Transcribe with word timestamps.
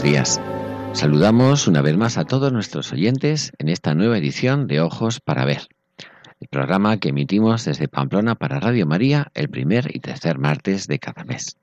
Buenos 0.00 0.12
días. 0.12 0.40
Saludamos 0.92 1.66
una 1.66 1.82
vez 1.82 1.96
más 1.96 2.18
a 2.18 2.24
todos 2.24 2.52
nuestros 2.52 2.92
oyentes 2.92 3.52
en 3.58 3.68
esta 3.68 3.94
nueva 3.94 4.16
edición 4.18 4.68
de 4.68 4.80
Ojos 4.80 5.18
para 5.18 5.44
Ver, 5.44 5.62
el 6.40 6.46
programa 6.46 6.98
que 6.98 7.08
emitimos 7.08 7.64
desde 7.64 7.88
Pamplona 7.88 8.36
para 8.36 8.60
Radio 8.60 8.86
María 8.86 9.32
el 9.34 9.48
primer 9.48 9.90
y 9.96 9.98
tercer 9.98 10.38
martes 10.38 10.86
de 10.86 11.00
cada 11.00 11.24
mes. 11.24 11.56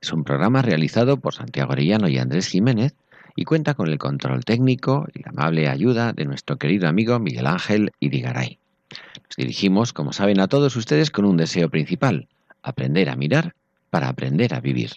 Es 0.00 0.12
un 0.12 0.22
programa 0.22 0.62
realizado 0.62 1.16
por 1.16 1.34
Santiago 1.34 1.72
Arellano 1.72 2.08
y 2.08 2.18
Andrés 2.18 2.46
Jiménez 2.46 2.94
y 3.34 3.44
cuenta 3.44 3.74
con 3.74 3.88
el 3.88 3.98
control 3.98 4.44
técnico 4.44 5.08
y 5.12 5.20
la 5.20 5.30
amable 5.30 5.68
ayuda 5.68 6.12
de 6.12 6.24
nuestro 6.24 6.58
querido 6.58 6.88
amigo 6.88 7.18
Miguel 7.18 7.48
Ángel 7.48 7.90
Idigaray. 7.98 8.58
Nos 8.90 9.36
dirigimos, 9.36 9.92
como 9.92 10.12
saben, 10.12 10.38
a 10.38 10.46
todos 10.46 10.76
ustedes 10.76 11.10
con 11.10 11.24
un 11.24 11.36
deseo 11.36 11.68
principal, 11.68 12.28
aprender 12.62 13.08
a 13.08 13.16
mirar 13.16 13.54
para 13.90 14.08
aprender 14.08 14.54
a 14.54 14.60
vivir. 14.60 14.92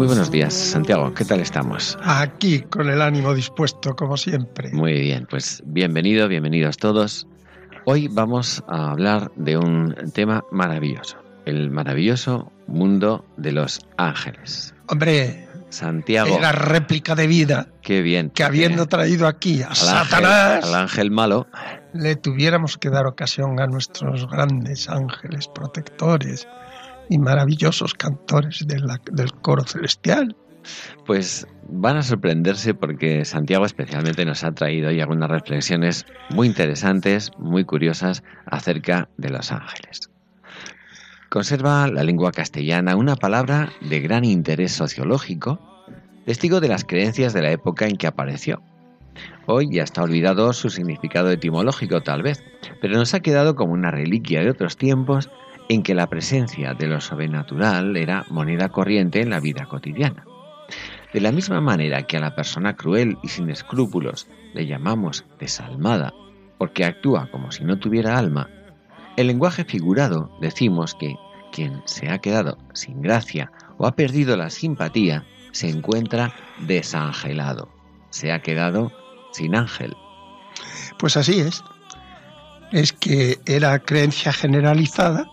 Muy 0.00 0.06
buenos 0.06 0.30
días, 0.30 0.54
Santiago. 0.54 1.12
¿Qué 1.12 1.26
tal 1.26 1.40
estamos? 1.40 1.98
Aquí, 2.02 2.60
con 2.60 2.88
el 2.88 3.02
ánimo 3.02 3.34
dispuesto, 3.34 3.94
como 3.94 4.16
siempre. 4.16 4.72
Muy 4.72 4.98
bien, 4.98 5.26
pues 5.28 5.62
bienvenido, 5.66 6.26
bienvenidos 6.26 6.78
todos. 6.78 7.26
Hoy 7.84 8.08
vamos 8.08 8.64
a 8.66 8.92
hablar 8.92 9.30
de 9.36 9.58
un 9.58 9.94
tema 10.14 10.42
maravilloso, 10.52 11.18
el 11.44 11.70
maravilloso 11.70 12.50
mundo 12.66 13.26
de 13.36 13.52
los 13.52 13.86
ángeles. 13.98 14.74
Hombre, 14.88 15.46
Santiago. 15.68 16.38
la 16.40 16.52
réplica 16.52 17.14
de 17.14 17.26
vida. 17.26 17.68
Qué 17.82 18.00
bien. 18.00 18.30
Que 18.30 18.44
habiendo 18.44 18.86
traído 18.86 19.26
aquí 19.26 19.60
a 19.60 19.74
Satanás. 19.74 20.64
al 20.64 20.76
ángel 20.76 21.10
malo. 21.10 21.46
Le 21.92 22.16
tuviéramos 22.16 22.78
que 22.78 22.88
dar 22.88 23.06
ocasión 23.06 23.60
a 23.60 23.66
nuestros 23.66 24.26
grandes 24.30 24.88
ángeles 24.88 25.46
protectores 25.48 26.48
y 27.10 27.18
maravillosos 27.18 27.92
cantores 27.92 28.66
del 28.66 29.32
coro 29.42 29.64
celestial. 29.64 30.34
Pues 31.06 31.46
van 31.68 31.96
a 31.96 32.02
sorprenderse 32.02 32.72
porque 32.72 33.24
Santiago 33.24 33.66
especialmente 33.66 34.24
nos 34.24 34.44
ha 34.44 34.52
traído 34.52 34.88
hoy 34.88 35.00
algunas 35.00 35.28
reflexiones 35.28 36.06
muy 36.30 36.46
interesantes, 36.46 37.32
muy 37.38 37.64
curiosas 37.64 38.22
acerca 38.46 39.08
de 39.16 39.30
los 39.30 39.52
ángeles. 39.52 40.10
Conserva 41.28 41.86
la 41.88 42.04
lengua 42.04 42.32
castellana 42.32 42.96
una 42.96 43.16
palabra 43.16 43.70
de 43.80 44.00
gran 44.00 44.24
interés 44.24 44.72
sociológico, 44.72 45.60
testigo 46.26 46.60
de 46.60 46.68
las 46.68 46.84
creencias 46.84 47.32
de 47.32 47.42
la 47.42 47.50
época 47.50 47.86
en 47.86 47.96
que 47.96 48.06
apareció. 48.06 48.62
Hoy 49.46 49.68
ya 49.72 49.82
está 49.82 50.02
olvidado 50.02 50.52
su 50.52 50.70
significado 50.70 51.30
etimológico 51.30 52.02
tal 52.02 52.22
vez, 52.22 52.42
pero 52.80 52.96
nos 52.96 53.14
ha 53.14 53.20
quedado 53.20 53.56
como 53.56 53.72
una 53.72 53.90
reliquia 53.90 54.40
de 54.40 54.50
otros 54.50 54.76
tiempos 54.76 55.30
en 55.70 55.84
que 55.84 55.94
la 55.94 56.08
presencia 56.08 56.74
de 56.74 56.88
lo 56.88 57.00
sobrenatural 57.00 57.96
era 57.96 58.26
moneda 58.28 58.70
corriente 58.70 59.20
en 59.20 59.30
la 59.30 59.38
vida 59.38 59.66
cotidiana. 59.66 60.24
De 61.12 61.20
la 61.20 61.30
misma 61.30 61.60
manera 61.60 62.02
que 62.08 62.16
a 62.16 62.20
la 62.20 62.34
persona 62.34 62.74
cruel 62.74 63.18
y 63.22 63.28
sin 63.28 63.48
escrúpulos 63.50 64.26
le 64.52 64.66
llamamos 64.66 65.24
desalmada 65.38 66.12
porque 66.58 66.84
actúa 66.84 67.30
como 67.30 67.52
si 67.52 67.62
no 67.62 67.78
tuviera 67.78 68.18
alma, 68.18 68.50
el 69.16 69.28
lenguaje 69.28 69.64
figurado 69.64 70.36
decimos 70.40 70.96
que 70.96 71.14
quien 71.52 71.82
se 71.84 72.10
ha 72.10 72.18
quedado 72.18 72.58
sin 72.74 73.00
gracia 73.00 73.52
o 73.78 73.86
ha 73.86 73.94
perdido 73.94 74.36
la 74.36 74.50
simpatía 74.50 75.24
se 75.52 75.68
encuentra 75.68 76.34
desangelado, 76.66 77.68
se 78.10 78.32
ha 78.32 78.42
quedado 78.42 78.90
sin 79.30 79.54
ángel. 79.54 79.94
Pues 80.98 81.16
así 81.16 81.38
es. 81.38 81.62
Es 82.72 82.92
que 82.92 83.38
era 83.46 83.78
creencia 83.78 84.32
generalizada 84.32 85.30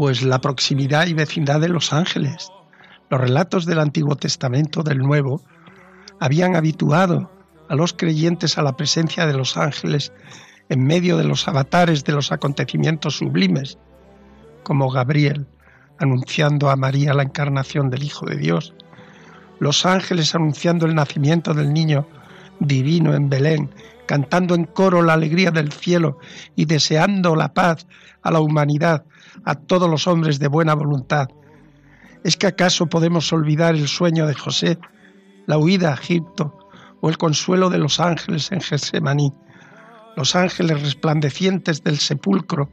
pues 0.00 0.22
la 0.22 0.40
proximidad 0.40 1.08
y 1.08 1.12
vecindad 1.12 1.60
de 1.60 1.68
los 1.68 1.92
ángeles. 1.92 2.50
Los 3.10 3.20
relatos 3.20 3.66
del 3.66 3.80
Antiguo 3.80 4.16
Testamento 4.16 4.82
del 4.82 4.96
Nuevo 4.96 5.42
habían 6.18 6.56
habituado 6.56 7.30
a 7.68 7.74
los 7.74 7.92
creyentes 7.92 8.56
a 8.56 8.62
la 8.62 8.78
presencia 8.78 9.26
de 9.26 9.34
los 9.34 9.58
ángeles 9.58 10.10
en 10.70 10.84
medio 10.84 11.18
de 11.18 11.24
los 11.24 11.46
avatares 11.48 12.02
de 12.04 12.14
los 12.14 12.32
acontecimientos 12.32 13.18
sublimes, 13.18 13.76
como 14.62 14.90
Gabriel 14.90 15.46
anunciando 15.98 16.70
a 16.70 16.76
María 16.76 17.12
la 17.12 17.24
encarnación 17.24 17.90
del 17.90 18.02
Hijo 18.02 18.24
de 18.24 18.36
Dios, 18.36 18.72
los 19.58 19.84
ángeles 19.84 20.34
anunciando 20.34 20.86
el 20.86 20.94
nacimiento 20.94 21.52
del 21.52 21.74
niño 21.74 22.08
divino 22.58 23.14
en 23.14 23.28
Belén, 23.28 23.70
cantando 24.06 24.54
en 24.54 24.64
coro 24.64 25.02
la 25.02 25.12
alegría 25.12 25.50
del 25.50 25.70
cielo 25.70 26.18
y 26.56 26.64
deseando 26.64 27.36
la 27.36 27.52
paz 27.52 27.86
a 28.22 28.30
la 28.30 28.40
humanidad 28.40 29.04
a 29.44 29.54
todos 29.54 29.88
los 29.88 30.06
hombres 30.06 30.38
de 30.38 30.48
buena 30.48 30.74
voluntad. 30.74 31.28
¿Es 32.24 32.36
que 32.36 32.46
acaso 32.46 32.86
podemos 32.86 33.32
olvidar 33.32 33.74
el 33.74 33.88
sueño 33.88 34.26
de 34.26 34.34
José, 34.34 34.78
la 35.46 35.58
huida 35.58 35.90
a 35.90 35.94
Egipto 35.94 36.56
o 37.00 37.08
el 37.08 37.16
consuelo 37.16 37.70
de 37.70 37.78
los 37.78 38.00
ángeles 38.00 38.52
en 38.52 38.60
Getsemaní? 38.60 39.32
Los 40.16 40.36
ángeles 40.36 40.82
resplandecientes 40.82 41.82
del 41.82 41.98
sepulcro 41.98 42.68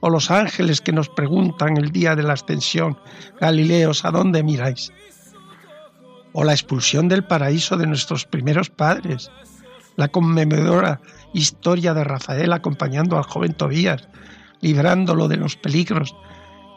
o 0.00 0.10
los 0.10 0.30
ángeles 0.30 0.80
que 0.80 0.92
nos 0.92 1.08
preguntan 1.08 1.76
el 1.76 1.90
día 1.90 2.16
de 2.16 2.22
la 2.22 2.34
ascensión, 2.34 2.98
Galileos, 3.40 4.04
¿a 4.04 4.10
dónde 4.10 4.42
miráis? 4.42 4.92
O 6.32 6.44
la 6.44 6.52
expulsión 6.52 7.08
del 7.08 7.24
paraíso 7.24 7.76
de 7.76 7.86
nuestros 7.86 8.26
primeros 8.26 8.70
padres, 8.70 9.30
la 9.96 10.08
conmovedora 10.08 11.00
historia 11.32 11.94
de 11.94 12.04
Rafael 12.04 12.52
acompañando 12.52 13.16
al 13.16 13.24
joven 13.24 13.54
Tobías, 13.54 14.08
librándolo 14.60 15.28
de 15.28 15.36
los 15.36 15.56
peligros 15.56 16.14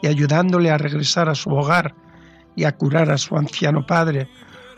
y 0.02 0.06
ayudándole 0.06 0.70
a 0.70 0.78
regresar 0.78 1.28
a 1.28 1.34
su 1.34 1.50
hogar 1.50 1.94
y 2.56 2.64
a 2.64 2.76
curar 2.76 3.10
a 3.10 3.18
su 3.18 3.36
anciano 3.36 3.86
padre, 3.86 4.28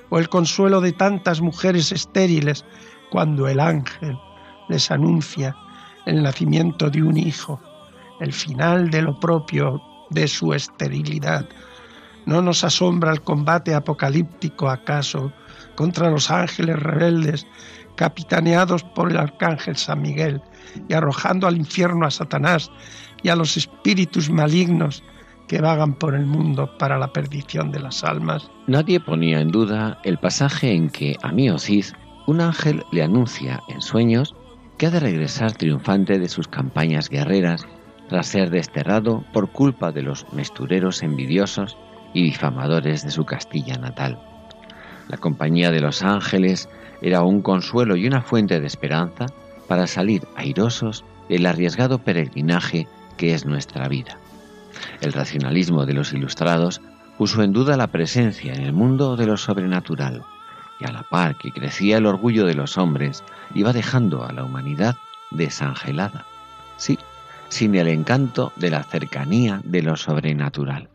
o 0.08 0.18
el 0.18 0.28
consuelo 0.28 0.80
de 0.80 0.92
tantas 0.92 1.40
mujeres 1.40 1.92
estériles 1.92 2.64
cuando 3.10 3.48
el 3.48 3.60
ángel 3.60 4.16
les 4.68 4.90
anuncia 4.90 5.54
el 6.06 6.22
nacimiento 6.22 6.90
de 6.90 7.02
un 7.02 7.16
hijo, 7.16 7.60
el 8.20 8.32
final 8.32 8.90
de 8.90 9.02
lo 9.02 9.18
propio 9.18 9.82
de 10.10 10.28
su 10.28 10.54
esterilidad. 10.54 11.46
¿No 12.24 12.42
nos 12.42 12.64
asombra 12.64 13.12
el 13.12 13.22
combate 13.22 13.74
apocalíptico 13.74 14.68
acaso 14.68 15.32
contra 15.74 16.10
los 16.10 16.30
ángeles 16.30 16.78
rebeldes 16.78 17.46
capitaneados 17.96 18.82
por 18.82 19.10
el 19.10 19.16
arcángel 19.16 19.76
San 19.76 20.02
Miguel 20.02 20.40
y 20.88 20.94
arrojando 20.94 21.46
al 21.46 21.56
infierno 21.56 22.06
a 22.06 22.10
Satanás 22.10 22.70
y 23.26 23.28
a 23.28 23.34
los 23.34 23.56
espíritus 23.56 24.30
malignos 24.30 25.02
que 25.48 25.60
vagan 25.60 25.94
por 25.94 26.14
el 26.14 26.26
mundo 26.26 26.70
para 26.78 26.96
la 26.96 27.12
perdición 27.12 27.72
de 27.72 27.80
las 27.80 28.04
almas. 28.04 28.48
Nadie 28.68 29.00
ponía 29.00 29.40
en 29.40 29.50
duda 29.50 29.98
el 30.04 30.16
pasaje 30.16 30.72
en 30.72 30.90
que 30.90 31.16
a 31.24 31.32
Miocid 31.32 31.86
un 32.28 32.40
ángel 32.40 32.84
le 32.92 33.02
anuncia 33.02 33.60
en 33.66 33.82
sueños 33.82 34.36
que 34.78 34.86
ha 34.86 34.90
de 34.90 35.00
regresar 35.00 35.50
triunfante 35.50 36.20
de 36.20 36.28
sus 36.28 36.46
campañas 36.46 37.08
guerreras 37.08 37.66
tras 38.08 38.28
ser 38.28 38.50
desterrado 38.50 39.24
por 39.32 39.50
culpa 39.50 39.90
de 39.90 40.02
los 40.02 40.24
mestureros 40.32 41.02
envidiosos 41.02 41.76
y 42.14 42.22
difamadores 42.22 43.02
de 43.02 43.10
su 43.10 43.24
Castilla 43.24 43.76
natal. 43.76 44.20
La 45.08 45.16
compañía 45.16 45.72
de 45.72 45.80
los 45.80 46.04
ángeles 46.04 46.68
era 47.02 47.22
un 47.22 47.42
consuelo 47.42 47.96
y 47.96 48.06
una 48.06 48.22
fuente 48.22 48.60
de 48.60 48.68
esperanza 48.68 49.26
para 49.66 49.88
salir 49.88 50.22
airosos 50.36 51.04
del 51.28 51.44
arriesgado 51.46 51.98
peregrinaje 51.98 52.86
que 53.16 53.34
es 53.34 53.46
nuestra 53.46 53.88
vida. 53.88 54.18
El 55.00 55.12
racionalismo 55.12 55.86
de 55.86 55.94
los 55.94 56.12
ilustrados 56.12 56.80
puso 57.18 57.42
en 57.42 57.52
duda 57.52 57.76
la 57.76 57.86
presencia 57.86 58.52
en 58.52 58.62
el 58.62 58.72
mundo 58.72 59.16
de 59.16 59.26
lo 59.26 59.36
sobrenatural, 59.36 60.22
y 60.78 60.84
a 60.84 60.92
la 60.92 61.02
par 61.02 61.36
que 61.38 61.52
crecía 61.52 61.98
el 61.98 62.06
orgullo 62.06 62.44
de 62.46 62.54
los 62.54 62.76
hombres, 62.76 63.24
iba 63.54 63.72
dejando 63.72 64.24
a 64.24 64.32
la 64.32 64.44
humanidad 64.44 64.96
desangelada. 65.30 66.26
Sí, 66.76 66.98
sin 67.48 67.74
el 67.74 67.88
encanto 67.88 68.52
de 68.56 68.70
la 68.70 68.82
cercanía 68.82 69.60
de 69.64 69.82
lo 69.82 69.96
sobrenatural. 69.96 70.90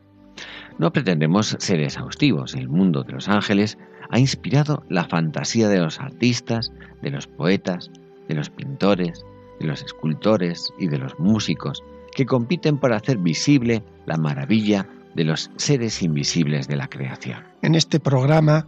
No 0.77 0.91
pretendemos 0.91 1.55
ser 1.59 1.79
exhaustivos. 1.79 2.55
El 2.55 2.69
mundo 2.69 3.03
de 3.03 3.13
los 3.13 3.29
ángeles 3.29 3.77
ha 4.09 4.19
inspirado 4.19 4.83
la 4.89 5.05
fantasía 5.05 5.69
de 5.69 5.79
los 5.79 5.99
artistas, 5.99 6.71
de 7.01 7.11
los 7.11 7.27
poetas, 7.27 7.91
de 8.27 8.35
los 8.35 8.49
pintores, 8.49 9.25
de 9.59 9.67
los 9.67 9.83
escultores 9.83 10.71
y 10.79 10.87
de 10.87 10.97
los 10.97 11.17
músicos, 11.19 11.83
que 12.15 12.25
compiten 12.25 12.77
por 12.77 12.93
hacer 12.93 13.17
visible 13.17 13.83
la 14.05 14.17
maravilla 14.17 14.87
de 15.15 15.23
los 15.23 15.51
seres 15.57 16.01
invisibles 16.01 16.67
de 16.67 16.75
la 16.75 16.87
creación. 16.87 17.43
En 17.61 17.75
este 17.75 17.99
programa 17.99 18.67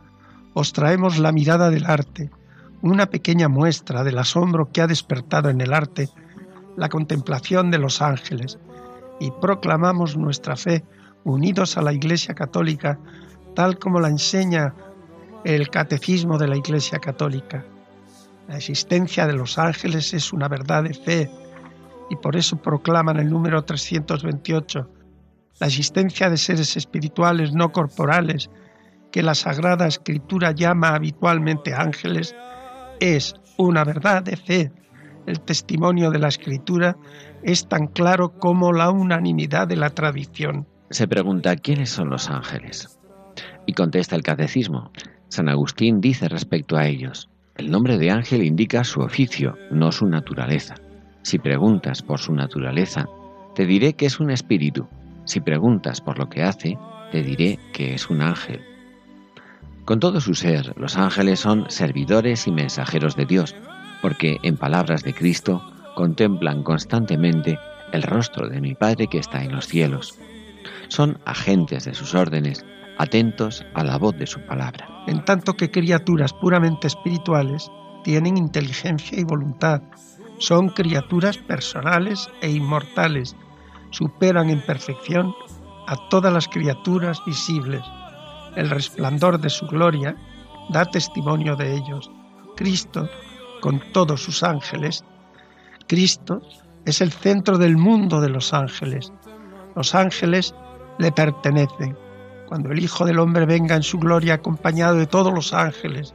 os 0.53 0.73
traemos 0.73 1.17
la 1.17 1.31
mirada 1.31 1.69
del 1.69 1.85
arte, 1.85 2.29
una 2.81 3.07
pequeña 3.07 3.47
muestra 3.47 4.03
del 4.03 4.17
asombro 4.17 4.71
que 4.71 4.81
ha 4.81 4.87
despertado 4.87 5.49
en 5.49 5.61
el 5.61 5.73
arte 5.73 6.09
la 6.75 6.89
contemplación 6.89 7.71
de 7.71 7.77
los 7.77 8.01
ángeles, 8.01 8.59
y 9.19 9.31
proclamamos 9.31 10.17
nuestra 10.17 10.55
fe 10.55 10.83
unidos 11.23 11.77
a 11.77 11.81
la 11.81 11.93
Iglesia 11.93 12.33
Católica, 12.33 12.99
tal 13.55 13.79
como 13.79 13.99
la 13.99 14.09
enseña 14.09 14.73
el 15.45 15.69
Catecismo 15.69 16.37
de 16.37 16.47
la 16.47 16.57
Iglesia 16.57 16.99
Católica. 16.99 17.63
La 18.47 18.57
existencia 18.57 19.25
de 19.27 19.33
los 19.33 19.57
ángeles 19.57 20.13
es 20.13 20.33
una 20.33 20.47
verdad 20.47 20.83
de 20.83 20.93
fe 20.93 21.31
y 22.09 22.15
por 22.15 22.35
eso 22.35 22.57
proclaman 22.57 23.19
el 23.19 23.29
número 23.29 23.63
328, 23.63 24.89
la 25.59 25.67
existencia 25.67 26.29
de 26.29 26.37
seres 26.37 26.75
espirituales 26.77 27.53
no 27.53 27.71
corporales 27.71 28.49
que 29.11 29.23
la 29.23 29.35
Sagrada 29.35 29.87
Escritura 29.87 30.51
llama 30.51 30.95
habitualmente 30.95 31.73
ángeles 31.73 32.35
es 32.99 33.35
una 33.57 33.83
verdad 33.83 34.23
de 34.23 34.37
fe. 34.37 34.71
El 35.27 35.39
testimonio 35.39 36.09
de 36.11 36.19
la 36.19 36.27
Escritura 36.27 36.97
es 37.43 37.67
tan 37.67 37.87
claro 37.87 38.37
como 38.39 38.73
la 38.73 38.89
unanimidad 38.89 39.67
de 39.67 39.75
la 39.75 39.89
tradición 39.91 40.67
se 40.93 41.07
pregunta 41.07 41.55
quiénes 41.55 41.89
son 41.89 42.09
los 42.09 42.29
ángeles. 42.29 42.99
Y 43.65 43.73
contesta 43.73 44.15
el 44.15 44.21
catecismo. 44.21 44.91
San 45.27 45.49
Agustín 45.49 46.01
dice 46.01 46.29
respecto 46.29 46.77
a 46.77 46.85
ellos, 46.85 47.29
el 47.55 47.71
nombre 47.71 47.97
de 47.97 48.11
ángel 48.11 48.43
indica 48.43 48.83
su 48.83 49.01
oficio, 49.01 49.57
no 49.71 49.91
su 49.91 50.05
naturaleza. 50.05 50.75
Si 51.23 51.39
preguntas 51.39 52.01
por 52.01 52.19
su 52.19 52.33
naturaleza, 52.33 53.07
te 53.55 53.65
diré 53.65 53.93
que 53.93 54.05
es 54.05 54.19
un 54.19 54.29
espíritu. 54.29 54.87
Si 55.25 55.39
preguntas 55.39 56.01
por 56.01 56.19
lo 56.19 56.29
que 56.29 56.43
hace, 56.43 56.77
te 57.11 57.23
diré 57.23 57.59
que 57.73 57.93
es 57.93 58.09
un 58.09 58.21
ángel. 58.21 58.61
Con 59.85 59.99
todo 59.99 60.21
su 60.21 60.35
ser, 60.35 60.73
los 60.77 60.97
ángeles 60.97 61.39
son 61.39 61.69
servidores 61.69 62.47
y 62.47 62.51
mensajeros 62.51 63.15
de 63.15 63.25
Dios, 63.25 63.55
porque 64.01 64.37
en 64.43 64.57
palabras 64.57 65.03
de 65.03 65.13
Cristo 65.13 65.61
contemplan 65.95 66.63
constantemente 66.63 67.57
el 67.91 68.03
rostro 68.03 68.47
de 68.47 68.61
mi 68.61 68.75
Padre 68.75 69.07
que 69.07 69.17
está 69.17 69.43
en 69.43 69.53
los 69.53 69.67
cielos 69.67 70.17
son 70.93 71.17
agentes 71.25 71.85
de 71.85 71.93
sus 71.93 72.13
órdenes, 72.13 72.63
atentos 72.97 73.65
a 73.73 73.83
la 73.83 73.97
voz 73.97 74.15
de 74.17 74.27
su 74.27 74.39
palabra. 74.41 74.87
En 75.07 75.25
tanto 75.25 75.55
que 75.55 75.71
criaturas 75.71 76.33
puramente 76.33 76.87
espirituales 76.87 77.71
tienen 78.03 78.37
inteligencia 78.37 79.19
y 79.19 79.23
voluntad, 79.23 79.81
son 80.37 80.69
criaturas 80.69 81.37
personales 81.37 82.29
e 82.41 82.49
inmortales, 82.49 83.35
superan 83.91 84.49
en 84.49 84.61
perfección 84.61 85.33
a 85.87 85.95
todas 86.09 86.33
las 86.33 86.47
criaturas 86.47 87.21
visibles. 87.25 87.83
El 88.55 88.69
resplandor 88.69 89.39
de 89.39 89.49
su 89.49 89.65
gloria 89.67 90.15
da 90.69 90.85
testimonio 90.85 91.55
de 91.55 91.75
ellos. 91.75 92.11
Cristo, 92.55 93.09
con 93.61 93.81
todos 93.91 94.21
sus 94.21 94.43
ángeles, 94.43 95.03
Cristo 95.87 96.41
es 96.85 97.01
el 97.01 97.11
centro 97.11 97.57
del 97.57 97.77
mundo 97.77 98.21
de 98.21 98.29
los 98.29 98.53
ángeles. 98.53 99.11
Los 99.75 99.95
ángeles 99.95 100.53
le 100.97 101.11
pertenecen. 101.11 101.97
Cuando 102.47 102.71
el 102.71 102.79
Hijo 102.79 103.05
del 103.05 103.19
Hombre 103.19 103.45
venga 103.45 103.75
en 103.75 103.83
su 103.83 103.97
gloria 103.97 104.35
acompañado 104.35 104.95
de 104.95 105.07
todos 105.07 105.33
los 105.33 105.53
ángeles, 105.53 106.13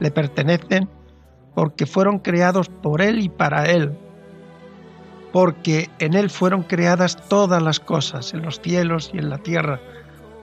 le 0.00 0.10
pertenecen 0.10 0.88
porque 1.56 1.86
fueron 1.86 2.18
creados 2.18 2.68
por 2.68 3.00
Él 3.00 3.18
y 3.18 3.30
para 3.30 3.64
Él, 3.64 3.96
porque 5.32 5.88
en 6.00 6.12
Él 6.12 6.28
fueron 6.28 6.62
creadas 6.62 7.16
todas 7.30 7.62
las 7.62 7.80
cosas, 7.80 8.34
en 8.34 8.42
los 8.42 8.60
cielos 8.60 9.10
y 9.14 9.18
en 9.18 9.30
la 9.30 9.38
tierra, 9.38 9.80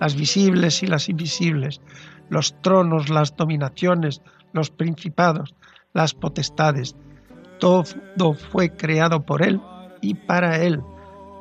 las 0.02 0.16
visibles 0.16 0.82
y 0.82 0.88
las 0.88 1.10
invisibles, 1.10 1.82
los 2.30 2.60
tronos, 2.64 3.10
las 3.10 3.36
dominaciones, 3.38 4.24
los 4.54 4.72
principados, 4.72 5.54
las 5.94 6.16
potestades. 6.16 6.96
Todo 7.60 8.34
fue 8.34 8.72
creado 8.76 9.24
por 9.24 9.44
Él 9.44 9.62
y 10.02 10.16
para 10.16 10.64
Él. 10.64 10.82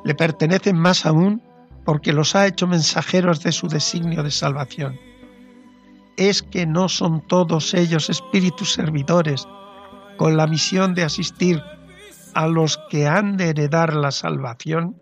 Le 0.05 0.13
pertenecen 0.13 0.77
más 0.77 1.07
aún 1.07 1.41
porque 1.83 2.13
los 2.13 2.35
ha 2.35 2.45
hecho 2.45 2.67
mensajeros 2.67 3.41
de 3.41 3.51
su 3.51 3.67
designio 3.67 4.21
de 4.21 4.29
salvación. 4.29 4.99
Es 6.15 6.43
que 6.43 6.67
no 6.67 6.89
son 6.89 7.21
todos 7.25 7.73
ellos 7.73 8.11
espíritus 8.11 8.71
servidores 8.71 9.47
con 10.17 10.37
la 10.37 10.47
misión 10.47 10.93
de 10.93 11.03
asistir 11.03 11.61
a 12.33 12.47
los 12.47 12.79
que 12.89 13.07
han 13.07 13.37
de 13.37 13.49
heredar 13.49 13.95
la 13.95 14.11
salvación 14.11 15.01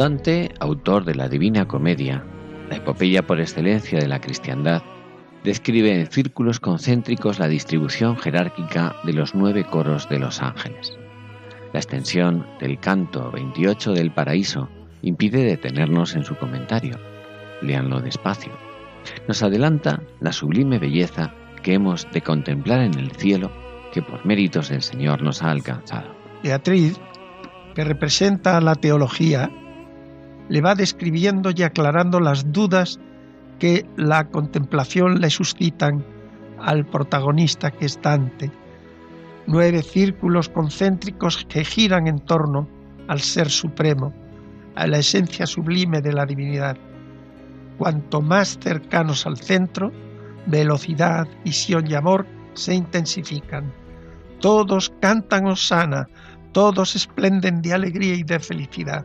Dante, 0.00 0.54
autor 0.60 1.04
de 1.04 1.14
la 1.14 1.28
Divina 1.28 1.68
Comedia, 1.68 2.24
la 2.70 2.76
epopeya 2.76 3.20
por 3.20 3.38
excelencia 3.38 3.98
de 3.98 4.08
la 4.08 4.18
cristiandad, 4.18 4.82
describe 5.44 5.92
en 5.92 6.06
círculos 6.06 6.58
concéntricos 6.58 7.38
la 7.38 7.48
distribución 7.48 8.16
jerárquica 8.16 8.96
de 9.04 9.12
los 9.12 9.34
nueve 9.34 9.62
coros 9.62 10.08
de 10.08 10.18
los 10.18 10.40
ángeles. 10.40 10.96
La 11.74 11.80
extensión 11.80 12.46
del 12.60 12.80
canto 12.80 13.30
28 13.30 13.92
del 13.92 14.10
paraíso 14.10 14.70
impide 15.02 15.44
detenernos 15.44 16.14
en 16.14 16.24
su 16.24 16.34
comentario. 16.34 16.98
Leanlo 17.60 18.00
despacio. 18.00 18.52
Nos 19.28 19.42
adelanta 19.42 20.00
la 20.20 20.32
sublime 20.32 20.78
belleza 20.78 21.34
que 21.62 21.74
hemos 21.74 22.10
de 22.10 22.22
contemplar 22.22 22.80
en 22.80 22.94
el 22.94 23.10
cielo 23.10 23.52
que 23.92 24.00
por 24.00 24.24
méritos 24.24 24.70
del 24.70 24.80
Señor 24.80 25.20
nos 25.20 25.42
ha 25.42 25.50
alcanzado. 25.50 26.08
Beatriz, 26.42 26.98
que 27.74 27.84
representa 27.84 28.58
la 28.62 28.76
teología, 28.76 29.50
le 30.50 30.60
va 30.60 30.74
describiendo 30.74 31.52
y 31.54 31.62
aclarando 31.62 32.18
las 32.18 32.52
dudas 32.52 32.98
que 33.60 33.86
la 33.96 34.24
contemplación 34.28 35.20
le 35.20 35.30
suscitan 35.30 36.04
al 36.58 36.84
protagonista 36.84 37.70
que 37.70 37.86
es 37.86 38.02
Dante. 38.02 38.50
Nueve 39.46 39.82
círculos 39.82 40.48
concéntricos 40.48 41.46
que 41.48 41.64
giran 41.64 42.08
en 42.08 42.18
torno 42.18 42.68
al 43.06 43.20
Ser 43.20 43.48
Supremo, 43.48 44.12
a 44.74 44.88
la 44.88 44.98
esencia 44.98 45.46
sublime 45.46 46.00
de 46.00 46.12
la 46.12 46.26
divinidad. 46.26 46.76
Cuanto 47.78 48.20
más 48.20 48.58
cercanos 48.60 49.26
al 49.26 49.36
centro, 49.36 49.92
velocidad, 50.46 51.28
visión 51.44 51.88
y 51.88 51.94
amor 51.94 52.26
se 52.54 52.74
intensifican. 52.74 53.72
Todos 54.40 54.92
cantan 55.00 55.46
Osana, 55.46 56.08
todos 56.50 56.96
esplenden 56.96 57.62
de 57.62 57.72
alegría 57.72 58.14
y 58.14 58.24
de 58.24 58.40
felicidad. 58.40 59.04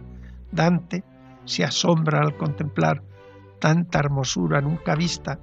Dante 0.52 1.04
se 1.46 1.64
asombra 1.64 2.22
al 2.22 2.36
contemplar 2.38 3.04
tanta 3.60 4.00
hermosura 4.00 4.62
nunca 4.62 4.96
vista 4.96 5.40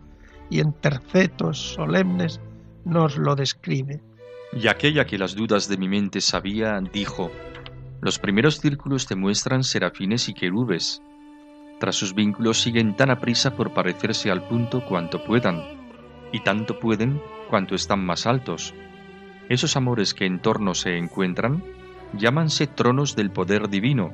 y 0.51 0.61
en 0.61 0.73
tercetos 0.73 1.59
solemnes 1.75 2.41
nos 2.85 3.17
lo 3.17 3.35
describe. 3.35 4.01
Y 4.53 4.69
aquella 4.69 5.07
que 5.07 5.19
las 5.19 5.35
dudas 5.35 5.69
de 5.69 5.79
mi 5.79 5.89
mente 5.89 6.21
sabía, 6.21 6.79
dijo, 6.93 7.31
los 8.01 8.19
primeros 8.19 8.61
círculos 8.61 9.07
te 9.07 9.17
muestran 9.17 9.65
serafines 9.65 10.29
y 10.29 10.35
querubes. 10.35 11.03
Tras 11.81 11.97
sus 11.97 12.15
vínculos 12.15 12.61
siguen 12.61 12.95
tan 12.97 13.11
aprisa 13.11 13.57
por 13.57 13.73
parecerse 13.73 14.31
al 14.31 14.47
punto 14.47 14.85
cuanto 14.85 15.25
puedan, 15.25 15.63
y 16.33 16.41
tanto 16.41 16.79
pueden 16.79 17.21
cuanto 17.49 17.75
están 17.75 18.05
más 18.05 18.27
altos. 18.27 18.75
Esos 19.49 19.77
amores 19.77 20.15
que 20.15 20.27
en 20.27 20.41
torno 20.41 20.75
se 20.75 20.97
encuentran, 20.97 21.65
llámanse 22.17 22.67
tronos 22.67 23.17
del 23.17 23.31
poder 23.31 23.69
divino, 23.69 24.13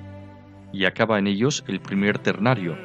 y 0.73 0.85
acaba 0.85 1.19
en 1.19 1.27
ellos 1.27 1.65
el 1.69 1.81
primer 1.81 2.19
ternario, 2.19 2.77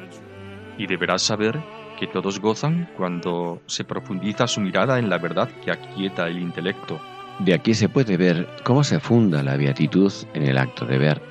y 0.78 0.86
deberás 0.86 1.22
saber 1.22 1.60
que 1.98 2.06
todos 2.06 2.40
gozan 2.40 2.88
cuando 2.96 3.62
se 3.66 3.84
profundiza 3.84 4.46
su 4.46 4.60
mirada 4.60 4.98
en 4.98 5.08
la 5.08 5.18
verdad 5.18 5.48
que 5.64 5.70
aquieta 5.70 6.26
el 6.28 6.38
intelecto. 6.38 7.00
De 7.40 7.54
aquí 7.54 7.74
se 7.74 7.88
puede 7.88 8.16
ver 8.16 8.48
cómo 8.64 8.84
se 8.84 9.00
funda 9.00 9.42
la 9.42 9.56
beatitud 9.56 10.12
en 10.34 10.44
el 10.44 10.58
acto 10.58 10.86
de 10.86 10.98
ver, 10.98 11.22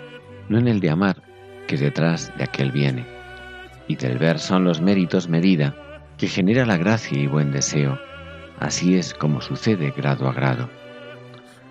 no 0.50 0.58
en 0.58 0.68
el 0.68 0.80
de 0.80 0.90
amar, 0.90 1.22
que 1.68 1.78
detrás 1.78 2.32
de 2.38 2.44
aquel 2.44 2.72
viene. 2.72 3.06
Y 3.88 3.96
del 3.96 4.18
ver 4.18 4.40
son 4.40 4.64
los 4.64 4.82
méritos 4.82 5.28
medida, 5.30 5.76
que 6.18 6.28
genera 6.28 6.66
la 6.66 6.78
gracia 6.78 7.18
y 7.18 7.28
buen 7.28 7.52
deseo. 7.52 8.00
Así 8.60 8.96
es 8.96 9.14
como 9.14 9.42
sucede 9.42 9.94
grado 9.96 10.28
a 10.28 10.34
grado. 10.34 10.70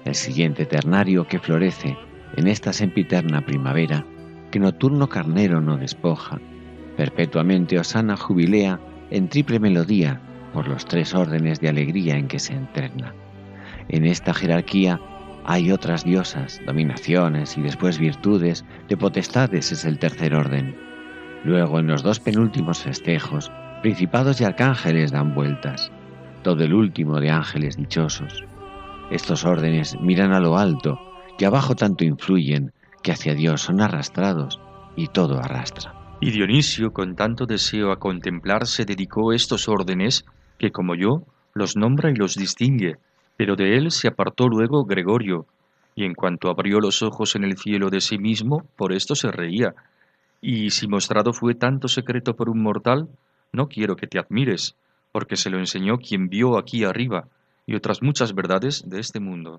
El 0.05 0.15
siguiente 0.15 0.67
ternario 0.67 1.27
que 1.27 1.39
florece 1.39 1.97
en 2.37 2.49
esta 2.49 2.73
sempiterna 2.73 3.45
primavera, 3.45 4.05
que 4.53 4.61
nocturno 4.61 5.09
carnero 5.09 5.61
no 5.61 5.77
despoja, 5.77 6.39
perpetuamente 6.97 7.81
osana 7.81 8.17
jubilea 8.17 8.79
en 9.11 9.29
triple 9.29 9.59
melodía 9.59 10.21
por 10.53 10.69
los 10.69 10.85
tres 10.85 11.15
órdenes 11.15 11.59
de 11.61 11.71
alegría 11.71 12.17
en 12.17 12.29
que 12.29 12.39
se 12.39 12.53
entrena. 12.53 13.15
En 13.89 14.05
esta 14.05 14.33
jerarquía 14.33 15.01
hay 15.45 15.73
otras 15.73 16.05
diosas, 16.05 16.61
dominaciones 16.67 17.57
y 17.57 17.63
después 17.63 17.99
virtudes, 17.99 18.65
de 18.89 18.97
potestades 18.97 19.73
es 19.73 19.85
el 19.85 19.99
tercer 19.99 20.35
orden. 20.35 20.77
Luego 21.45 21.81
en 21.81 21.89
los 21.89 22.03
dos 22.03 22.21
penúltimos 22.21 22.81
festejos, 22.81 23.51
principados 23.81 24.41
y 24.41 24.45
arcángeles 24.45 25.11
dan 25.11 25.35
vueltas, 25.35 25.91
todo 26.43 26.63
el 26.63 26.75
último 26.75 27.19
de 27.19 27.31
ángeles 27.31 27.77
dichosos. 27.77 28.45
Estos 29.11 29.45
órdenes 29.45 29.99
miran 30.01 30.33
a 30.33 30.41
lo 30.41 30.59
alto, 30.59 31.01
que 31.39 31.47
abajo 31.47 31.75
tanto 31.75 32.05
influyen, 32.05 32.73
que 33.03 33.13
hacia 33.13 33.35
Dios 33.35 33.63
son 33.63 33.81
arrastrados, 33.81 34.61
y 34.97 35.09
todo 35.09 35.39
arrastra. 35.39 35.95
Y 36.21 36.31
Dionisio, 36.31 36.93
con 36.93 37.17
tanto 37.17 37.47
deseo 37.47 37.91
a 37.91 37.99
contemplar, 37.99 38.67
se 38.67 38.85
dedicó 38.85 39.33
estos 39.33 39.69
órdenes, 39.69 40.25
que 40.59 40.71
como 40.71 40.95
yo, 40.95 41.25
los 41.55 41.77
nombra 41.77 42.11
y 42.11 42.15
los 42.15 42.37
distingue, 42.37 42.97
pero 43.37 43.57
de 43.57 43.77
él 43.77 43.91
se 43.91 44.09
apartó 44.09 44.49
luego 44.49 44.85
Gregorio, 44.85 45.47
y 45.95 46.05
en 46.05 46.15
cuanto 46.15 46.49
abrió 46.49 46.81
los 46.81 47.03
ojos 47.03 47.35
en 47.35 47.45
el 47.45 47.59
cielo 47.59 47.91
de 47.91 48.01
sí 48.01 48.19
mismo, 48.19 48.65
por 48.77 48.93
esto 48.93 49.15
se 49.15 49.31
reía. 49.31 49.75
Y 50.41 50.71
si 50.71 50.87
mostrado 50.87 51.33
fue 51.33 51.55
tanto 51.55 51.89
secreto 51.89 52.35
por 52.35 52.49
un 52.49 52.63
mortal, 52.63 53.09
no 53.53 53.69
quiero 53.69 53.97
que 53.97 54.07
te 54.07 54.19
admires, 54.19 54.77
porque 55.11 55.37
se 55.37 55.51
lo 55.51 55.59
enseñó 55.59 55.99
quien 55.99 56.29
vio 56.29 56.57
aquí 56.57 56.85
arriba, 56.85 57.29
y 57.67 57.75
otras 57.75 58.03
muchas 58.03 58.35
verdades 58.35 58.89
de 58.89 59.01
este 59.01 59.21
mundo. 59.21 59.59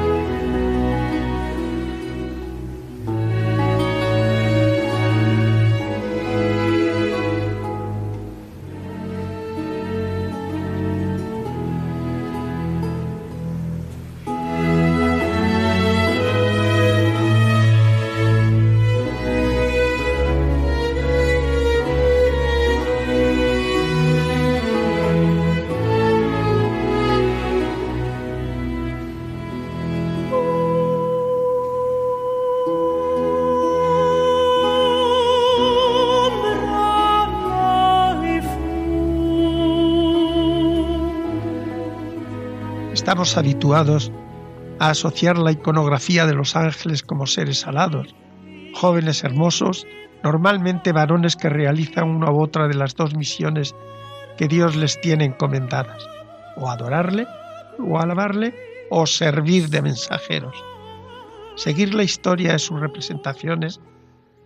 Estamos 43.11 43.35
habituados 43.35 44.09
a 44.79 44.91
asociar 44.91 45.37
la 45.37 45.51
iconografía 45.51 46.25
de 46.25 46.33
los 46.33 46.55
ángeles 46.55 47.03
como 47.03 47.27
seres 47.27 47.67
alados, 47.67 48.15
jóvenes 48.73 49.25
hermosos, 49.25 49.85
normalmente 50.23 50.93
varones 50.93 51.35
que 51.35 51.49
realizan 51.49 52.07
una 52.09 52.31
u 52.31 52.41
otra 52.41 52.69
de 52.69 52.75
las 52.75 52.95
dos 52.95 53.13
misiones 53.13 53.75
que 54.37 54.47
Dios 54.47 54.77
les 54.77 54.97
tiene 55.01 55.25
encomendadas, 55.25 56.01
o 56.55 56.69
adorarle, 56.69 57.27
o 57.79 57.99
alabarle, 57.99 58.55
o 58.89 59.05
servir 59.05 59.67
de 59.67 59.81
mensajeros. 59.81 60.55
Seguir 61.57 61.93
la 61.93 62.03
historia 62.03 62.53
de 62.53 62.59
sus 62.59 62.79
representaciones 62.79 63.81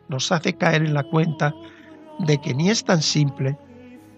nos 0.10 0.32
hace 0.32 0.58
caer 0.58 0.82
en 0.82 0.96
la 0.96 1.04
cuenta 1.04 1.54
de 2.18 2.40
que 2.40 2.56
ni 2.56 2.72
es 2.72 2.84
tan 2.84 3.04
simple, 3.04 3.60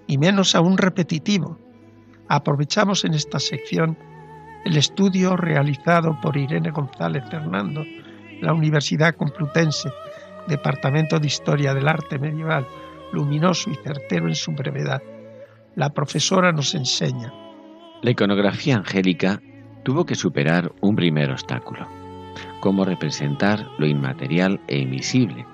y 0.07 0.17
menos 0.17 0.55
aún 0.55 0.77
repetitivo. 0.77 1.59
Aprovechamos 2.29 3.03
en 3.03 3.13
esta 3.13 3.41
sección 3.41 3.97
el 4.65 4.77
estudio 4.77 5.37
realizado 5.37 6.19
por 6.21 6.37
Irene 6.37 6.71
González 6.71 7.23
Fernando, 7.29 7.83
la 8.41 8.53
Universidad 8.53 9.15
Complutense, 9.15 9.89
Departamento 10.47 11.19
de 11.19 11.27
Historia 11.27 11.73
del 11.73 11.87
Arte 11.87 12.19
Medieval, 12.19 12.67
luminoso 13.11 13.69
y 13.69 13.75
certero 13.75 14.27
en 14.27 14.35
su 14.35 14.51
brevedad. 14.51 15.01
La 15.75 15.91
profesora 15.91 16.51
nos 16.51 16.75
enseña. 16.75 17.33
La 18.01 18.11
iconografía 18.11 18.75
angélica 18.75 19.41
tuvo 19.83 20.05
que 20.05 20.15
superar 20.15 20.71
un 20.81 20.95
primer 20.95 21.31
obstáculo, 21.31 21.87
cómo 22.59 22.85
representar 22.85 23.67
lo 23.77 23.87
inmaterial 23.87 24.59
e 24.67 24.79
invisible, 24.79 25.45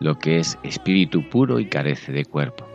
lo 0.00 0.18
que 0.18 0.38
es 0.38 0.58
espíritu 0.62 1.28
puro 1.28 1.60
y 1.60 1.66
carece 1.66 2.12
de 2.12 2.24
cuerpo. 2.24 2.66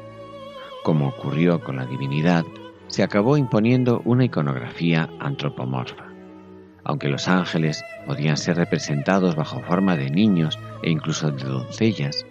Como 0.83 1.09
ocurrió 1.09 1.59
con 1.59 1.77
la 1.77 1.85
divinidad, 1.85 2.45
se 2.87 3.03
acabó 3.03 3.37
imponiendo 3.37 4.01
una 4.05 4.25
iconografía 4.25 5.09
antropomorfa. 5.19 6.05
Aunque 6.83 7.09
los 7.09 7.27
ángeles 7.27 7.83
podían 8.05 8.37
ser 8.37 8.57
representados 8.57 9.35
bajo 9.35 9.59
forma 9.61 9.97
de 9.97 10.09
niños 10.09 10.57
e 10.83 10.89
incluso 10.89 11.31
de 11.31 11.43
doncellas, 11.43 12.25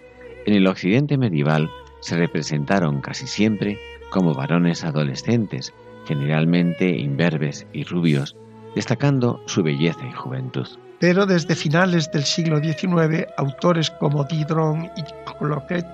en 0.45 0.53
el 0.53 0.67
occidente 0.67 1.17
medieval 1.17 1.69
se 1.99 2.15
representaron 2.15 3.01
casi 3.01 3.27
siempre 3.27 3.77
como 4.09 4.33
varones 4.33 4.83
adolescentes, 4.83 5.73
generalmente 6.07 6.89
imberbes 6.89 7.67
y 7.73 7.83
rubios, 7.83 8.35
destacando 8.75 9.41
su 9.45 9.61
belleza 9.61 10.05
y 10.07 10.13
juventud. 10.13 10.67
Pero 10.99 11.25
desde 11.25 11.55
finales 11.55 12.11
del 12.11 12.23
siglo 12.23 12.59
XIX, 12.59 13.27
autores 13.37 13.91
como 13.91 14.23
Diderot 14.23 14.77
y 14.95 15.03
Cloquet 15.37 15.85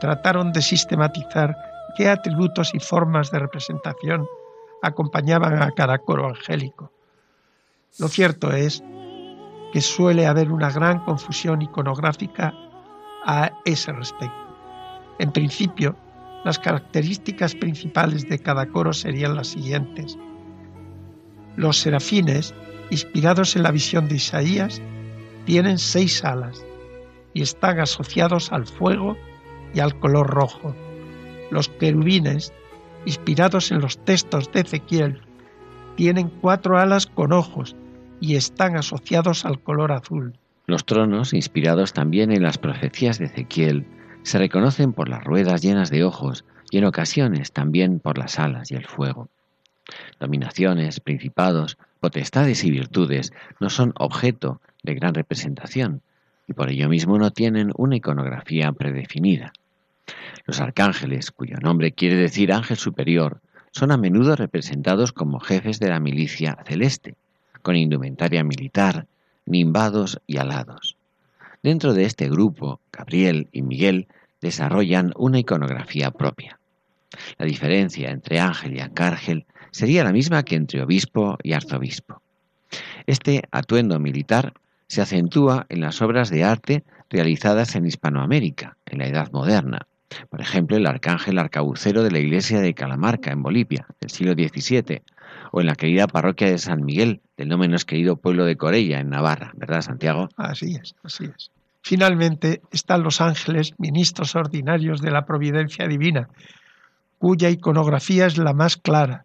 trataron 0.00 0.52
de 0.52 0.60
sistematizar 0.60 1.56
qué 1.96 2.08
atributos 2.08 2.74
y 2.74 2.80
formas 2.80 3.30
de 3.30 3.38
representación 3.38 4.26
acompañaban 4.82 5.62
a 5.62 5.70
cada 5.72 5.98
coro 5.98 6.28
angélico. 6.28 6.92
Lo 7.98 8.08
cierto 8.08 8.52
es 8.52 8.82
que 9.72 9.80
suele 9.80 10.26
haber 10.26 10.52
una 10.52 10.70
gran 10.70 11.04
confusión 11.04 11.62
iconográfica 11.62 12.52
a 13.24 13.52
ese 13.64 13.92
respecto. 13.92 14.36
En 15.18 15.32
principio, 15.32 15.96
las 16.44 16.58
características 16.58 17.54
principales 17.54 18.28
de 18.28 18.38
cada 18.38 18.66
coro 18.66 18.92
serían 18.92 19.34
las 19.34 19.48
siguientes. 19.48 20.18
Los 21.56 21.78
serafines, 21.78 22.54
inspirados 22.90 23.56
en 23.56 23.62
la 23.62 23.70
visión 23.70 24.08
de 24.08 24.16
Isaías, 24.16 24.82
tienen 25.46 25.78
seis 25.78 26.24
alas 26.24 26.64
y 27.32 27.42
están 27.42 27.80
asociados 27.80 28.52
al 28.52 28.66
fuego 28.66 29.16
y 29.72 29.80
al 29.80 29.98
color 29.98 30.28
rojo. 30.28 30.74
Los 31.54 31.68
querubines, 31.68 32.52
inspirados 33.06 33.70
en 33.70 33.80
los 33.80 33.96
textos 33.98 34.50
de 34.50 34.62
Ezequiel, 34.62 35.20
tienen 35.94 36.28
cuatro 36.28 36.78
alas 36.78 37.06
con 37.06 37.32
ojos 37.32 37.76
y 38.18 38.34
están 38.34 38.76
asociados 38.76 39.44
al 39.44 39.60
color 39.60 39.92
azul. 39.92 40.34
Los 40.66 40.84
tronos, 40.84 41.32
inspirados 41.32 41.92
también 41.92 42.32
en 42.32 42.42
las 42.42 42.58
profecías 42.58 43.20
de 43.20 43.26
Ezequiel, 43.26 43.86
se 44.24 44.38
reconocen 44.38 44.92
por 44.92 45.08
las 45.08 45.22
ruedas 45.22 45.62
llenas 45.62 45.90
de 45.90 46.02
ojos 46.02 46.44
y 46.72 46.78
en 46.78 46.86
ocasiones 46.86 47.52
también 47.52 48.00
por 48.00 48.18
las 48.18 48.40
alas 48.40 48.72
y 48.72 48.74
el 48.74 48.86
fuego. 48.86 49.28
Dominaciones, 50.18 50.98
principados, 50.98 51.78
potestades 52.00 52.64
y 52.64 52.72
virtudes 52.72 53.32
no 53.60 53.70
son 53.70 53.92
objeto 53.96 54.60
de 54.82 54.94
gran 54.96 55.14
representación 55.14 56.02
y 56.48 56.52
por 56.54 56.68
ello 56.70 56.88
mismo 56.88 57.16
no 57.16 57.30
tienen 57.30 57.70
una 57.76 57.94
iconografía 57.94 58.72
predefinida. 58.72 59.52
Los 60.46 60.60
arcángeles, 60.60 61.30
cuyo 61.30 61.56
nombre 61.58 61.92
quiere 61.92 62.16
decir 62.16 62.52
ángel 62.52 62.76
superior, 62.76 63.40
son 63.70 63.90
a 63.90 63.96
menudo 63.96 64.36
representados 64.36 65.12
como 65.12 65.40
jefes 65.40 65.80
de 65.80 65.88
la 65.88 66.00
milicia 66.00 66.58
celeste, 66.66 67.16
con 67.62 67.76
indumentaria 67.76 68.44
militar, 68.44 69.06
nimbados 69.46 70.20
y 70.26 70.36
alados. 70.36 70.96
Dentro 71.62 71.94
de 71.94 72.04
este 72.04 72.28
grupo, 72.28 72.80
Gabriel 72.92 73.48
y 73.52 73.62
Miguel 73.62 74.06
desarrollan 74.40 75.12
una 75.16 75.38
iconografía 75.38 76.10
propia. 76.10 76.58
La 77.38 77.46
diferencia 77.46 78.10
entre 78.10 78.38
ángel 78.38 78.76
y 78.76 78.80
arcángel 78.80 79.46
sería 79.70 80.04
la 80.04 80.12
misma 80.12 80.42
que 80.42 80.56
entre 80.56 80.82
obispo 80.82 81.38
y 81.42 81.52
arzobispo. 81.54 82.20
Este 83.06 83.44
atuendo 83.50 83.98
militar 83.98 84.52
se 84.86 85.00
acentúa 85.00 85.66
en 85.68 85.80
las 85.80 86.02
obras 86.02 86.30
de 86.30 86.44
arte 86.44 86.84
realizadas 87.10 87.74
en 87.74 87.86
Hispanoamérica, 87.86 88.76
en 88.86 88.98
la 88.98 89.06
Edad 89.06 89.32
Moderna. 89.32 89.86
Por 90.30 90.40
ejemplo, 90.40 90.76
el 90.76 90.86
arcángel 90.86 91.38
arcabucero 91.38 92.02
de 92.02 92.10
la 92.10 92.18
iglesia 92.18 92.60
de 92.60 92.74
Calamarca, 92.74 93.32
en 93.32 93.42
Bolivia, 93.42 93.86
del 94.00 94.10
siglo 94.10 94.32
XVII, 94.32 95.02
o 95.52 95.60
en 95.60 95.66
la 95.66 95.74
querida 95.74 96.06
parroquia 96.06 96.48
de 96.48 96.58
San 96.58 96.84
Miguel, 96.84 97.20
del 97.36 97.48
no 97.48 97.58
menos 97.58 97.84
querido 97.84 98.16
pueblo 98.16 98.44
de 98.44 98.56
Corella, 98.56 99.00
en 99.00 99.10
Navarra, 99.10 99.52
¿verdad, 99.54 99.82
Santiago? 99.82 100.28
Así 100.36 100.76
es, 100.80 100.94
así 101.02 101.24
es. 101.24 101.50
Finalmente 101.82 102.62
están 102.70 103.02
los 103.02 103.20
ángeles, 103.20 103.74
ministros 103.78 104.34
ordinarios 104.34 105.02
de 105.02 105.10
la 105.10 105.26
providencia 105.26 105.86
divina, 105.86 106.28
cuya 107.18 107.50
iconografía 107.50 108.26
es 108.26 108.38
la 108.38 108.54
más 108.54 108.76
clara 108.76 109.24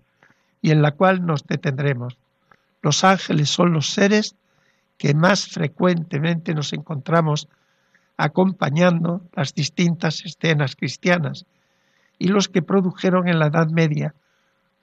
y 0.61 0.71
en 0.71 0.81
la 0.81 0.91
cual 0.91 1.25
nos 1.25 1.45
detendremos. 1.47 2.17
Los 2.81 3.03
ángeles 3.03 3.49
son 3.49 3.73
los 3.73 3.89
seres 3.89 4.35
que 4.97 5.13
más 5.13 5.47
frecuentemente 5.47 6.53
nos 6.53 6.73
encontramos 6.73 7.47
acompañando 8.19 9.21
las 9.33 9.55
distintas 9.55 10.25
escenas 10.25 10.75
cristianas 10.75 11.45
y 12.17 12.27
los 12.27 12.49
que 12.49 12.61
produjeron 12.61 13.29
en 13.29 13.39
la 13.39 13.47
Edad 13.47 13.69
Media 13.69 14.13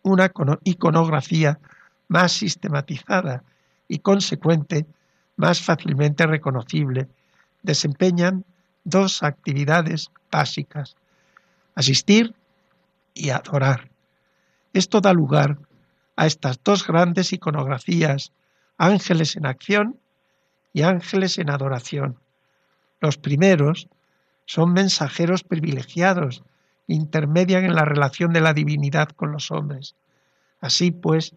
una 0.03 0.33
iconografía 0.65 1.59
más 2.09 2.33
sistematizada 2.33 3.45
y 3.89 3.99
consecuente, 3.99 4.87
más 5.37 5.61
fácilmente 5.61 6.27
reconocible, 6.27 7.09
desempeñan 7.63 8.47
dos 8.85 9.23
actividades 9.23 10.11
básicas, 10.33 10.97
asistir 11.75 12.35
y 13.13 13.29
adorar. 13.31 13.91
Esto 14.73 15.03
da 15.03 15.13
lugar 15.13 15.59
a 16.17 16.25
estas 16.25 16.59
dos 16.65 16.87
grandes 16.87 17.35
iconografías, 17.35 18.33
ángeles 18.79 19.37
en 19.37 19.45
acción 19.45 20.01
y 20.73 20.83
ángeles 20.83 21.37
en 21.37 21.51
adoración. 21.51 22.17
Los 23.01 23.19
primeros 23.19 23.89
son 24.47 24.73
mensajeros 24.73 25.43
privilegiados, 25.43 26.43
intermedian 26.87 27.65
en 27.65 27.75
la 27.75 27.85
relación 27.85 28.33
de 28.33 28.41
la 28.41 28.55
divinidad 28.55 29.09
con 29.09 29.33
los 29.33 29.51
hombres. 29.51 29.97
Así 30.61 30.91
pues, 30.91 31.35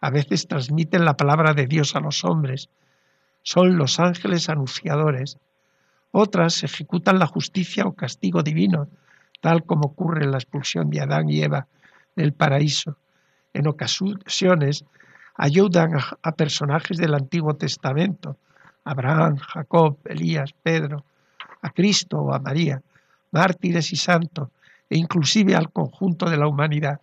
a 0.00 0.10
veces 0.10 0.48
transmiten 0.48 1.04
la 1.04 1.16
palabra 1.16 1.54
de 1.54 1.66
Dios 1.66 1.96
a 1.96 2.00
los 2.00 2.24
hombres. 2.24 2.68
Son 3.42 3.76
los 3.76 4.00
ángeles 4.00 4.48
anunciadores. 4.48 5.38
Otras 6.10 6.62
ejecutan 6.62 7.18
la 7.18 7.26
justicia 7.26 7.84
o 7.84 7.94
castigo 7.94 8.42
divino, 8.42 8.88
tal 9.40 9.64
como 9.64 9.88
ocurre 9.88 10.24
en 10.24 10.32
la 10.32 10.38
expulsión 10.38 10.90
de 10.90 11.00
Adán 11.00 11.28
y 11.30 11.42
Eva 11.42 11.66
del 12.16 12.32
paraíso. 12.32 12.96
En 13.52 13.66
ocasiones 13.66 14.84
ayudan 15.34 15.92
a, 16.22 16.32
personajes 16.32 16.98
del 16.98 17.14
Antiguo 17.14 17.54
Testamento, 17.54 18.36
Abraham, 18.88 19.36
Jacob, 19.36 19.98
Elías, 20.06 20.54
Pedro, 20.62 21.04
a 21.60 21.70
Cristo 21.70 22.18
o 22.18 22.32
a 22.32 22.38
María, 22.38 22.80
mártires 23.32 23.92
y 23.92 23.96
santos, 23.96 24.48
e 24.88 24.96
inclusive 24.96 25.54
al 25.54 25.70
conjunto 25.70 26.30
de 26.30 26.38
la 26.38 26.48
humanidad. 26.48 26.98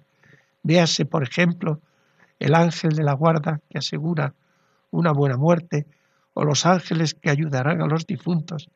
Véase, 0.64 1.06
por 1.06 1.22
ejemplo, 1.22 1.80
el 2.40 2.56
ángel 2.56 2.96
de 2.96 3.04
la 3.04 3.14
guarda 3.14 3.62
que 3.70 3.78
asegura 3.78 4.34
una 4.90 5.12
buena 5.12 5.38
muerte, 5.38 5.86
o 6.34 6.44
los 6.44 6.66
ángeles 6.66 7.14
que 7.14 7.30
ayudarán 7.30 7.82
a 7.82 7.88
los 7.88 8.08
difuntos 8.08 8.70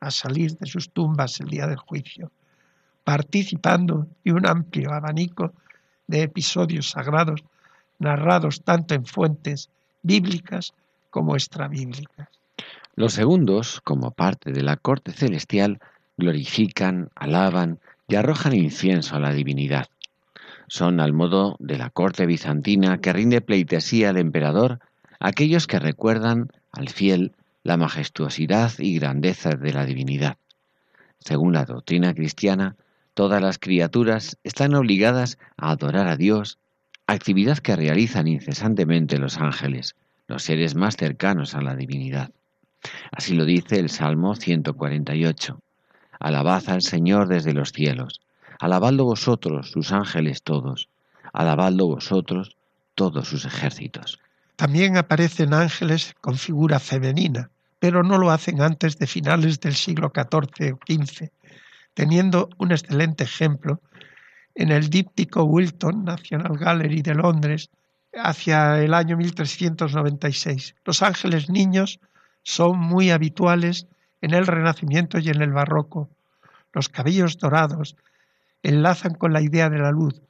a 0.00 0.10
salir 0.10 0.56
de 0.56 0.66
sus 0.66 0.90
tumbas 0.90 1.40
el 1.40 1.48
día 1.48 1.66
del 1.66 1.78
juicio, 1.78 2.30
participando 3.02 4.06
de 4.24 4.32
un 4.32 4.46
amplio 4.46 4.92
abanico 4.92 5.52
de 6.06 6.22
episodios 6.22 6.90
sagrados 6.90 7.42
narrados 7.98 8.62
tanto 8.62 8.94
en 8.94 9.04
fuentes 9.04 9.70
bíblicas 10.02 10.72
como 11.10 11.34
extrabíblicas. 11.34 12.28
Los 12.96 13.12
segundos, 13.12 13.80
como 13.82 14.12
parte 14.12 14.52
de 14.52 14.62
la 14.62 14.76
corte 14.76 15.10
celestial, 15.10 15.80
glorifican, 16.16 17.10
alaban 17.16 17.80
y 18.06 18.14
arrojan 18.14 18.54
incienso 18.54 19.16
a 19.16 19.20
la 19.20 19.32
divinidad. 19.32 19.88
Son, 20.68 21.00
al 21.00 21.12
modo 21.12 21.56
de 21.58 21.76
la 21.76 21.90
corte 21.90 22.24
bizantina 22.24 22.98
que 22.98 23.12
rinde 23.12 23.40
pleitesía 23.40 24.10
al 24.10 24.16
emperador, 24.16 24.78
aquellos 25.18 25.66
que 25.66 25.80
recuerdan 25.80 26.50
al 26.70 26.88
fiel 26.88 27.32
la 27.64 27.76
majestuosidad 27.76 28.72
y 28.78 28.98
grandeza 28.98 29.50
de 29.50 29.72
la 29.72 29.84
divinidad. 29.86 30.36
Según 31.18 31.52
la 31.52 31.64
doctrina 31.64 32.14
cristiana, 32.14 32.76
todas 33.14 33.42
las 33.42 33.58
criaturas 33.58 34.38
están 34.44 34.74
obligadas 34.74 35.38
a 35.56 35.70
adorar 35.70 36.06
a 36.06 36.16
Dios, 36.16 36.58
actividad 37.08 37.58
que 37.58 37.74
realizan 37.74 38.28
incesantemente 38.28 39.18
los 39.18 39.38
ángeles, 39.38 39.96
los 40.28 40.44
seres 40.44 40.76
más 40.76 40.96
cercanos 40.96 41.54
a 41.54 41.60
la 41.60 41.74
divinidad. 41.74 42.30
Así 43.12 43.34
lo 43.34 43.44
dice 43.44 43.78
el 43.78 43.90
Salmo 43.90 44.34
148. 44.34 45.60
Alabad 46.20 46.68
al 46.68 46.82
Señor 46.82 47.28
desde 47.28 47.52
los 47.52 47.72
cielos, 47.72 48.20
alabadlo 48.58 49.04
vosotros, 49.04 49.70
sus 49.70 49.92
ángeles 49.92 50.42
todos, 50.42 50.88
alabadlo 51.32 51.86
vosotros, 51.86 52.56
todos 52.94 53.28
sus 53.28 53.44
ejércitos. 53.44 54.18
También 54.56 54.96
aparecen 54.96 55.52
ángeles 55.52 56.14
con 56.20 56.36
figura 56.36 56.78
femenina, 56.78 57.50
pero 57.78 58.02
no 58.02 58.18
lo 58.18 58.30
hacen 58.30 58.62
antes 58.62 58.98
de 58.98 59.06
finales 59.06 59.60
del 59.60 59.74
siglo 59.74 60.12
XIV 60.14 60.74
o 60.74 60.78
XV, 60.86 61.28
teniendo 61.92 62.48
un 62.58 62.72
excelente 62.72 63.24
ejemplo 63.24 63.80
en 64.54 64.70
el 64.70 64.88
díptico 64.88 65.44
Wilton 65.44 66.04
National 66.04 66.56
Gallery 66.56 67.02
de 67.02 67.14
Londres 67.14 67.70
hacia 68.14 68.80
el 68.82 68.94
año 68.94 69.16
1396. 69.16 70.76
Los 70.84 71.02
ángeles 71.02 71.50
niños 71.50 71.98
son 72.44 72.78
muy 72.78 73.10
habituales 73.10 73.88
en 74.20 74.34
el 74.34 74.46
Renacimiento 74.46 75.18
y 75.18 75.28
en 75.28 75.42
el 75.42 75.52
Barroco. 75.52 76.08
Los 76.72 76.88
cabellos 76.88 77.38
dorados 77.38 77.96
enlazan 78.62 79.14
con 79.14 79.32
la 79.32 79.42
idea 79.42 79.68
de 79.68 79.78
la 79.78 79.90
luz. 79.90 80.22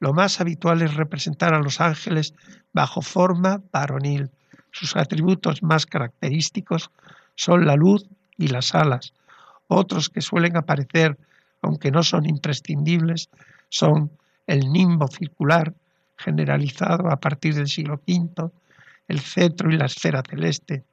Lo 0.00 0.12
más 0.12 0.40
habitual 0.40 0.82
es 0.82 0.94
representar 0.94 1.54
a 1.54 1.60
los 1.60 1.80
ángeles 1.80 2.34
bajo 2.72 3.02
forma 3.02 3.62
varonil. 3.72 4.30
Sus 4.70 4.96
atributos 4.96 5.62
más 5.62 5.86
característicos 5.86 6.90
son 7.34 7.66
la 7.66 7.76
luz 7.76 8.06
y 8.36 8.48
las 8.48 8.74
alas. 8.74 9.12
Otros 9.68 10.08
que 10.08 10.20
suelen 10.20 10.56
aparecer, 10.56 11.18
aunque 11.62 11.90
no 11.90 12.02
son 12.02 12.26
imprescindibles, 12.26 13.28
son 13.68 14.10
el 14.46 14.70
nimbo 14.70 15.08
circular, 15.08 15.74
generalizado 16.16 17.10
a 17.10 17.16
partir 17.16 17.54
del 17.54 17.68
siglo 17.68 18.00
V, 18.06 18.50
el 19.08 19.20
cetro 19.20 19.70
y 19.70 19.76
la 19.76 19.86
esfera 19.86 20.22
celeste, 20.28 20.84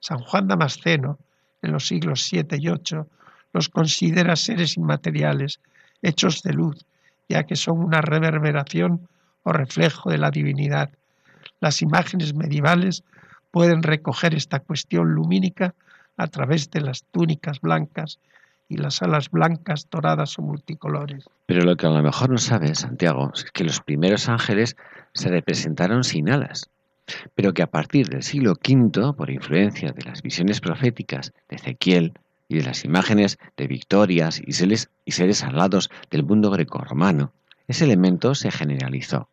San 0.00 0.18
Juan 0.18 0.48
Damasceno, 0.48 1.18
en 1.62 1.72
los 1.72 1.86
siglos 1.86 2.28
VII 2.30 2.46
y 2.52 2.68
VIII, 2.68 3.04
los 3.52 3.68
considera 3.68 4.34
seres 4.36 4.76
inmateriales, 4.76 5.60
hechos 6.02 6.42
de 6.42 6.54
luz, 6.54 6.84
ya 7.28 7.44
que 7.44 7.56
son 7.56 7.78
una 7.78 8.00
reverberación 8.00 9.08
o 9.42 9.52
reflejo 9.52 10.10
de 10.10 10.18
la 10.18 10.30
divinidad. 10.30 10.90
Las 11.60 11.82
imágenes 11.82 12.34
medievales 12.34 13.04
pueden 13.50 13.82
recoger 13.82 14.34
esta 14.34 14.60
cuestión 14.60 15.14
lumínica 15.14 15.74
a 16.16 16.26
través 16.28 16.70
de 16.70 16.80
las 16.80 17.04
túnicas 17.04 17.60
blancas 17.60 18.18
y 18.68 18.76
las 18.76 19.02
alas 19.02 19.30
blancas, 19.30 19.88
doradas 19.90 20.38
o 20.38 20.42
multicolores. 20.42 21.24
Pero 21.46 21.64
lo 21.64 21.76
que 21.76 21.86
a 21.86 21.90
lo 21.90 22.02
mejor 22.02 22.30
no 22.30 22.38
sabes, 22.38 22.80
Santiago, 22.80 23.32
es 23.34 23.44
que 23.50 23.64
los 23.64 23.80
primeros 23.80 24.28
ángeles 24.28 24.76
se 25.12 25.28
representaron 25.28 26.04
sin 26.04 26.30
alas 26.30 26.70
pero 27.34 27.54
que 27.54 27.62
a 27.62 27.70
partir 27.70 28.08
del 28.08 28.22
siglo 28.22 28.52
V, 28.52 29.12
por 29.14 29.30
influencia 29.30 29.92
de 29.92 30.02
las 30.02 30.22
visiones 30.22 30.60
proféticas 30.60 31.32
de 31.48 31.56
Ezequiel 31.56 32.12
y 32.48 32.56
de 32.56 32.64
las 32.64 32.84
imágenes 32.84 33.38
de 33.56 33.66
victorias 33.66 34.42
y 34.44 34.52
seres, 34.52 34.90
y 35.04 35.44
alados 35.44 35.90
del 36.10 36.24
mundo 36.24 36.50
grecorromano, 36.50 37.32
ese 37.68 37.84
elemento 37.84 38.34
se 38.34 38.50
generalizó. 38.50 39.28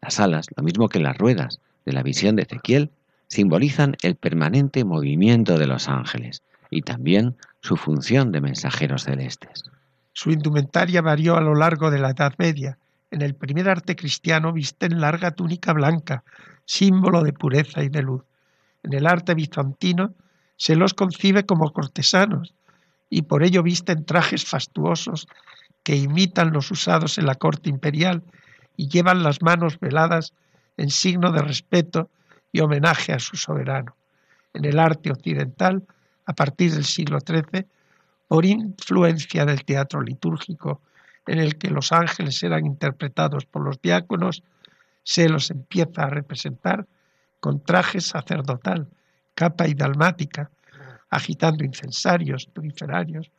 Las 0.00 0.20
alas, 0.20 0.46
lo 0.56 0.62
mismo 0.62 0.88
que 0.88 1.00
las 1.00 1.18
ruedas 1.18 1.60
de 1.84 1.92
la 1.92 2.02
visión 2.02 2.36
de 2.36 2.42
Ezequiel, 2.42 2.90
simbolizan 3.28 3.96
el 4.02 4.16
permanente 4.16 4.84
movimiento 4.84 5.58
de 5.58 5.66
los 5.66 5.88
ángeles 5.88 6.42
y 6.70 6.82
también 6.82 7.36
su 7.60 7.76
función 7.76 8.32
de 8.32 8.40
mensajeros 8.40 9.04
celestes. 9.04 9.64
Su 10.12 10.30
indumentaria 10.30 11.02
varió 11.02 11.36
a 11.36 11.40
lo 11.40 11.54
largo 11.54 11.90
de 11.90 11.98
la 11.98 12.10
Edad 12.10 12.34
Media. 12.38 12.78
En 13.10 13.22
el 13.22 13.34
primer 13.34 13.68
arte 13.68 13.96
cristiano 13.96 14.52
visten 14.52 15.00
larga 15.00 15.32
túnica 15.32 15.72
blanca, 15.72 16.24
símbolo 16.66 17.22
de 17.22 17.32
pureza 17.32 17.82
y 17.82 17.88
de 17.88 18.02
luz. 18.02 18.22
En 18.82 18.92
el 18.92 19.06
arte 19.06 19.34
bizantino 19.34 20.14
se 20.56 20.76
los 20.76 20.94
concibe 20.94 21.46
como 21.46 21.72
cortesanos 21.72 22.54
y 23.08 23.22
por 23.22 23.42
ello 23.42 23.62
visten 23.62 24.04
trajes 24.04 24.44
fastuosos 24.44 25.26
que 25.82 25.96
imitan 25.96 26.52
los 26.52 26.70
usados 26.70 27.18
en 27.18 27.26
la 27.26 27.36
corte 27.36 27.70
imperial 27.70 28.22
y 28.76 28.88
llevan 28.88 29.22
las 29.22 29.40
manos 29.42 29.78
veladas 29.80 30.34
en 30.76 30.90
signo 30.90 31.32
de 31.32 31.42
respeto 31.42 32.10
y 32.52 32.60
homenaje 32.60 33.12
a 33.12 33.18
su 33.18 33.36
soberano. 33.36 33.96
En 34.52 34.64
el 34.64 34.78
arte 34.78 35.10
occidental, 35.10 35.84
a 36.26 36.32
partir 36.32 36.72
del 36.74 36.84
siglo 36.84 37.18
XIII, 37.20 37.66
por 38.28 38.44
influencia 38.44 39.44
del 39.44 39.64
teatro 39.64 40.02
litúrgico, 40.02 40.80
en 41.26 41.38
el 41.38 41.56
que 41.56 41.70
los 41.70 41.92
ángeles 41.92 42.42
eran 42.42 42.66
interpretados 42.66 43.46
por 43.46 43.62
los 43.62 43.80
diáconos, 43.80 44.42
se 45.06 45.28
los 45.28 45.50
empieza 45.52 46.02
a 46.02 46.10
representar 46.10 46.86
con 47.38 47.62
traje 47.62 48.00
sacerdotal, 48.00 48.88
capa 49.36 49.68
y 49.68 49.74
dalmática, 49.74 50.50
agitando 51.10 51.64
incensarios, 51.64 52.46
puriferarios 52.46 53.30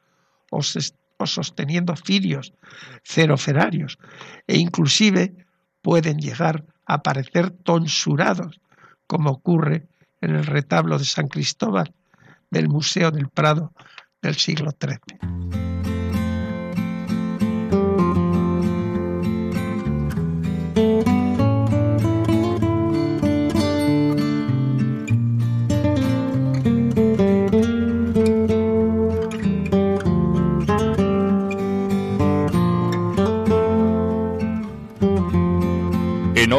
o, 0.49 0.61
sosteniendo 0.61 1.93
cirios, 1.97 2.53
ceroferarios, 3.03 3.99
e 4.47 4.57
inclusive 4.57 5.35
pueden 5.81 6.19
llegar 6.19 6.63
a 6.85 7.03
parecer 7.03 7.51
tonsurados, 7.51 8.61
como 9.05 9.31
ocurre 9.31 9.87
en 10.21 10.35
el 10.35 10.45
retablo 10.45 10.97
de 10.97 11.05
San 11.05 11.27
Cristóbal 11.27 11.93
del 12.49 12.69
Museo 12.69 13.11
del 13.11 13.27
Prado 13.27 13.73
del 14.21 14.35
siglo 14.35 14.71
XIII. 14.71 15.76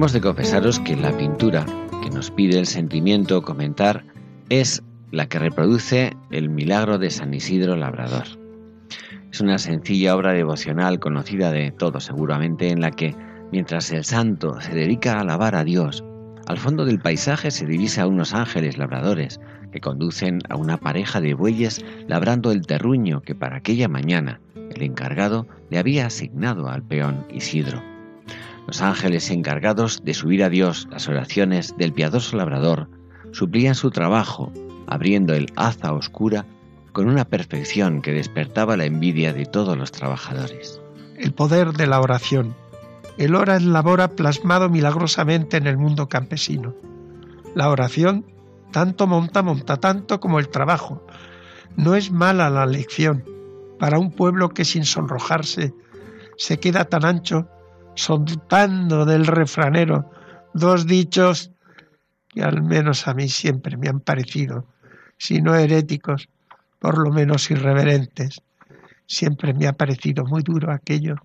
Hemos 0.00 0.14
de 0.14 0.22
confesaros 0.22 0.80
que 0.80 0.96
la 0.96 1.14
pintura 1.14 1.66
que 2.02 2.08
nos 2.08 2.30
pide 2.30 2.58
el 2.58 2.64
sentimiento 2.64 3.42
comentar 3.42 4.02
es 4.48 4.82
la 5.10 5.28
que 5.28 5.38
reproduce 5.38 6.16
el 6.30 6.48
milagro 6.48 6.96
de 6.96 7.10
San 7.10 7.34
Isidro 7.34 7.76
Labrador. 7.76 8.24
Es 9.30 9.42
una 9.42 9.58
sencilla 9.58 10.16
obra 10.16 10.32
devocional 10.32 11.00
conocida 11.00 11.52
de 11.52 11.70
todos 11.70 12.04
seguramente 12.04 12.70
en 12.70 12.80
la 12.80 12.92
que, 12.92 13.14
mientras 13.52 13.90
el 13.90 14.04
santo 14.04 14.58
se 14.62 14.74
dedica 14.74 15.18
a 15.18 15.20
alabar 15.20 15.54
a 15.54 15.64
Dios, 15.64 16.02
al 16.46 16.56
fondo 16.56 16.86
del 16.86 16.98
paisaje 16.98 17.50
se 17.50 17.66
divisa 17.66 18.04
a 18.04 18.06
unos 18.06 18.32
ángeles 18.32 18.78
labradores 18.78 19.38
que 19.70 19.82
conducen 19.82 20.38
a 20.48 20.56
una 20.56 20.78
pareja 20.78 21.20
de 21.20 21.34
bueyes 21.34 21.84
labrando 22.08 22.52
el 22.52 22.66
terruño 22.66 23.20
que 23.20 23.34
para 23.34 23.58
aquella 23.58 23.86
mañana 23.86 24.40
el 24.54 24.82
encargado 24.82 25.46
le 25.68 25.78
había 25.78 26.06
asignado 26.06 26.70
al 26.70 26.82
peón 26.82 27.26
Isidro. 27.28 27.89
Los 28.66 28.82
ángeles 28.82 29.30
encargados 29.30 30.04
de 30.04 30.14
subir 30.14 30.44
a 30.44 30.48
Dios 30.48 30.88
las 30.90 31.08
oraciones 31.08 31.76
del 31.76 31.92
piadoso 31.92 32.36
labrador 32.36 32.88
suplían 33.32 33.74
su 33.74 33.90
trabajo, 33.90 34.52
abriendo 34.86 35.34
el 35.34 35.52
haza 35.56 35.92
oscura 35.92 36.46
con 36.92 37.08
una 37.08 37.24
perfección 37.24 38.02
que 38.02 38.12
despertaba 38.12 38.76
la 38.76 38.84
envidia 38.84 39.32
de 39.32 39.46
todos 39.46 39.76
los 39.76 39.92
trabajadores. 39.92 40.80
El 41.16 41.32
poder 41.32 41.72
de 41.72 41.86
la 41.86 42.00
oración. 42.00 42.54
El 43.18 43.34
ora 43.34 43.56
en 43.56 43.72
labora 43.72 44.08
plasmado 44.08 44.68
milagrosamente 44.68 45.56
en 45.56 45.66
el 45.66 45.76
mundo 45.76 46.08
campesino. 46.08 46.74
La 47.54 47.68
oración 47.68 48.24
tanto 48.70 49.06
monta, 49.06 49.42
monta 49.42 49.76
tanto 49.76 50.20
como 50.20 50.38
el 50.38 50.48
trabajo. 50.48 51.04
No 51.76 51.94
es 51.94 52.10
mala 52.10 52.50
la 52.50 52.66
lección 52.66 53.24
para 53.78 53.98
un 53.98 54.12
pueblo 54.12 54.50
que 54.50 54.64
sin 54.64 54.84
sonrojarse 54.84 55.74
se 56.36 56.58
queda 56.58 56.84
tan 56.84 57.04
ancho 57.04 57.48
soltando 58.00 59.04
del 59.04 59.26
refranero 59.26 60.10
dos 60.54 60.86
dichos 60.86 61.50
que 62.28 62.42
al 62.42 62.62
menos 62.62 63.06
a 63.06 63.14
mí 63.14 63.28
siempre 63.28 63.76
me 63.76 63.88
han 63.88 64.00
parecido, 64.00 64.66
si 65.18 65.42
no 65.42 65.54
heréticos, 65.54 66.28
por 66.78 66.96
lo 66.96 67.10
menos 67.10 67.50
irreverentes. 67.50 68.40
Siempre 69.06 69.52
me 69.52 69.66
ha 69.66 69.74
parecido 69.74 70.24
muy 70.24 70.42
duro 70.42 70.72
aquello 70.72 71.16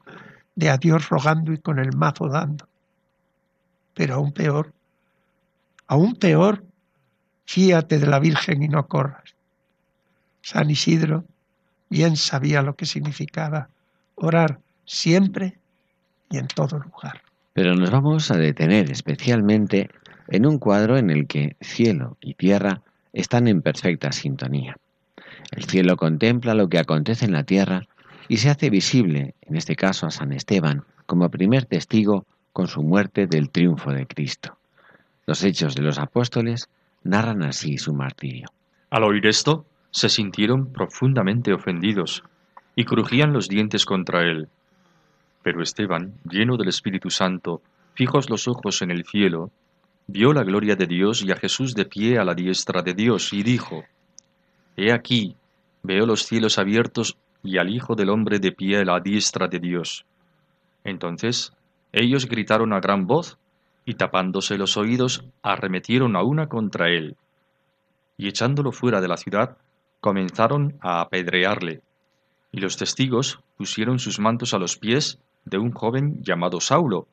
de 0.56 0.70
a 0.70 0.78
Dios 0.78 1.08
rogando 1.10 1.54
y 1.54 1.60
con 1.60 1.80
el 1.80 1.96
mazo 1.96 2.28
dando. 2.28 2.68
Pero 3.94 4.16
aún 4.16 4.34
peor, 4.34 4.74
aún 5.88 6.16
peor, 6.16 6.66
fíate 7.46 8.00
de 8.00 8.08
la 8.08 8.20
Virgen 8.20 8.64
y 8.64 8.68
no 8.68 8.88
corras. 8.88 9.36
San 10.42 10.70
Isidro 10.70 11.24
bien 11.90 12.18
sabía 12.18 12.62
lo 12.62 12.76
que 12.76 12.86
significaba 12.86 13.70
orar 14.16 14.60
siempre 14.86 15.60
y 16.30 16.38
en 16.38 16.48
todo 16.48 16.80
lugar. 16.80 17.22
Pero 17.54 17.76
nos 17.76 17.92
vamos 17.92 18.32
a 18.32 18.38
detener 18.38 18.92
especialmente 18.92 19.90
en 20.28 20.46
un 20.46 20.60
cuadro 20.60 20.98
en 20.98 21.10
el 21.10 21.28
que 21.28 21.56
cielo 21.62 22.18
y 22.20 22.34
tierra 22.34 22.82
están 23.14 23.48
en 23.48 23.62
perfecta 23.62 24.12
sintonía. 24.12 24.76
El 25.52 25.64
cielo 25.64 25.96
contempla 25.96 26.54
lo 26.54 26.68
que 26.68 26.80
acontece 26.80 27.26
en 27.26 27.32
la 27.32 27.44
tierra 27.44 27.84
y 28.28 28.38
se 28.38 28.50
hace 28.50 28.70
visible, 28.70 29.36
en 29.42 29.56
este 29.56 29.76
caso 29.76 30.08
a 30.08 30.12
San 30.12 30.34
Esteban, 30.34 30.84
como 31.06 31.30
primer 31.30 31.66
testigo 31.66 32.26
con 32.52 32.68
su 32.68 32.82
muerte 32.82 33.28
del 33.28 33.50
triunfo 33.50 33.92
de 33.92 34.08
Cristo. 34.08 34.58
Los 35.26 35.44
hechos 35.44 35.76
de 35.76 35.84
los 35.84 36.00
apóstoles 36.00 36.70
narran 37.04 37.44
así 37.44 37.78
su 37.78 37.94
martirio. 37.94 38.48
Al 38.90 39.04
oír 39.04 39.28
esto, 39.28 39.66
se 39.92 40.10
sintieron 40.10 40.72
profundamente 40.72 41.54
ofendidos 41.54 42.24
y 42.76 42.86
crujían 42.86 43.34
los 43.34 43.48
dientes 43.48 43.86
contra 43.86 44.24
él. 44.24 44.50
Pero 45.46 45.62
Esteban, 45.62 46.16
lleno 46.28 46.58
del 46.58 46.70
Espíritu 46.70 47.12
Santo, 47.12 47.62
fijos 47.94 48.32
los 48.32 48.48
ojos 48.48 48.82
en 48.82 48.90
el 48.90 49.06
cielo, 49.06 49.52
vio 50.08 50.34
la 50.34 50.44
gloria 50.44 50.76
de 50.76 50.88
Dios 50.88 51.22
y 51.22 51.32
a 51.32 51.36
Jesús 51.36 51.76
de 51.76 51.86
pie 51.86 52.18
a 52.18 52.24
la 52.24 52.34
diestra 52.34 52.82
de 52.82 52.96
Dios, 52.96 53.32
y 53.32 53.44
dijo, 53.44 53.84
He 54.76 54.92
aquí, 54.92 55.36
veo 55.84 56.08
los 56.08 56.26
cielos 56.26 56.58
abiertos 56.58 57.16
y 57.44 57.60
al 57.60 57.70
Hijo 57.70 57.94
del 57.94 58.10
Hombre 58.10 58.40
de 58.40 58.54
pie 58.54 58.78
a 58.78 58.86
la 58.86 59.00
diestra 59.00 59.48
de 59.48 59.60
Dios. 59.60 60.08
Entonces 60.84 61.54
ellos 61.94 62.28
gritaron 62.28 62.74
a 62.74 62.80
gran 62.80 63.06
voz, 63.06 63.38
y 63.86 63.94
tapándose 63.94 64.58
los 64.58 64.78
oídos, 64.78 65.26
arremetieron 65.44 66.16
a 66.16 66.24
una 66.24 66.50
contra 66.50 66.90
él, 66.90 67.18
y 68.18 68.30
echándolo 68.30 68.72
fuera 68.72 69.00
de 69.00 69.10
la 69.10 69.18
ciudad, 69.18 69.58
comenzaron 70.00 70.80
a 70.82 71.02
apedrearle. 71.02 71.84
Y 72.52 72.62
los 72.62 72.78
testigos 72.78 73.42
pusieron 73.58 74.00
sus 74.00 74.18
mantos 74.20 74.56
a 74.56 74.58
los 74.58 74.78
pies 74.78 75.20
de 75.46 75.58
un 75.58 75.72
joven 75.72 76.22
llamado 76.24 76.60
Saulo. 76.60 77.08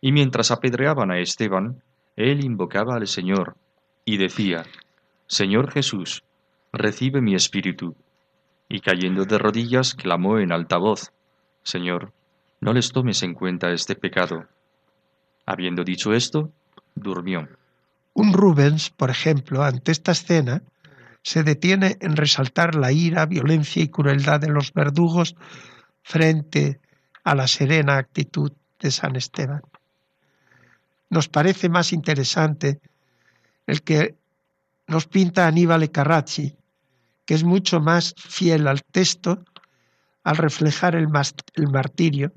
Y 0.00 0.12
mientras 0.12 0.50
apedreaban 0.50 1.10
a 1.10 1.18
Esteban, 1.18 1.82
él 2.16 2.44
invocaba 2.44 2.96
al 2.96 3.06
Señor 3.06 3.56
y 4.04 4.16
decía, 4.16 4.64
Señor 5.26 5.70
Jesús, 5.70 6.22
recibe 6.72 7.20
mi 7.20 7.34
espíritu. 7.34 7.96
Y 8.68 8.80
cayendo 8.80 9.24
de 9.24 9.38
rodillas, 9.38 9.94
clamó 9.94 10.38
en 10.38 10.52
alta 10.52 10.76
voz, 10.76 11.12
Señor, 11.62 12.12
no 12.60 12.72
les 12.72 12.92
tomes 12.92 13.22
en 13.22 13.34
cuenta 13.34 13.70
este 13.70 13.94
pecado. 13.94 14.46
Habiendo 15.46 15.84
dicho 15.84 16.12
esto, 16.12 16.50
durmió. 16.94 17.48
Un 18.14 18.32
Rubens, 18.32 18.90
por 18.90 19.10
ejemplo, 19.10 19.62
ante 19.62 19.92
esta 19.92 20.12
escena, 20.12 20.62
se 21.22 21.42
detiene 21.42 21.96
en 22.00 22.16
resaltar 22.16 22.74
la 22.74 22.92
ira, 22.92 23.26
violencia 23.26 23.82
y 23.82 23.88
crueldad 23.88 24.40
de 24.40 24.48
los 24.48 24.72
verdugos 24.72 25.36
frente 26.02 26.80
a 27.28 27.34
la 27.34 27.46
serena 27.46 27.98
actitud 27.98 28.52
de 28.80 28.90
San 28.90 29.14
Esteban. 29.14 29.60
Nos 31.10 31.28
parece 31.28 31.68
más 31.68 31.92
interesante 31.92 32.80
el 33.66 33.82
que 33.82 34.16
nos 34.86 35.06
pinta 35.06 35.46
Aníbal 35.46 35.90
Carracci, 35.90 36.56
que 37.26 37.34
es 37.34 37.44
mucho 37.44 37.80
más 37.80 38.14
fiel 38.16 38.66
al 38.66 38.82
texto 38.82 39.44
al 40.24 40.38
reflejar 40.38 40.94
el, 40.94 41.08
martirio. 41.08 42.32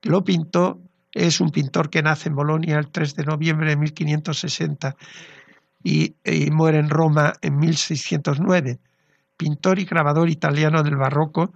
Lo 0.00 0.24
pintó, 0.24 0.80
es 1.12 1.42
un 1.42 1.50
pintor 1.50 1.90
que 1.90 2.02
nace 2.02 2.30
en 2.30 2.36
Bolonia 2.36 2.78
el 2.78 2.88
3 2.88 3.14
de 3.14 3.24
noviembre 3.24 3.68
de 3.68 3.76
1560 3.76 4.96
y, 5.84 6.14
y 6.24 6.50
muere 6.50 6.78
en 6.78 6.88
Roma 6.88 7.34
en 7.42 7.58
1609. 7.58 8.78
Pintor 9.36 9.78
y 9.78 9.84
grabador 9.84 10.30
italiano 10.30 10.82
del 10.82 10.96
barroco, 10.96 11.52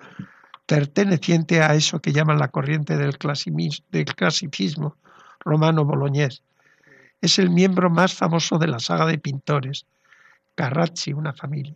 perteneciente 0.66 1.62
a 1.62 1.74
eso 1.74 2.00
que 2.00 2.12
llaman 2.12 2.38
la 2.38 2.48
corriente 2.48 2.96
del, 2.96 3.16
clasicismo 3.18 4.96
romano 5.40 5.84
boloñés. 5.84 6.42
Es 7.20 7.38
el 7.38 7.50
miembro 7.50 7.88
más 7.88 8.14
famoso 8.14 8.58
de 8.58 8.66
la 8.66 8.80
saga 8.80 9.06
de 9.06 9.18
pintores, 9.18 9.86
Carracci, 10.54 11.12
una 11.12 11.32
familia. 11.32 11.74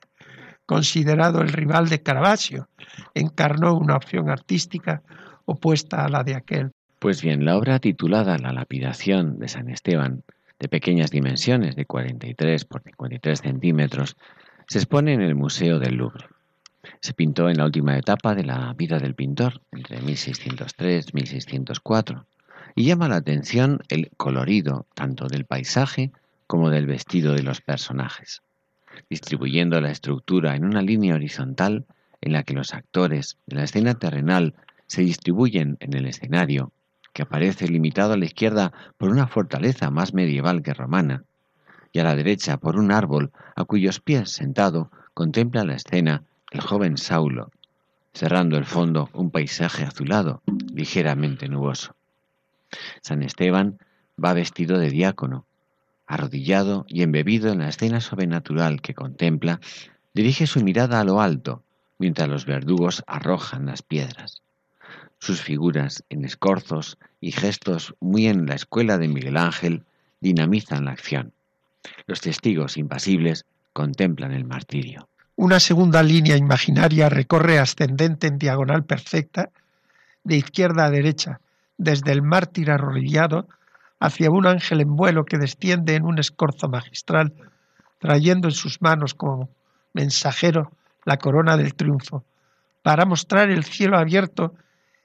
Considerado 0.66 1.40
el 1.40 1.48
rival 1.48 1.88
de 1.88 2.02
Caravaggio, 2.02 2.68
encarnó 3.14 3.74
una 3.74 3.96
opción 3.96 4.28
artística 4.28 5.02
opuesta 5.44 6.04
a 6.04 6.08
la 6.08 6.22
de 6.22 6.34
aquel. 6.34 6.72
Pues 6.98 7.22
bien, 7.22 7.44
la 7.44 7.56
obra 7.56 7.78
titulada 7.78 8.38
La 8.38 8.52
lapidación 8.52 9.38
de 9.38 9.48
San 9.48 9.70
Esteban, 9.70 10.22
de 10.58 10.68
pequeñas 10.68 11.10
dimensiones, 11.10 11.76
de 11.76 11.86
43 11.86 12.64
por 12.66 12.82
53 12.82 13.40
centímetros, 13.40 14.16
se 14.68 14.78
expone 14.78 15.14
en 15.14 15.22
el 15.22 15.34
Museo 15.34 15.78
del 15.78 15.94
Louvre. 15.94 16.26
Se 17.00 17.12
pintó 17.12 17.48
en 17.48 17.58
la 17.58 17.64
última 17.64 17.96
etapa 17.98 18.34
de 18.34 18.44
la 18.44 18.72
vida 18.74 18.98
del 18.98 19.14
pintor, 19.14 19.60
entre 19.72 20.00
1603 20.00 21.06
y 21.08 21.12
1604, 21.14 22.26
y 22.74 22.84
llama 22.84 23.08
la 23.08 23.16
atención 23.16 23.80
el 23.88 24.10
colorido 24.16 24.86
tanto 24.94 25.26
del 25.26 25.44
paisaje 25.44 26.12
como 26.46 26.70
del 26.70 26.86
vestido 26.86 27.34
de 27.34 27.42
los 27.42 27.60
personajes, 27.60 28.42
distribuyendo 29.08 29.80
la 29.80 29.90
estructura 29.90 30.56
en 30.56 30.64
una 30.64 30.82
línea 30.82 31.14
horizontal 31.14 31.84
en 32.20 32.32
la 32.32 32.42
que 32.42 32.54
los 32.54 32.74
actores 32.74 33.38
de 33.46 33.56
la 33.56 33.64
escena 33.64 33.94
terrenal 33.94 34.54
se 34.86 35.02
distribuyen 35.02 35.76
en 35.80 35.94
el 35.94 36.06
escenario, 36.06 36.72
que 37.12 37.22
aparece 37.22 37.68
limitado 37.68 38.14
a 38.14 38.16
la 38.16 38.24
izquierda 38.24 38.72
por 38.98 39.10
una 39.10 39.26
fortaleza 39.26 39.90
más 39.90 40.14
medieval 40.14 40.62
que 40.62 40.74
romana, 40.74 41.24
y 41.92 41.98
a 41.98 42.04
la 42.04 42.14
derecha 42.14 42.56
por 42.56 42.76
un 42.76 42.92
árbol 42.92 43.32
a 43.56 43.64
cuyos 43.64 44.00
pies 44.00 44.30
sentado 44.30 44.90
contempla 45.14 45.64
la 45.64 45.74
escena 45.74 46.24
el 46.50 46.60
joven 46.60 46.96
Saulo, 46.96 47.50
cerrando 48.12 48.56
el 48.58 48.64
fondo 48.64 49.08
un 49.12 49.30
paisaje 49.30 49.84
azulado, 49.84 50.42
ligeramente 50.72 51.48
nuboso. 51.48 51.94
San 53.02 53.22
Esteban 53.22 53.78
va 54.22 54.32
vestido 54.32 54.78
de 54.78 54.90
diácono, 54.90 55.46
arrodillado 56.06 56.84
y 56.88 57.02
embebido 57.02 57.52
en 57.52 57.60
la 57.60 57.68
escena 57.68 58.00
sobrenatural 58.00 58.82
que 58.82 58.94
contempla, 58.94 59.60
dirige 60.12 60.46
su 60.46 60.60
mirada 60.60 61.00
a 61.00 61.04
lo 61.04 61.20
alto, 61.20 61.62
mientras 61.98 62.28
los 62.28 62.46
verdugos 62.46 63.04
arrojan 63.06 63.66
las 63.66 63.82
piedras. 63.82 64.42
Sus 65.18 65.40
figuras 65.42 66.02
en 66.08 66.24
escorzos 66.24 66.98
y 67.20 67.30
gestos 67.30 67.94
muy 68.00 68.26
en 68.26 68.46
la 68.46 68.54
escuela 68.54 68.98
de 68.98 69.06
Miguel 69.06 69.36
Ángel 69.36 69.84
dinamizan 70.20 70.86
la 70.86 70.92
acción. 70.92 71.32
Los 72.06 72.20
testigos 72.20 72.76
impasibles 72.76 73.44
contemplan 73.72 74.32
el 74.32 74.44
martirio. 74.44 75.08
Una 75.42 75.58
segunda 75.58 76.02
línea 76.02 76.36
imaginaria 76.36 77.08
recorre 77.08 77.58
ascendente 77.58 78.26
en 78.26 78.36
diagonal 78.36 78.84
perfecta, 78.84 79.48
de 80.22 80.36
izquierda 80.36 80.84
a 80.84 80.90
derecha, 80.90 81.40
desde 81.78 82.12
el 82.12 82.20
mártir 82.20 82.70
arrodillado 82.70 83.48
hacia 84.00 84.30
un 84.30 84.46
ángel 84.46 84.82
en 84.82 84.94
vuelo 84.96 85.24
que 85.24 85.38
desciende 85.38 85.94
en 85.94 86.04
un 86.04 86.18
escorzo 86.18 86.68
magistral, 86.68 87.32
trayendo 87.98 88.48
en 88.48 88.52
sus 88.54 88.82
manos 88.82 89.14
como 89.14 89.48
mensajero 89.94 90.72
la 91.06 91.16
corona 91.16 91.56
del 91.56 91.74
triunfo, 91.74 92.22
para 92.82 93.06
mostrar 93.06 93.48
el 93.48 93.64
cielo 93.64 93.96
abierto 93.96 94.52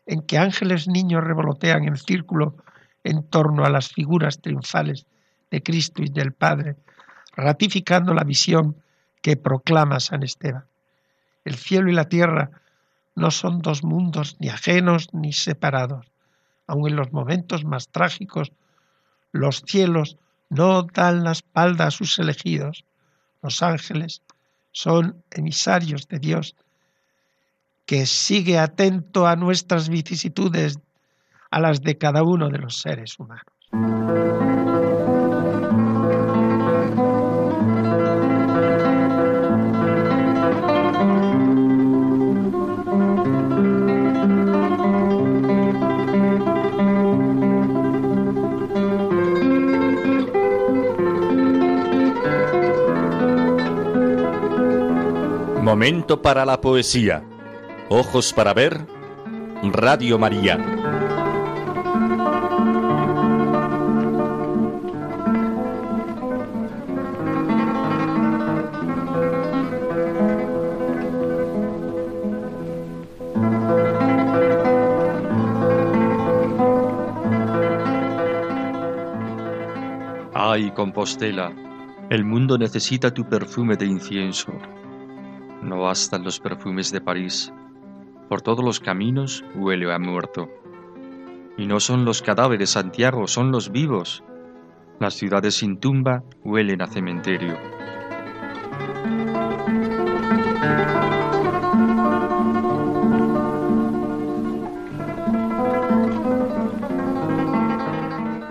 en 0.06 0.22
que 0.22 0.38
ángeles 0.38 0.90
niños 0.90 1.24
revolotean 1.24 1.86
en 1.86 1.96
círculo 1.96 2.58
en 3.06 3.24
torno 3.24 3.64
a 3.64 3.70
las 3.70 3.88
figuras 3.88 4.42
triunfales 4.42 5.06
de 5.50 5.64
Cristo 5.64 6.04
y 6.04 6.10
del 6.10 6.34
Padre, 6.34 6.76
ratificando 7.38 8.14
la 8.14 8.26
visión 8.26 8.76
que 9.26 9.38
proclama 9.38 10.00
San 10.00 10.22
Esteban. 10.22 10.66
El 11.46 11.56
cielo 11.56 11.90
y 11.90 11.94
la 11.94 12.10
tierra 12.10 12.52
no 13.16 13.32
son 13.32 13.64
dos 13.64 13.84
mundos 13.84 14.38
ni 14.40 14.50
ajenos 14.50 15.10
ni 15.14 15.34
separados. 15.34 16.12
Aun 16.68 16.90
en 16.90 16.96
los 16.96 17.12
momentos 17.12 17.66
más 17.66 17.88
trágicos, 17.88 18.52
los 19.32 19.64
cielos 19.66 20.20
no 20.52 20.84
dan 20.84 21.24
la 21.24 21.32
espalda 21.32 21.88
a 21.88 21.92
sus 21.92 22.20
elegidos. 22.20 22.86
Los 23.42 23.64
ángeles 23.64 24.22
son 24.72 25.24
emisarios 25.32 26.08
de 26.08 26.20
Dios 26.20 26.56
que 27.88 28.06
sigue 28.06 28.60
atento 28.60 29.26
a 29.26 29.36
nuestras 29.36 29.90
vicisitudes, 29.90 30.78
a 31.50 31.60
las 31.60 31.82
de 31.82 31.98
cada 31.98 32.22
uno 32.22 32.50
de 32.50 32.60
los 32.60 32.80
seres 32.80 33.18
humanos. 33.18 34.55
Momento 55.76 56.22
para 56.22 56.46
la 56.46 56.62
poesía. 56.62 57.22
Ojos 57.90 58.32
para 58.32 58.54
ver. 58.54 58.88
Radio 59.74 60.18
María. 60.18 60.58
Ay, 80.34 80.72
Compostela, 80.72 81.52
el 82.10 82.24
mundo 82.24 82.58
necesita 82.58 83.14
tu 83.14 83.28
perfume 83.28 83.76
de 83.76 83.88
incienso 83.88 84.54
no 85.66 85.82
bastan 85.82 86.24
los 86.24 86.40
perfumes 86.40 86.92
de 86.92 87.02
París. 87.02 87.52
Por 88.30 88.42
todos 88.42 88.64
los 88.64 88.80
caminos 88.80 89.44
huele 89.56 89.92
a 89.94 90.00
muerto. 90.00 90.50
Y 91.58 91.68
no 91.68 91.80
son 91.80 92.06
los 92.06 92.22
cadáveres, 92.22 92.72
Santiago, 92.72 93.28
son 93.28 93.52
los 93.52 93.72
vivos. 93.72 94.24
Las 95.00 95.16
ciudades 95.16 95.56
sin 95.56 95.80
tumba 95.80 96.24
huelen 96.44 96.82
a 96.82 96.88
cementerio. 96.88 97.58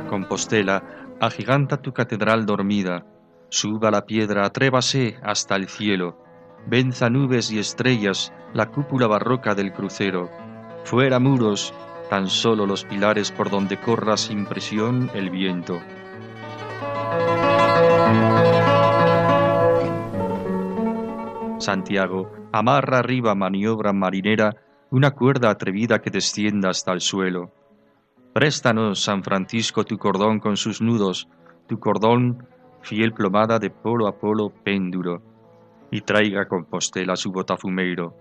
Compostela, 0.08 0.82
agiganta 1.20 1.80
tu 1.80 1.92
catedral 1.92 2.46
dormida, 2.46 3.06
suba 3.50 3.90
la 3.90 4.06
piedra, 4.06 4.44
atrévase 4.46 5.16
hasta 5.22 5.56
el 5.56 5.68
cielo, 5.68 6.23
Venza 6.66 7.10
nubes 7.10 7.50
y 7.50 7.58
estrellas 7.58 8.32
la 8.54 8.70
cúpula 8.70 9.06
barroca 9.06 9.54
del 9.54 9.72
crucero. 9.72 10.30
Fuera 10.84 11.18
muros, 11.18 11.74
tan 12.08 12.28
solo 12.28 12.66
los 12.66 12.84
pilares 12.84 13.30
por 13.30 13.50
donde 13.50 13.78
corra 13.78 14.16
sin 14.16 14.46
presión 14.46 15.10
el 15.14 15.28
viento. 15.28 15.78
Santiago, 21.58 22.32
amarra 22.52 22.98
arriba 23.00 23.34
maniobra 23.34 23.92
marinera 23.92 24.56
una 24.90 25.10
cuerda 25.10 25.50
atrevida 25.50 26.00
que 26.00 26.10
descienda 26.10 26.70
hasta 26.70 26.92
el 26.92 27.00
suelo. 27.00 27.52
Préstanos, 28.32 29.02
San 29.02 29.22
Francisco, 29.22 29.84
tu 29.84 29.98
cordón 29.98 30.40
con 30.40 30.56
sus 30.56 30.80
nudos, 30.80 31.28
tu 31.66 31.78
cordón 31.78 32.46
fiel 32.80 33.12
plomada 33.12 33.58
de 33.58 33.70
polo 33.70 34.06
a 34.06 34.18
polo 34.18 34.50
péndulo 34.50 35.33
y 35.94 36.00
traiga 36.00 36.48
Compostela 36.48 37.14
su 37.14 37.30
botafumeiro. 37.30 38.16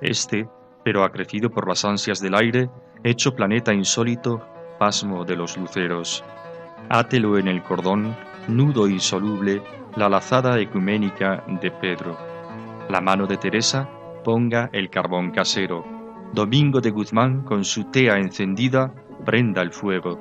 Este, 0.00 0.48
pero 0.82 1.04
acrecido 1.04 1.48
por 1.48 1.68
las 1.68 1.84
ansias 1.84 2.20
del 2.20 2.34
aire, 2.34 2.68
hecho 3.04 3.36
planeta 3.36 3.72
insólito, 3.72 4.44
pasmo 4.80 5.24
de 5.24 5.36
los 5.36 5.56
luceros. 5.56 6.24
Átelo 6.88 7.38
en 7.38 7.46
el 7.46 7.62
cordón, 7.62 8.16
nudo 8.48 8.88
insoluble, 8.88 9.62
la 9.94 10.08
lazada 10.08 10.58
ecuménica 10.58 11.44
de 11.62 11.70
Pedro. 11.70 12.18
La 12.88 13.00
mano 13.00 13.28
de 13.28 13.36
Teresa 13.36 13.88
ponga 14.24 14.68
el 14.72 14.90
carbón 14.90 15.30
casero. 15.30 15.84
Domingo 16.32 16.80
de 16.80 16.90
Guzmán 16.90 17.44
con 17.44 17.62
su 17.64 17.92
tea 17.92 18.18
encendida 18.18 18.92
prenda 19.24 19.62
el 19.62 19.70
fuego. 19.70 20.18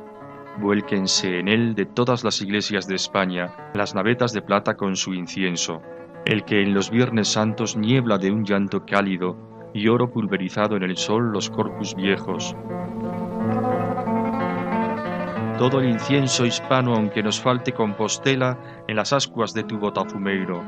Vuélquense 0.59 1.39
en 1.39 1.47
él 1.47 1.73
de 1.73 1.87
todas 1.87 2.23
las 2.23 2.39
iglesias 2.43 2.85
de 2.85 2.93
España 2.93 3.71
las 3.73 3.95
navetas 3.95 4.31
de 4.31 4.43
plata 4.43 4.75
con 4.75 4.95
su 4.95 5.15
incienso, 5.15 5.81
el 6.25 6.45
que 6.45 6.61
en 6.61 6.73
los 6.73 6.89
Viernes 6.89 7.27
Santos 7.27 7.75
niebla 7.75 8.17
de 8.17 8.31
un 8.31 8.45
llanto 8.45 8.85
cálido 8.85 9.37
y 9.73 9.87
oro 9.87 10.09
pulverizado 10.09 10.77
en 10.77 10.83
el 10.83 10.95
sol 10.95 11.31
los 11.31 11.49
corpus 11.49 11.95
viejos. 11.95 12.55
Todo 15.57 15.79
el 15.79 15.89
incienso 15.89 16.45
hispano, 16.45 16.93
aunque 16.93 17.21
nos 17.21 17.39
falte 17.39 17.73
Compostela, 17.73 18.83
en 18.87 18.95
las 18.95 19.13
ascuas 19.13 19.53
de 19.53 19.63
tu 19.63 19.77
botafumeiro. 19.77 20.63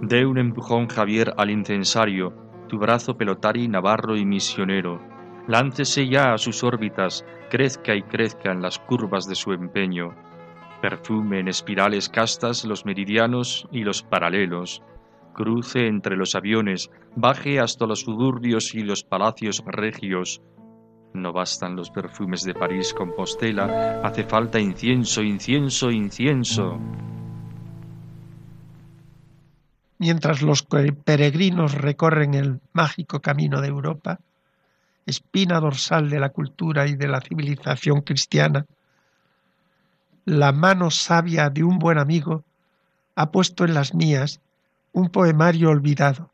De 0.00 0.26
un 0.26 0.38
empujón 0.38 0.88
Javier 0.88 1.32
al 1.36 1.50
incensario, 1.50 2.32
tu 2.68 2.78
brazo 2.78 3.16
pelotari, 3.16 3.68
navarro 3.68 4.16
y 4.16 4.24
misionero. 4.24 5.00
Láncese 5.46 6.08
ya 6.08 6.32
a 6.32 6.38
sus 6.38 6.62
órbitas, 6.62 7.24
crezca 7.50 7.94
y 7.94 8.02
crezca 8.02 8.52
en 8.52 8.62
las 8.62 8.78
curvas 8.78 9.26
de 9.26 9.34
su 9.34 9.52
empeño. 9.52 10.14
Perfume 10.82 11.38
en 11.38 11.48
espirales 11.48 12.10
castas 12.10 12.66
los 12.66 12.84
meridianos 12.84 13.66
y 13.72 13.84
los 13.84 14.02
paralelos. 14.02 14.82
Cruce 15.32 15.86
entre 15.86 16.16
los 16.16 16.34
aviones, 16.34 16.90
baje 17.16 17.58
hasta 17.58 17.86
los 17.86 18.00
suburbios 18.00 18.74
y 18.74 18.80
los 18.80 19.02
palacios 19.02 19.62
regios. 19.64 20.42
No 21.14 21.32
bastan 21.32 21.76
los 21.76 21.90
perfumes 21.90 22.42
de 22.42 22.52
París 22.52 22.92
Compostela, 22.92 24.02
hace 24.02 24.24
falta 24.24 24.60
incienso, 24.60 25.22
incienso, 25.22 25.90
incienso. 25.90 26.78
mientras 30.02 30.42
los 30.42 30.66
peregrinos 31.04 31.74
recorren 31.74 32.34
el 32.34 32.60
mágico 32.72 33.20
camino 33.20 33.60
de 33.60 33.68
Europa, 33.68 34.18
espina 35.06 35.60
dorsal 35.60 36.10
de 36.10 36.18
la 36.18 36.30
cultura 36.30 36.88
y 36.88 36.96
de 36.96 37.06
la 37.06 37.20
civilización 37.20 38.00
cristiana, 38.00 38.66
la 40.24 40.52
mano 40.52 40.90
sabia 40.90 41.50
de 41.50 41.64
un 41.64 41.78
buen 41.78 41.98
amigo 41.98 42.44
ha 43.14 43.30
puesto 43.30 43.64
en 43.64 43.74
las 43.74 43.94
mías 43.94 44.40
un 44.92 45.08
poemario 45.08 45.70
olvidado, 45.70 46.30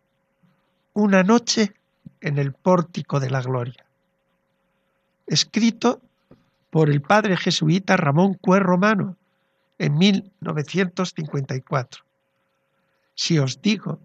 Una 0.95 1.23
noche 1.23 1.75
en 2.21 2.39
el 2.39 2.53
pórtico 2.53 3.21
de 3.21 3.31
la 3.31 3.41
gloria, 3.41 3.85
escrito 5.27 6.01
por 6.71 6.91
el 6.91 7.03
padre 7.03 7.37
jesuita 7.37 7.97
Ramón 7.97 8.35
Cue 8.35 8.59
Romano 8.59 9.17
en 9.79 9.97
1954 9.97 12.09
si 13.19 13.37
os 13.41 13.61
digo, 13.61 13.99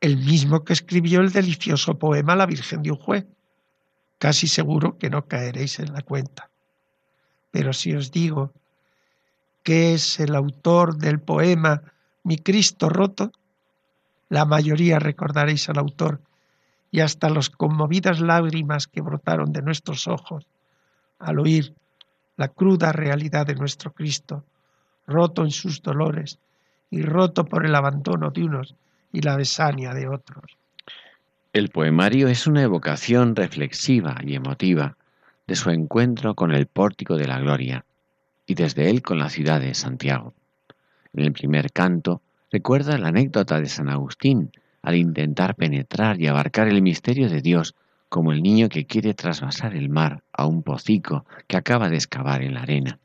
el 0.00 0.16
mismo 0.16 0.64
que 0.64 0.72
escribió 0.72 1.20
el 1.20 1.30
delicioso 1.30 2.00
poema 2.00 2.34
La 2.34 2.46
Virgen 2.46 2.82
de 2.82 2.90
Ujue, 2.90 3.28
casi 4.18 4.48
seguro 4.48 4.98
que 4.98 5.08
no 5.08 5.28
caeréis 5.28 5.78
en 5.78 5.92
la 5.92 6.02
cuenta. 6.02 6.50
Pero 7.52 7.72
si 7.72 7.94
os 7.94 8.10
digo 8.10 8.52
que 9.68 9.92
es 9.92 10.18
el 10.18 10.34
autor 10.34 10.96
del 10.96 11.20
poema 11.20 11.82
Mi 12.24 12.38
Cristo 12.38 12.88
roto, 12.88 13.32
la 14.30 14.46
mayoría 14.46 14.98
recordaréis 14.98 15.68
al 15.68 15.76
autor 15.76 16.22
y 16.90 17.00
hasta 17.00 17.28
las 17.28 17.50
conmovidas 17.50 18.20
lágrimas 18.20 18.86
que 18.86 19.02
brotaron 19.02 19.52
de 19.52 19.60
nuestros 19.60 20.08
ojos 20.08 20.46
al 21.18 21.38
oír 21.38 21.74
la 22.38 22.48
cruda 22.48 22.92
realidad 22.92 23.46
de 23.46 23.56
nuestro 23.56 23.92
Cristo, 23.92 24.42
roto 25.06 25.44
en 25.44 25.50
sus 25.50 25.82
dolores, 25.82 26.38
y 26.88 27.02
roto 27.02 27.44
por 27.44 27.66
el 27.66 27.74
abandono 27.74 28.30
de 28.30 28.44
unos 28.44 28.74
y 29.12 29.20
la 29.20 29.36
besania 29.36 29.92
de 29.92 30.08
otros. 30.08 30.56
El 31.52 31.68
poemario 31.68 32.28
es 32.28 32.46
una 32.46 32.62
evocación 32.62 33.36
reflexiva 33.36 34.16
y 34.22 34.34
emotiva 34.34 34.96
de 35.46 35.56
su 35.56 35.68
encuentro 35.68 36.34
con 36.34 36.52
el 36.52 36.66
pórtico 36.66 37.16
de 37.16 37.26
la 37.26 37.38
gloria 37.38 37.84
y 38.48 38.54
desde 38.54 38.88
él 38.88 39.02
con 39.02 39.18
la 39.18 39.28
ciudad 39.28 39.60
de 39.60 39.74
Santiago. 39.74 40.34
En 41.12 41.22
el 41.22 41.32
primer 41.32 41.70
canto 41.70 42.22
recuerda 42.50 42.96
la 42.96 43.08
anécdota 43.08 43.60
de 43.60 43.68
San 43.68 43.90
Agustín 43.90 44.50
al 44.82 44.96
intentar 44.96 45.54
penetrar 45.54 46.20
y 46.20 46.28
abarcar 46.28 46.66
el 46.66 46.80
misterio 46.80 47.28
de 47.28 47.42
Dios 47.42 47.74
como 48.08 48.32
el 48.32 48.42
niño 48.42 48.70
que 48.70 48.86
quiere 48.86 49.12
trasvasar 49.12 49.76
el 49.76 49.90
mar 49.90 50.22
a 50.32 50.46
un 50.46 50.62
pocico 50.62 51.26
que 51.46 51.58
acaba 51.58 51.90
de 51.90 51.96
excavar 51.96 52.42
en 52.42 52.54
la 52.54 52.62
arena. 52.62 52.98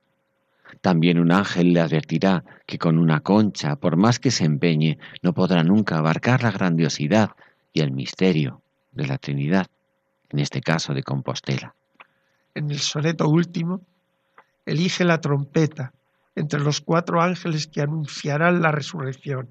También 0.80 1.20
un 1.20 1.34
ángel 1.34 1.74
le 1.74 1.82
advertirá 1.82 2.46
que 2.66 2.78
con 2.78 2.98
una 2.98 3.20
concha, 3.20 3.76
por 3.76 3.98
más 3.98 4.20
que 4.20 4.32
se 4.32 4.46
empeñe, 4.46 4.98
no 5.22 5.34
podrá 5.34 5.62
nunca 5.64 5.98
abarcar 5.98 6.42
la 6.42 6.52
grandiosidad 6.52 7.32
y 7.74 7.82
el 7.82 7.92
misterio 7.92 8.62
de 8.94 9.08
la 9.08 9.18
Trinidad, 9.18 9.68
en 10.30 10.40
este 10.40 10.62
caso 10.62 10.94
de 10.94 11.04
Compostela. 11.04 11.76
En 12.56 12.72
el 12.72 12.80
soneto 12.80 13.28
último, 13.28 13.82
elige 14.66 15.04
la 15.04 15.22
trompeta 15.22 15.94
entre 16.36 16.60
los 16.60 16.82
cuatro 16.82 17.22
ángeles 17.22 17.68
que 17.68 17.82
anunciarán 17.82 18.62
la 18.62 18.72
resurrección, 18.72 19.50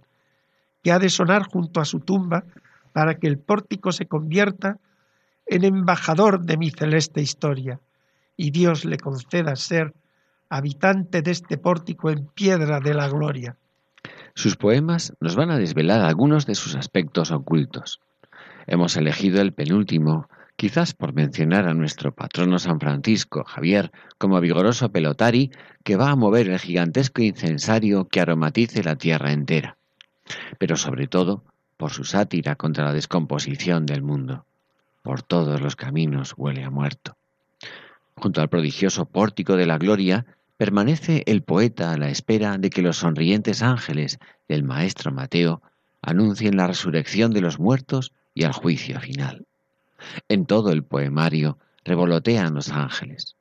que 0.83 0.93
ha 0.93 0.99
de 0.99 1.09
sonar 1.09 1.45
junto 1.45 1.81
a 1.81 1.85
su 1.85 2.01
tumba 2.01 2.45
para 2.93 3.15
que 3.15 3.29
el 3.29 3.39
pórtico 3.39 3.93
se 3.93 4.07
convierta 4.07 4.79
en 5.47 5.65
embajador 5.65 6.41
de 6.41 6.57
mi 6.57 6.71
celeste 6.71 7.21
historia 7.21 7.81
y 8.37 8.51
Dios 8.51 8.85
le 8.85 8.99
conceda 8.99 9.57
ser 9.57 9.95
habitante 10.49 11.23
de 11.23 11.31
este 11.31 11.59
pórtico 11.59 12.11
en 12.11 12.27
piedra 12.27 12.81
de 12.81 12.95
la 12.95 13.09
gloria. 13.09 13.57
Sus 14.35 14.57
poemas 14.57 15.15
nos 15.21 15.37
van 15.37 15.51
a 15.51 15.59
desvelar 15.59 16.01
algunos 16.01 16.47
de 16.47 16.55
sus 16.55 16.75
aspectos 16.75 17.31
ocultos. 17.31 18.01
Hemos 18.67 18.97
elegido 18.97 19.41
el 19.41 19.53
penúltimo, 19.53 20.29
quizás 20.63 20.95
por 20.95 21.13
mencionar 21.13 21.67
a 21.67 21.75
nuestro 21.75 22.15
patrono 22.15 22.57
San 22.61 22.79
Francisco 22.79 23.43
Javier 23.43 23.91
como 24.17 24.41
vigoroso 24.41 24.93
pelotari 24.93 25.51
que 25.83 25.97
va 25.97 26.11
a 26.11 26.15
mover 26.15 26.49
el 26.49 26.61
gigantesco 26.61 27.21
incensario 27.21 28.07
que 28.07 28.21
aromatice 28.21 28.85
la 28.85 28.95
tierra 28.95 29.33
entera, 29.33 29.77
pero 30.61 30.77
sobre 30.77 31.09
todo 31.09 31.43
por 31.77 31.91
su 31.91 32.05
sátira 32.05 32.55
contra 32.55 32.85
la 32.85 32.93
descomposición 32.93 33.87
del 33.87 34.05
mundo. 34.05 34.47
Por 35.03 35.23
todos 35.23 35.61
los 35.61 35.75
caminos 35.75 36.35
huele 36.37 36.63
a 36.63 36.71
muerto. 36.71 37.17
Junto 38.15 38.41
al 38.41 38.49
prodigioso 38.49 39.07
pórtico 39.07 39.57
de 39.57 39.67
la 39.67 39.79
gloria 39.79 40.27
permanece 40.59 41.25
el 41.27 41.43
poeta 41.43 41.91
a 41.91 41.99
la 41.99 42.09
espera 42.09 42.57
de 42.57 42.71
que 42.71 42.83
los 42.83 42.99
sonrientes 42.99 43.63
ángeles 43.63 44.21
del 44.47 44.63
maestro 44.63 45.11
Mateo 45.11 45.61
anuncien 46.03 46.57
la 46.57 46.69
resurrección 46.69 47.33
de 47.33 47.41
los 47.41 47.59
muertos 47.59 48.13
y 48.33 48.45
el 48.45 48.53
juicio 48.53 49.01
final. 49.01 49.45
En 50.29 50.47
todo 50.47 50.73
el 50.73 50.83
poemario 50.83 51.59
revolotean 51.85 52.55
los 52.55 52.71
ángeles. 52.71 53.37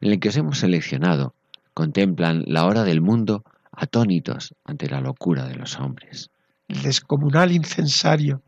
En 0.00 0.12
el 0.12 0.20
que 0.20 0.28
os 0.28 0.36
hemos 0.36 0.58
seleccionado, 0.58 1.34
contemplan 1.74 2.44
la 2.46 2.66
hora 2.66 2.84
del 2.84 3.00
mundo 3.00 3.44
atónitos 3.72 4.54
ante 4.64 4.88
la 4.88 5.00
locura 5.00 5.46
de 5.46 5.56
los 5.56 5.78
hombres. 5.78 6.30
El 6.68 6.82
descomunal 6.82 7.52
incensario 7.52 8.42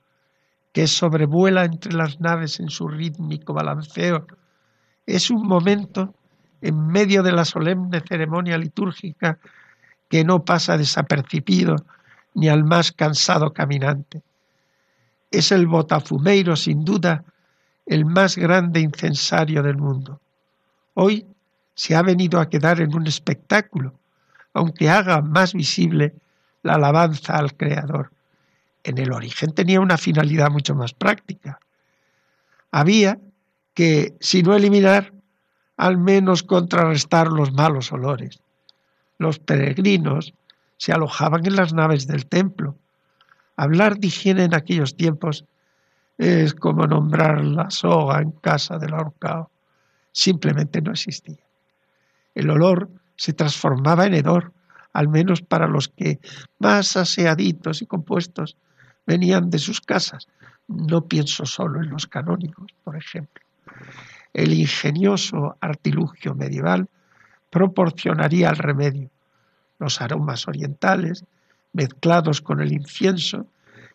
que 0.72 0.86
sobrevuela 0.86 1.64
entre 1.64 1.92
las 1.92 2.20
naves 2.20 2.60
en 2.60 2.68
su 2.68 2.88
rítmico 2.88 3.52
balanceo 3.52 4.26
es 5.06 5.30
un 5.30 5.46
momento 5.46 6.14
en 6.60 6.86
medio 6.86 7.22
de 7.22 7.32
la 7.32 7.44
solemne 7.44 8.00
ceremonia 8.00 8.58
litúrgica 8.58 9.38
que 10.08 10.24
no 10.24 10.44
pasa 10.44 10.76
desapercibido 10.76 11.76
ni 12.34 12.48
al 12.48 12.64
más 12.64 12.92
cansado 12.92 13.52
caminante. 13.52 14.22
Es 15.30 15.52
el 15.52 15.66
botafumeiro, 15.66 16.56
sin 16.56 16.84
duda, 16.84 17.24
el 17.88 18.04
más 18.04 18.36
grande 18.36 18.80
incensario 18.80 19.62
del 19.62 19.78
mundo. 19.78 20.20
Hoy 20.94 21.26
se 21.74 21.96
ha 21.96 22.02
venido 22.02 22.38
a 22.38 22.48
quedar 22.48 22.80
en 22.80 22.94
un 22.94 23.06
espectáculo, 23.06 23.94
aunque 24.52 24.90
haga 24.90 25.22
más 25.22 25.54
visible 25.54 26.14
la 26.62 26.74
alabanza 26.74 27.36
al 27.36 27.56
Creador. 27.56 28.10
En 28.84 28.98
el 28.98 29.12
origen 29.12 29.52
tenía 29.52 29.80
una 29.80 29.96
finalidad 29.96 30.50
mucho 30.50 30.74
más 30.74 30.92
práctica. 30.92 31.60
Había 32.70 33.18
que, 33.74 34.14
si 34.20 34.42
no 34.42 34.54
eliminar, 34.54 35.12
al 35.76 35.96
menos 35.96 36.42
contrarrestar 36.42 37.28
los 37.28 37.52
malos 37.52 37.92
olores. 37.92 38.40
Los 39.18 39.38
peregrinos 39.38 40.34
se 40.76 40.92
alojaban 40.92 41.46
en 41.46 41.56
las 41.56 41.72
naves 41.72 42.06
del 42.06 42.26
templo. 42.26 42.76
Hablar 43.56 43.98
de 43.98 44.08
higiene 44.08 44.44
en 44.44 44.54
aquellos 44.54 44.96
tiempos 44.96 45.44
es 46.18 46.54
como 46.54 46.86
nombrar 46.86 47.42
la 47.44 47.70
soga 47.70 48.20
en 48.20 48.32
casa 48.32 48.78
del 48.78 48.94
ahorcado. 48.94 49.50
Simplemente 50.12 50.82
no 50.82 50.90
existía. 50.90 51.38
El 52.34 52.50
olor 52.50 52.90
se 53.16 53.32
transformaba 53.32 54.06
en 54.06 54.14
hedor, 54.14 54.52
al 54.92 55.08
menos 55.08 55.40
para 55.42 55.66
los 55.66 55.88
que 55.88 56.18
más 56.58 56.96
aseaditos 56.96 57.82
y 57.82 57.86
compuestos 57.86 58.56
venían 59.06 59.50
de 59.50 59.58
sus 59.58 59.80
casas. 59.80 60.28
No 60.66 61.06
pienso 61.06 61.46
solo 61.46 61.82
en 61.82 61.90
los 61.90 62.06
canónigos, 62.06 62.74
por 62.84 62.96
ejemplo 62.96 63.42
el 64.32 64.52
ingenioso 64.52 65.56
artilugio 65.60 66.34
medieval 66.34 66.88
proporcionaría 67.50 68.50
el 68.50 68.56
remedio. 68.56 69.10
Los 69.78 70.00
aromas 70.00 70.46
orientales, 70.48 71.24
mezclados 71.72 72.40
con 72.40 72.60
el 72.60 72.72
incienso, 72.72 73.46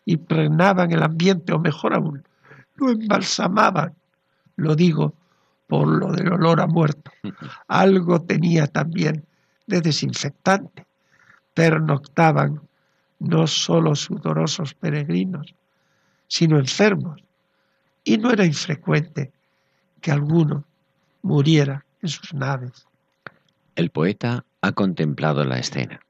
impregnaban 0.06 0.91
el 0.91 1.04
ambiente, 1.04 1.54
o 1.54 1.60
mejor 1.60 1.93
aún, 1.93 2.24
lo 2.76 2.89
embalsamaban. 2.89 3.93
Lo 4.56 4.76
digo 4.76 5.14
por 5.68 5.88
lo 5.88 6.12
del 6.12 6.34
olor 6.34 6.62
a 6.62 6.68
muerto. 6.68 7.12
Algo 7.68 8.22
tenía 8.22 8.68
también 8.68 9.26
de 9.68 9.82
desinfectante. 9.82 10.86
Pernoctaban 11.54 12.62
no 13.20 13.47
solo 13.47 13.95
sudorosos 13.95 14.74
peregrinos, 14.74 15.56
sino 16.28 16.60
enfermos, 16.60 17.24
y 18.04 18.18
no 18.18 18.32
era 18.32 18.45
infrecuente 18.45 19.32
que 20.01 20.12
alguno 20.12 20.66
muriera 21.22 21.86
en 22.01 22.10
sus 22.10 22.34
naves. 22.34 22.86
El 23.76 23.89
poeta 23.89 24.45
ha 24.62 24.72
contemplado 24.74 25.45
la 25.45 25.58
escena. 25.58 26.01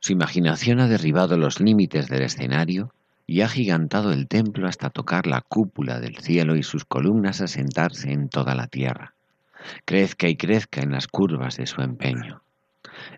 Su 0.00 0.12
imaginación 0.12 0.78
ha 0.80 0.88
derribado 0.88 1.36
los 1.38 1.58
límites 1.58 2.08
del 2.08 2.22
escenario 2.22 2.92
y 3.26 3.40
ha 3.40 3.48
gigantado 3.48 4.12
el 4.12 4.28
templo 4.28 4.68
hasta 4.68 4.90
tocar 4.90 5.26
la 5.26 5.40
cúpula 5.40 5.98
del 5.98 6.16
cielo 6.18 6.56
y 6.56 6.62
sus 6.62 6.84
columnas 6.84 7.40
asentarse 7.40 8.12
en 8.12 8.28
toda 8.28 8.54
la 8.54 8.68
tierra. 8.68 9.14
Crezca 9.84 10.28
y 10.28 10.36
crezca 10.36 10.82
en 10.82 10.92
las 10.92 11.08
curvas 11.08 11.56
de 11.56 11.66
su 11.66 11.82
empeño. 11.82 12.42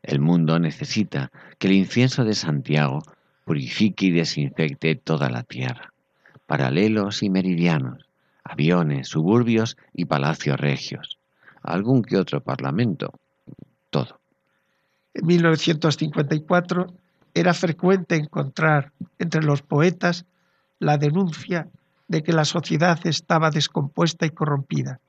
El 0.02 0.20
mundo 0.20 0.58
necesita 0.58 1.30
que 1.58 1.68
el 1.68 1.74
incienso 1.74 2.24
de 2.24 2.34
Santiago 2.34 3.02
purifique 3.44 4.06
y 4.06 4.10
desinfecte 4.10 4.94
toda 4.96 5.28
la 5.28 5.42
tierra. 5.42 5.92
Paralelos 6.46 7.22
y 7.22 7.28
meridianos, 7.28 8.06
aviones, 8.44 9.08
suburbios 9.08 9.76
y 9.92 10.06
palacios 10.06 10.58
regios. 10.58 11.18
Algún 11.62 12.02
que 12.02 12.16
otro 12.16 12.40
parlamento. 12.40 13.12
Todo. 13.90 14.20
En 15.12 15.26
1954 15.26 16.94
era 17.34 17.54
frecuente 17.54 18.16
encontrar 18.16 18.92
entre 19.18 19.42
los 19.42 19.62
poetas 19.62 20.26
la 20.78 20.98
denuncia 20.98 21.68
de 22.08 22.22
que 22.22 22.32
la 22.32 22.44
sociedad 22.44 22.98
estaba 23.04 23.50
descompuesta 23.50 24.26
y 24.26 24.30
corrompida. 24.30 25.00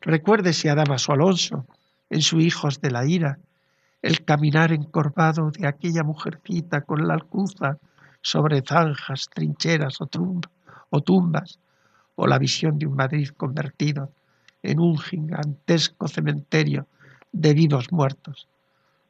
Recuérdese 0.00 0.70
a 0.70 0.74
Damaso 0.74 1.12
Alonso, 1.12 1.66
en 2.08 2.22
su 2.22 2.40
Hijos 2.40 2.80
de 2.80 2.90
la 2.90 3.06
Ira, 3.06 3.38
el 4.02 4.24
caminar 4.24 4.72
encorvado 4.72 5.50
de 5.50 5.68
aquella 5.68 6.02
mujercita 6.02 6.80
con 6.80 7.06
la 7.06 7.14
alcuza 7.14 7.78
sobre 8.22 8.62
zanjas, 8.62 9.28
trincheras 9.28 10.00
o, 10.00 10.08
o 10.90 11.00
tumbas, 11.02 11.58
o 12.16 12.26
la 12.26 12.38
visión 12.38 12.78
de 12.78 12.86
un 12.86 12.96
Madrid 12.96 13.28
convertido 13.36 14.10
en 14.62 14.80
un 14.80 14.98
gigantesco 14.98 16.08
cementerio 16.08 16.86
de 17.32 17.54
vivos 17.54 17.92
muertos. 17.92 18.48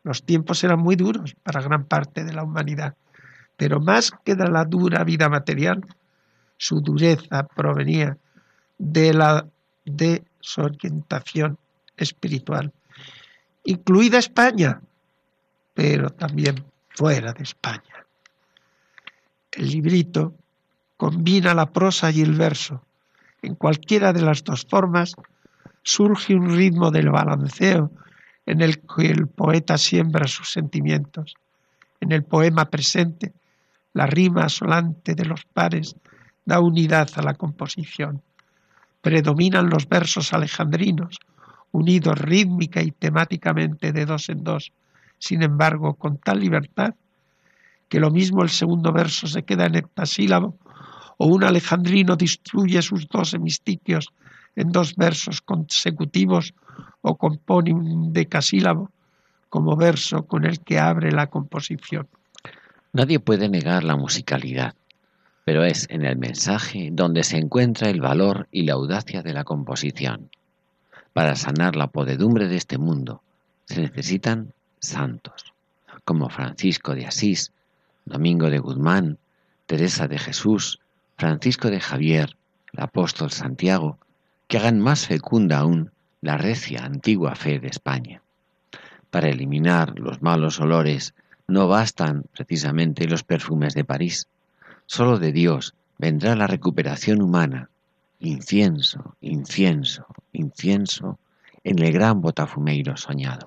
Los 0.02 0.22
tiempos 0.24 0.64
eran 0.64 0.80
muy 0.80 0.96
duros 0.96 1.36
para 1.42 1.60
gran 1.60 1.84
parte 1.84 2.24
de 2.24 2.32
la 2.32 2.42
humanidad, 2.42 2.96
pero 3.56 3.80
más 3.80 4.12
que 4.24 4.34
de 4.34 4.48
la 4.48 4.64
dura 4.64 5.04
vida 5.04 5.28
material, 5.28 5.84
su 6.56 6.80
dureza 6.80 7.46
provenía 7.46 8.16
de 8.78 9.12
la 9.12 9.46
desorientación 9.84 11.58
espiritual, 11.96 12.72
incluida 13.64 14.18
España, 14.18 14.80
pero 15.74 16.10
también 16.10 16.64
fuera 16.88 17.32
de 17.32 17.42
España. 17.42 18.06
El 19.52 19.70
librito 19.70 20.34
combina 20.96 21.54
la 21.54 21.66
prosa 21.66 22.10
y 22.10 22.22
el 22.22 22.34
verso. 22.34 22.82
En 23.42 23.54
cualquiera 23.54 24.12
de 24.12 24.22
las 24.22 24.44
dos 24.44 24.66
formas 24.68 25.14
surge 25.82 26.34
un 26.34 26.54
ritmo 26.54 26.90
del 26.90 27.10
balanceo 27.10 27.90
en 28.50 28.62
el 28.62 28.80
que 28.80 29.06
el 29.06 29.28
poeta 29.28 29.78
siembra 29.78 30.26
sus 30.26 30.50
sentimientos. 30.50 31.34
En 32.00 32.10
el 32.10 32.24
poema 32.24 32.64
presente, 32.64 33.32
la 33.92 34.06
rima 34.06 34.44
asolante 34.44 35.14
de 35.14 35.24
los 35.24 35.44
pares 35.44 35.94
da 36.44 36.58
unidad 36.58 37.08
a 37.14 37.22
la 37.22 37.34
composición. 37.34 38.22
Predominan 39.02 39.70
los 39.70 39.88
versos 39.88 40.32
alejandrinos, 40.32 41.20
unidos 41.70 42.18
rítmica 42.18 42.82
y 42.82 42.90
temáticamente 42.90 43.92
de 43.92 44.04
dos 44.04 44.28
en 44.28 44.42
dos, 44.42 44.72
sin 45.18 45.42
embargo, 45.42 45.94
con 45.94 46.18
tal 46.18 46.40
libertad 46.40 46.94
que 47.88 48.00
lo 48.00 48.10
mismo 48.10 48.42
el 48.42 48.50
segundo 48.50 48.92
verso 48.92 49.28
se 49.28 49.44
queda 49.44 49.66
en 49.66 49.76
heptasílabo 49.76 50.56
o 51.18 51.26
un 51.26 51.44
alejandrino 51.44 52.16
destruye 52.16 52.82
sus 52.82 53.06
dos 53.08 53.32
hemistiquios 53.34 54.12
en 54.56 54.72
dos 54.72 54.96
versos 54.96 55.40
consecutivos 55.40 56.54
o 57.02 57.16
compone 57.16 57.72
un 57.72 58.12
decasílabo 58.12 58.90
como 59.48 59.76
verso 59.76 60.26
con 60.26 60.44
el 60.44 60.60
que 60.60 60.78
abre 60.78 61.12
la 61.12 61.26
composición. 61.28 62.08
Nadie 62.92 63.20
puede 63.20 63.48
negar 63.48 63.84
la 63.84 63.96
musicalidad, 63.96 64.74
pero 65.44 65.64
es 65.64 65.86
en 65.90 66.04
el 66.04 66.16
mensaje 66.16 66.90
donde 66.92 67.24
se 67.24 67.38
encuentra 67.38 67.90
el 67.90 68.00
valor 68.00 68.48
y 68.50 68.62
la 68.62 68.74
audacia 68.74 69.22
de 69.22 69.32
la 69.32 69.44
composición. 69.44 70.30
Para 71.12 71.34
sanar 71.34 71.76
la 71.76 71.88
podedumbre 71.88 72.46
de 72.48 72.56
este 72.56 72.78
mundo 72.78 73.22
se 73.66 73.82
necesitan 73.82 74.52
santos, 74.78 75.52
como 76.04 76.28
Francisco 76.28 76.94
de 76.94 77.06
Asís, 77.06 77.52
Domingo 78.04 78.50
de 78.50 78.58
Guzmán, 78.58 79.18
Teresa 79.66 80.08
de 80.08 80.18
Jesús, 80.18 80.80
Francisco 81.16 81.70
de 81.70 81.80
Javier, 81.80 82.36
el 82.72 82.82
apóstol 82.82 83.30
Santiago, 83.30 83.98
que 84.50 84.58
hagan 84.58 84.80
más 84.80 85.06
fecunda 85.06 85.58
aún 85.58 85.92
la 86.20 86.36
recia 86.36 86.84
antigua 86.84 87.36
fe 87.36 87.60
de 87.60 87.68
España. 87.68 88.20
Para 89.08 89.28
eliminar 89.28 89.96
los 89.96 90.22
malos 90.22 90.58
olores 90.58 91.14
no 91.46 91.68
bastan 91.68 92.24
precisamente 92.32 93.06
los 93.06 93.22
perfumes 93.22 93.74
de 93.74 93.84
París. 93.84 94.26
Solo 94.86 95.20
de 95.20 95.30
Dios 95.30 95.74
vendrá 95.98 96.34
la 96.34 96.48
recuperación 96.48 97.22
humana. 97.22 97.70
Incienso, 98.18 99.14
incienso, 99.20 100.06
incienso 100.32 101.20
en 101.62 101.78
el 101.78 101.92
gran 101.92 102.20
botafumeiro 102.20 102.96
soñado. 102.96 103.46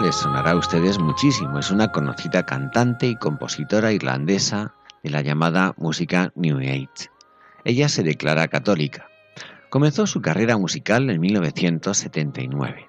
Les 0.00 0.16
sonará 0.16 0.52
a 0.52 0.56
ustedes 0.56 0.98
muchísimo. 0.98 1.58
Es 1.58 1.70
una 1.70 1.92
conocida 1.92 2.46
cantante 2.46 3.06
y 3.06 3.16
compositora 3.16 3.92
irlandesa 3.92 4.74
de 5.02 5.10
la 5.10 5.20
llamada 5.20 5.74
música 5.76 6.32
New 6.34 6.58
Age. 6.58 7.10
Ella 7.64 7.88
se 7.90 8.02
declara 8.02 8.48
católica. 8.48 9.08
Comenzó 9.68 10.06
su 10.06 10.22
carrera 10.22 10.56
musical 10.56 11.10
en 11.10 11.20
1979. 11.20 12.88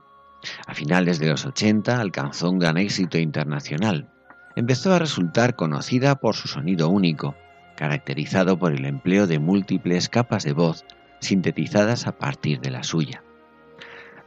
A 0.66 0.74
finales 0.74 1.20
de 1.20 1.28
los 1.28 1.46
80 1.46 2.00
alcanzó 2.00 2.50
un 2.50 2.60
gran 2.60 2.78
éxito 2.78 3.18
internacional. 3.18 4.10
Empezó 4.56 4.94
a 4.94 5.00
resultar 5.00 5.56
conocida 5.56 6.16
por 6.16 6.36
su 6.36 6.48
sonido 6.48 6.88
único, 6.88 7.36
caracterizado 7.76 8.58
por 8.58 8.72
el 8.72 8.86
empleo 8.86 9.28
de 9.28 9.40
múltiples 9.40 10.08
capas 10.08 10.46
de 10.46 10.54
voz 10.54 10.86
sintetizadas 11.20 12.08
a 12.08 12.18
partir 12.18 12.62
de 12.62 12.72
la 12.72 12.84
suya. 12.84 13.24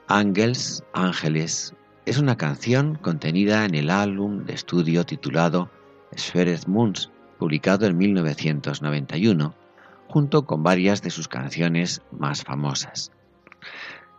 Ángels, 0.09 0.85
Ángeles, 0.93 1.75
es 2.07 2.19
una 2.19 2.37
canción 2.37 2.95
contenida 2.95 3.65
en 3.65 3.75
el 3.75 3.91
álbum 3.91 4.45
de 4.45 4.55
estudio 4.55 5.05
titulado 5.05 5.71
Sphered 6.17 6.67
Moons, 6.69 7.11
publicado 7.37 7.85
en 7.85 7.99
1991, 7.99 9.55
junto 10.07 10.47
con 10.47 10.63
varias 10.63 11.03
de 11.03 11.11
sus 11.11 11.27
canciones 11.27 12.03
más 12.13 12.45
famosas. 12.45 13.11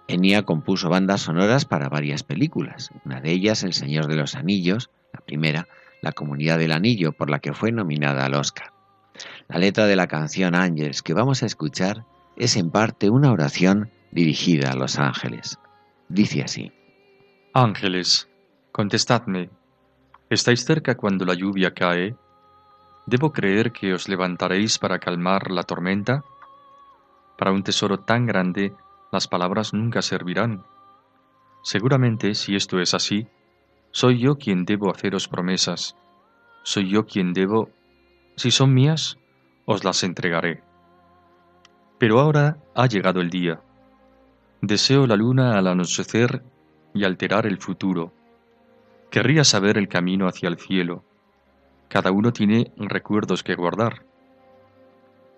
Enya 0.09 0.43
compuso 0.43 0.89
bandas 0.89 1.21
sonoras 1.21 1.63
para 1.63 1.88
varias 1.88 2.23
películas, 2.23 2.91
una 3.05 3.21
de 3.21 3.31
ellas 3.31 3.63
El 3.63 3.71
Señor 3.71 4.07
de 4.07 4.17
los 4.17 4.35
Anillos, 4.35 4.89
la 5.13 5.21
primera, 5.21 5.69
La 6.01 6.11
Comunidad 6.11 6.59
del 6.59 6.73
Anillo, 6.73 7.13
por 7.13 7.29
la 7.29 7.39
que 7.39 7.53
fue 7.53 7.71
nominada 7.71 8.25
al 8.25 8.35
Oscar. 8.35 8.73
La 9.47 9.59
letra 9.59 9.85
de 9.85 9.95
la 9.95 10.07
canción 10.07 10.55
Angels 10.55 11.01
que 11.01 11.13
vamos 11.13 11.41
a 11.41 11.45
escuchar 11.45 12.03
es 12.35 12.57
en 12.57 12.69
parte 12.69 13.09
una 13.09 13.31
oración 13.31 13.89
dirigida 14.11 14.71
a 14.71 14.75
los 14.75 14.99
ángeles. 14.99 15.57
Dice 16.09 16.43
así. 16.43 16.76
Ángeles, 17.59 18.29
contestadme. 18.71 19.49
¿Estáis 20.29 20.63
cerca 20.63 20.93
cuando 20.95 21.25
la 21.25 21.33
lluvia 21.33 21.73
cae? 21.73 22.15
¿Debo 23.07 23.33
creer 23.33 23.71
que 23.71 23.95
os 23.95 24.07
levantaréis 24.07 24.77
para 24.77 24.99
calmar 24.99 25.49
la 25.49 25.63
tormenta? 25.63 26.23
Para 27.35 27.51
un 27.51 27.63
tesoro 27.63 27.97
tan 27.97 28.27
grande, 28.27 28.75
las 29.11 29.27
palabras 29.27 29.73
nunca 29.73 30.03
servirán. 30.03 30.65
Seguramente, 31.63 32.35
si 32.35 32.55
esto 32.55 32.79
es 32.79 32.93
así, 32.93 33.25
soy 33.89 34.19
yo 34.19 34.37
quien 34.37 34.63
debo 34.63 34.91
haceros 34.91 35.27
promesas. 35.27 35.95
Soy 36.61 36.91
yo 36.91 37.07
quien 37.07 37.33
debo... 37.33 37.71
Si 38.35 38.51
son 38.51 38.71
mías, 38.75 39.17
os 39.65 39.83
las 39.83 40.03
entregaré. 40.03 40.61
Pero 41.97 42.19
ahora 42.19 42.59
ha 42.75 42.85
llegado 42.85 43.19
el 43.19 43.31
día. 43.31 43.59
Deseo 44.61 45.07
la 45.07 45.15
luna 45.15 45.57
al 45.57 45.65
anochecer 45.65 46.43
y 46.93 47.03
alterar 47.03 47.45
el 47.45 47.57
futuro. 47.57 48.13
Querría 49.09 49.43
saber 49.43 49.77
el 49.77 49.88
camino 49.88 50.27
hacia 50.27 50.49
el 50.49 50.57
cielo. 50.57 51.03
Cada 51.88 52.11
uno 52.11 52.33
tiene 52.33 52.71
recuerdos 52.77 53.43
que 53.43 53.55
guardar. 53.55 54.05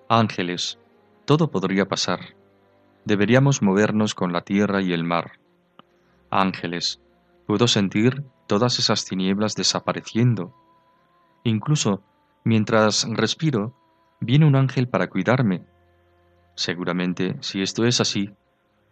Ángeles, 0.08 0.80
todo 1.26 1.52
podría 1.52 1.88
pasar. 1.88 2.36
Deberíamos 3.06 3.62
movernos 3.62 4.16
con 4.16 4.34
la 4.34 4.41
tierra 4.41 4.82
y 4.82 4.93
el 4.93 5.04
mar. 5.04 5.39
Ángeles, 6.32 7.00
puedo 7.45 7.68
sentir 7.68 8.24
todas 8.47 8.80
esas 8.80 9.06
tinieblas 9.06 9.56
desapareciendo. 9.56 10.54
Incluso, 11.43 12.04
mientras 12.43 13.08
respiro, 13.10 13.76
viene 14.20 14.45
un 14.45 14.56
ángel 14.56 14.88
para 14.88 15.10
cuidarme. 15.10 15.64
Seguramente, 16.56 17.38
si 17.41 17.62
esto 17.62 17.86
es 17.86 18.02
así, 18.02 18.32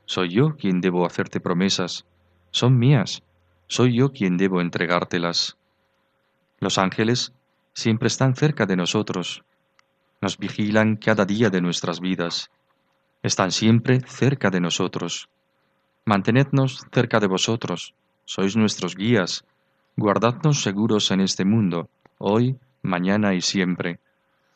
soy 0.06 0.30
yo 0.30 0.56
quien 0.56 0.80
debo 0.80 1.06
hacerte 1.06 1.40
promesas, 1.40 2.06
son 2.52 2.78
mías, 2.78 3.24
soy 3.68 3.98
yo 3.98 4.12
quien 4.12 4.38
debo 4.38 4.62
entregártelas. 4.62 5.58
Los 6.60 6.78
ángeles 6.78 7.34
siempre 7.74 8.08
están 8.08 8.36
cerca 8.36 8.66
de 8.66 8.76
nosotros, 8.76 9.44
nos 10.22 10.38
vigilan 10.38 10.96
cada 10.96 11.26
día 11.26 11.50
de 11.50 11.62
nuestras 11.62 12.00
vidas, 12.00 12.50
están 13.22 13.52
siempre 13.52 14.02
cerca 14.02 14.50
de 14.50 14.60
nosotros. 14.60 15.30
Mantenednos 16.06 16.86
cerca 16.92 17.20
de 17.20 17.28
vosotros, 17.28 17.94
sois 18.26 18.56
nuestros 18.56 18.96
guías, 18.96 19.46
guardadnos 19.96 20.62
seguros 20.62 21.12
en 21.12 21.22
este 21.22 21.46
mundo, 21.46 21.90
hoy, 22.18 22.58
mañana 22.82 23.36
y 23.36 23.42
siempre. 23.42 24.00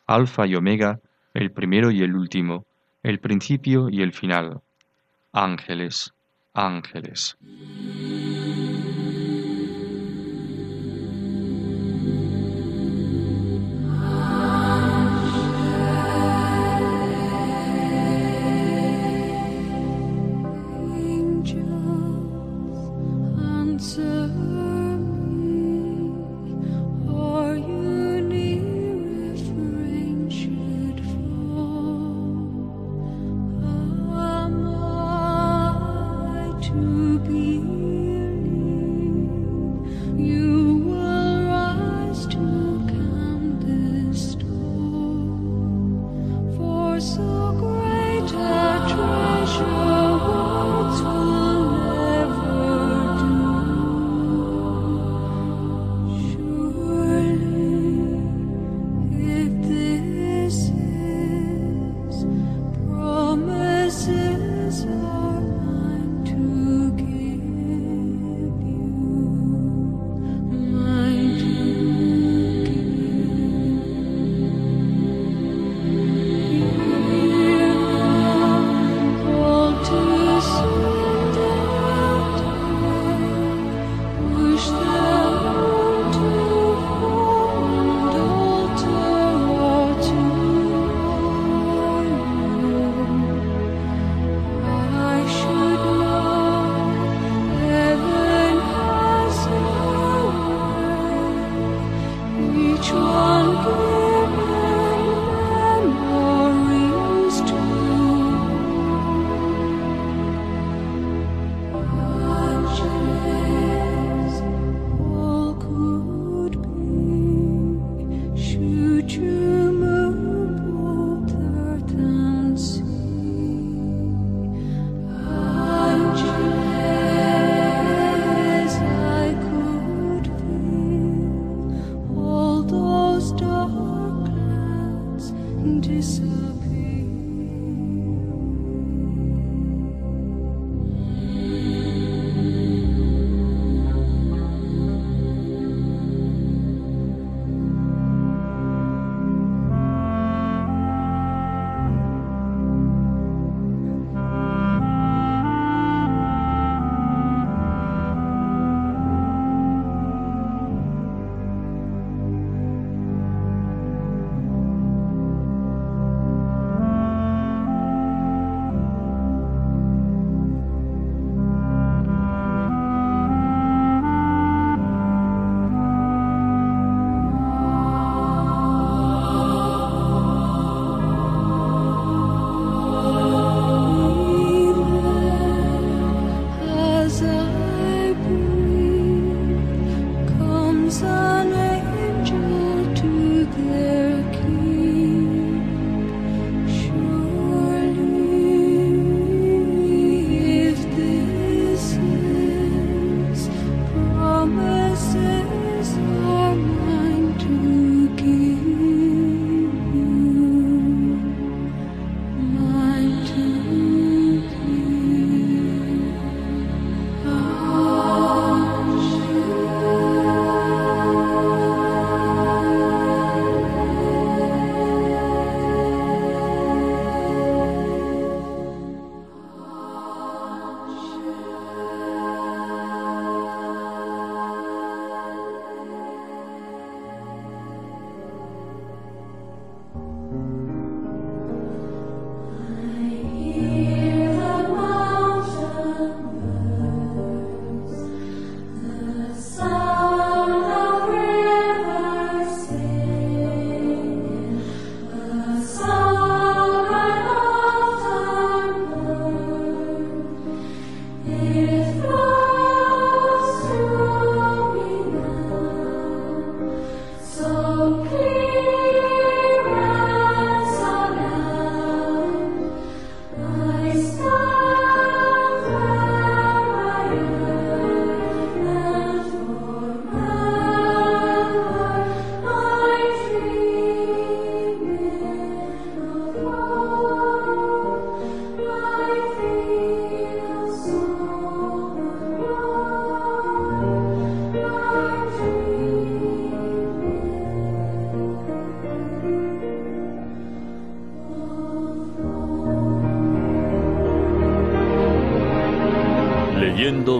Alfa 0.06 0.46
y 0.46 0.56
Omega, 0.56 0.98
el 1.34 1.52
primero 1.52 1.90
y 1.90 2.02
el 2.02 2.16
último, 2.16 2.64
el 3.02 3.20
principio 3.20 3.88
y 3.88 4.02
el 4.02 4.12
final. 4.12 4.60
Ángeles, 5.32 6.12
ángeles. 6.54 7.36
trọn 102.82 103.56
kiếp 103.64 104.01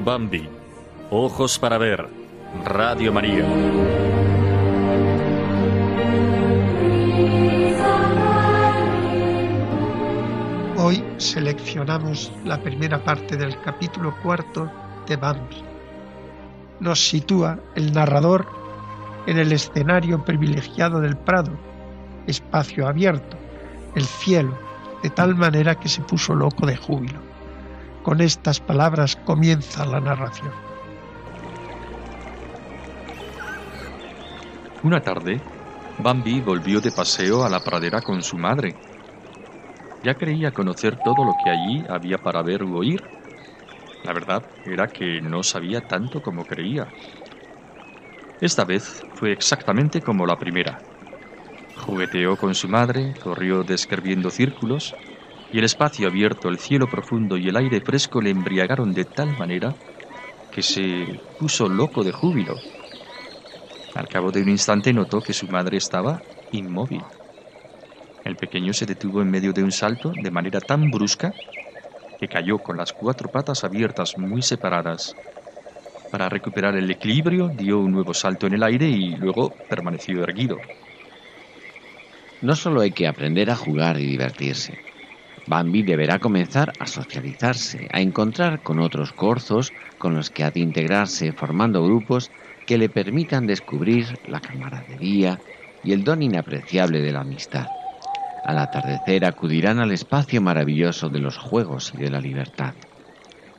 Bambi. 0.05 0.49
Ojos 1.11 1.59
para 1.61 1.79
ver. 1.79 2.09
Radio 2.65 3.13
María. 3.13 3.47
Hoy 10.77 11.05
seleccionamos 11.19 12.33
la 12.45 12.61
primera 12.61 13.03
parte 13.03 13.37
del 13.37 13.59
capítulo 13.61 14.15
cuarto 14.23 14.69
de 15.07 15.17
Bambi. 15.17 15.63
Nos 16.81 17.09
sitúa 17.09 17.61
el 17.77 17.93
narrador 17.93 18.49
en 19.27 19.39
el 19.39 19.53
escenario 19.53 20.25
privilegiado 20.25 21.01
del 21.01 21.17
Prado, 21.17 21.53
espacio 22.27 22.89
abierto, 22.89 23.37
el 23.95 24.05
cielo, 24.05 24.59
de 25.05 25.11
tal 25.11 25.37
manera 25.37 25.77
que 25.77 25.89
se 25.89 26.03
puso 26.03 26.35
loco 26.35 26.67
de 26.67 26.77
júbilo. 26.77 27.32
Con 28.03 28.21
estas 28.21 28.59
palabras 28.61 29.15
comienza 29.15 29.87
la 29.87 30.01
narración. 30.01 30.53
Una 34.83 35.01
tarde, 35.01 35.41
Bambi 35.99 36.41
volvió 36.41 36.81
de 36.81 36.91
paseo 36.91 37.45
a 37.45 37.49
la 37.49 37.61
pradera 37.61 38.03
con 38.03 38.23
su 38.23 38.37
madre. 38.37 38.75
Ya 40.03 40.15
creía 40.17 40.53
conocer 40.53 40.97
todo 40.97 41.25
lo 41.25 41.37
que 41.37 41.51
allí 41.51 41.85
había 41.89 42.19
para 42.19 42.43
ver 42.43 42.65
u 42.65 42.77
oír. 42.77 43.01
La 44.03 44.13
verdad 44.13 44.43
era 44.65 44.89
que 44.89 45.21
no 45.23 45.45
sabía 45.45 45.81
tanto 45.87 46.21
como 46.21 46.45
creía. 46.45 46.89
Esta 48.41 48.65
vez 48.65 49.07
fue 49.15 49.31
exactamente 49.31 50.03
como 50.03 50.27
la 50.27 50.37
primera. 50.37 50.83
Jugueteó 51.77 52.37
con 52.37 52.57
su 52.57 52.69
madre, 52.69 53.15
corrió 53.21 53.63
describiendo 53.63 54.31
círculos, 54.31 54.93
y 55.53 55.59
el 55.59 55.65
espacio 55.65 56.09
abierto, 56.09 56.49
el 56.49 56.59
cielo 56.59 56.89
profundo 56.89 57.37
y 57.37 57.49
el 57.49 57.57
aire 57.57 57.81
fresco 57.83 58.21
le 58.23 58.31
embriagaron 58.31 58.95
de 58.95 59.05
tal 59.05 59.37
manera 59.37 59.77
que 60.51 60.63
se 60.63 61.07
puso 61.37 61.69
loco 61.69 62.05
de 62.05 62.13
júbilo. 62.13 62.63
Al 63.95 64.09
cabo 64.09 64.33
de 64.33 64.43
un 64.43 64.49
instante 64.49 64.93
notó 64.93 65.23
que 65.23 65.35
su 65.35 65.49
madre 65.49 65.77
estaba 65.77 66.25
inmóvil. 66.51 67.03
El 68.25 68.37
pequeño 68.37 68.73
se 68.73 68.87
detuvo 68.87 69.23
en 69.23 69.31
medio 69.31 69.53
de 69.53 69.63
un 69.63 69.71
salto 69.73 70.15
de 70.17 70.31
manera 70.31 70.61
tan 70.61 70.91
brusca 70.91 71.35
que 72.19 72.29
cayó 72.29 72.61
con 72.61 72.77
las 72.77 72.93
cuatro 72.93 73.31
patas 73.31 73.65
abiertas 73.65 74.17
muy 74.17 74.43
separadas. 74.43 75.17
Para 76.11 76.29
recuperar 76.29 76.77
el 76.77 76.91
equilibrio 76.91 77.51
dio 77.51 77.81
un 77.81 77.93
nuevo 77.93 78.15
salto 78.15 78.47
en 78.47 78.55
el 78.55 78.63
aire 78.63 78.89
y 78.89 79.17
luego 79.17 79.57
permaneció 79.69 80.23
erguido. 80.23 80.65
No 82.43 82.57
solo 82.57 82.83
hay 82.83 82.93
que 82.93 83.07
aprender 83.07 83.51
a 83.51 83.57
jugar 83.57 83.99
y 83.99 84.05
divertirse, 84.07 84.83
Bambi 85.53 85.83
deberá 85.83 86.19
comenzar 86.19 86.73
a 86.79 86.87
socializarse, 86.87 87.87
a 87.93 88.01
encontrar 88.01 88.63
con 88.63 88.81
otros 88.81 89.13
corzos 89.13 89.75
con 89.99 90.15
los 90.15 90.31
que 90.31 90.45
ha 90.45 90.51
de 90.51 90.61
integrarse 90.61 91.35
formando 91.35 91.85
grupos 91.85 92.31
que 92.65 92.79
le 92.79 92.89
permitan 92.89 93.47
descubrir 93.47 94.19
la 94.25 94.41
camaradería 94.41 95.43
y 95.83 95.93
el 95.93 96.05
don 96.05 96.23
inapreciable 96.23 97.03
de 97.03 97.13
la 97.13 97.21
amistad. 97.21 97.67
Al 98.43 98.57
atardecer 98.57 99.27
acudirán 99.27 99.79
al 99.79 99.93
espacio 99.93 100.41
maravilloso 100.41 101.11
de 101.11 101.19
los 101.19 101.37
juegos 101.37 101.93
y 101.93 101.99
de 101.99 102.09
la 102.09 102.23
libertad. 102.23 102.73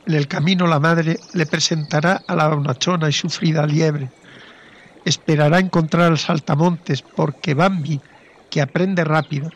En 0.04 0.14
el 0.14 0.26
camino 0.26 0.66
la 0.66 0.80
madre 0.80 1.20
le 1.32 1.46
presentará 1.46 2.24
a 2.26 2.34
la 2.34 2.48
bonachona 2.48 3.08
y 3.08 3.12
sufrida 3.12 3.68
liebre. 3.68 4.10
Esperará 5.04 5.60
encontrar 5.60 6.10
al 6.10 6.18
saltamontes 6.18 7.02
porque 7.02 7.54
Bambi, 7.54 8.02
que 8.50 8.60
aprende 8.60 9.04
rápido, 9.04 9.52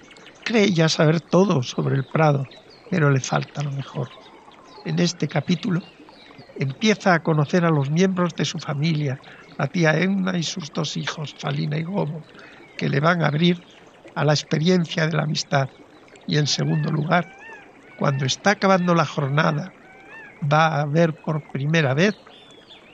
cree 0.49 0.73
ya 0.73 0.89
saber 0.89 1.21
todo 1.21 1.63
sobre 1.63 1.95
el 1.97 2.07
Prado, 2.07 2.49
pero 2.89 3.11
le 3.11 3.21
falta 3.21 3.63
lo 3.63 3.71
mejor. 3.71 4.09
En 4.87 4.99
este 4.99 5.29
capítulo 5.29 5.83
empieza 6.59 7.13
a 7.13 7.23
conocer 7.23 7.67
a 7.67 7.71
los 7.71 7.91
miembros 7.91 8.35
de 8.35 8.47
su 8.47 8.59
familia, 8.59 9.21
la 9.59 9.67
tía 9.67 9.99
Emma 9.99 10.39
y 10.39 10.43
sus 10.43 10.73
dos 10.73 10.97
hijos, 10.97 11.35
Falina 11.39 11.77
y 11.77 11.83
Gobo, 11.83 12.25
que 12.79 12.89
le 12.89 12.99
van 12.99 13.23
a 13.23 13.27
abrir 13.27 13.63
a 14.15 14.25
la 14.25 14.33
experiencia 14.33 15.07
de 15.07 15.17
la 15.19 15.25
amistad. 15.25 15.69
Y 16.27 16.39
en 16.39 16.47
segundo 16.47 16.91
lugar, 16.91 17.31
cuando 17.99 18.25
está 18.25 18.53
acabando 18.53 18.95
la 18.95 19.05
jornada, 19.05 19.75
va 20.51 20.81
a 20.81 20.87
ver 20.87 21.13
por 21.13 21.43
primera 21.43 21.93
vez 21.93 22.17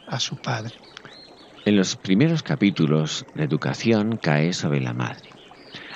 a 0.08 0.18
su 0.18 0.36
padre. 0.36 0.74
En 1.64 1.76
los 1.76 1.94
primeros 1.96 2.42
capítulos, 2.42 3.24
la 3.32 3.44
educación 3.44 4.18
cae 4.20 4.52
sobre 4.52 4.80
la 4.80 4.92
madre. 4.92 5.30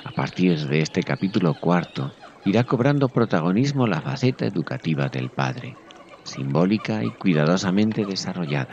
A 0.08 0.10
partir 0.10 0.58
de 0.68 0.80
este 0.80 1.02
capítulo 1.02 1.52
cuarto, 1.52 2.10
irá 2.46 2.64
cobrando 2.64 3.10
protagonismo 3.10 3.86
la 3.86 4.00
faceta 4.00 4.46
educativa 4.46 5.08
del 5.08 5.28
padre, 5.28 5.76
simbólica 6.24 7.04
y 7.04 7.10
cuidadosamente 7.10 8.06
desarrollada. 8.06 8.72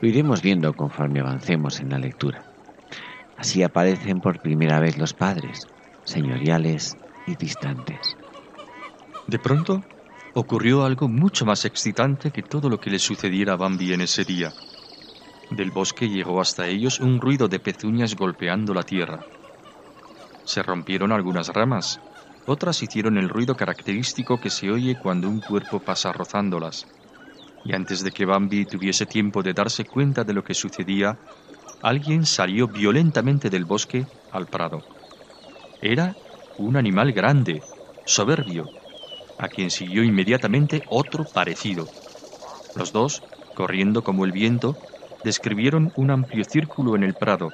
Lo 0.00 0.06
iremos 0.06 0.40
viendo 0.40 0.72
conforme 0.72 1.18
avancemos 1.18 1.80
en 1.80 1.90
la 1.90 1.98
lectura. 1.98 2.44
Así 3.36 3.64
aparecen 3.64 4.20
por 4.20 4.40
primera 4.40 4.78
vez 4.78 4.96
los 4.98 5.14
padres, 5.14 5.66
señoriales 6.04 6.96
y 7.26 7.34
distantes. 7.34 8.16
De 9.26 9.40
pronto, 9.40 9.82
ocurrió 10.32 10.84
algo 10.84 11.08
mucho 11.08 11.44
más 11.44 11.64
excitante 11.64 12.30
que 12.30 12.44
todo 12.44 12.68
lo 12.68 12.78
que 12.78 12.90
le 12.90 13.00
sucediera 13.00 13.54
a 13.54 13.56
Bambi 13.56 13.94
en 13.94 14.02
ese 14.02 14.24
día. 14.24 14.52
Del 15.50 15.72
bosque 15.72 16.08
llegó 16.08 16.40
hasta 16.40 16.68
ellos 16.68 17.00
un 17.00 17.20
ruido 17.20 17.48
de 17.48 17.58
pezuñas 17.58 18.14
golpeando 18.14 18.72
la 18.72 18.84
tierra. 18.84 19.26
Se 20.52 20.62
rompieron 20.62 21.12
algunas 21.12 21.48
ramas, 21.48 21.98
otras 22.44 22.82
hicieron 22.82 23.16
el 23.16 23.30
ruido 23.30 23.56
característico 23.56 24.38
que 24.38 24.50
se 24.50 24.70
oye 24.70 24.98
cuando 25.02 25.26
un 25.26 25.40
cuerpo 25.40 25.80
pasa 25.80 26.12
rozándolas. 26.12 26.84
Y 27.64 27.74
antes 27.74 28.04
de 28.04 28.10
que 28.10 28.26
Bambi 28.26 28.66
tuviese 28.66 29.06
tiempo 29.06 29.42
de 29.42 29.54
darse 29.54 29.86
cuenta 29.86 30.24
de 30.24 30.34
lo 30.34 30.44
que 30.44 30.52
sucedía, 30.52 31.18
alguien 31.80 32.26
salió 32.26 32.68
violentamente 32.68 33.48
del 33.48 33.64
bosque 33.64 34.04
al 34.30 34.46
prado. 34.46 34.82
Era 35.80 36.18
un 36.58 36.76
animal 36.76 37.12
grande, 37.12 37.62
soberbio, 38.04 38.66
a 39.38 39.48
quien 39.48 39.70
siguió 39.70 40.04
inmediatamente 40.04 40.82
otro 40.90 41.24
parecido. 41.32 41.88
Los 42.74 42.92
dos, 42.92 43.22
corriendo 43.54 44.04
como 44.04 44.26
el 44.26 44.32
viento, 44.32 44.76
describieron 45.22 45.92
un 45.96 46.10
amplio 46.10 46.44
círculo 46.44 46.94
en 46.94 47.04
el 47.04 47.14
prado 47.14 47.48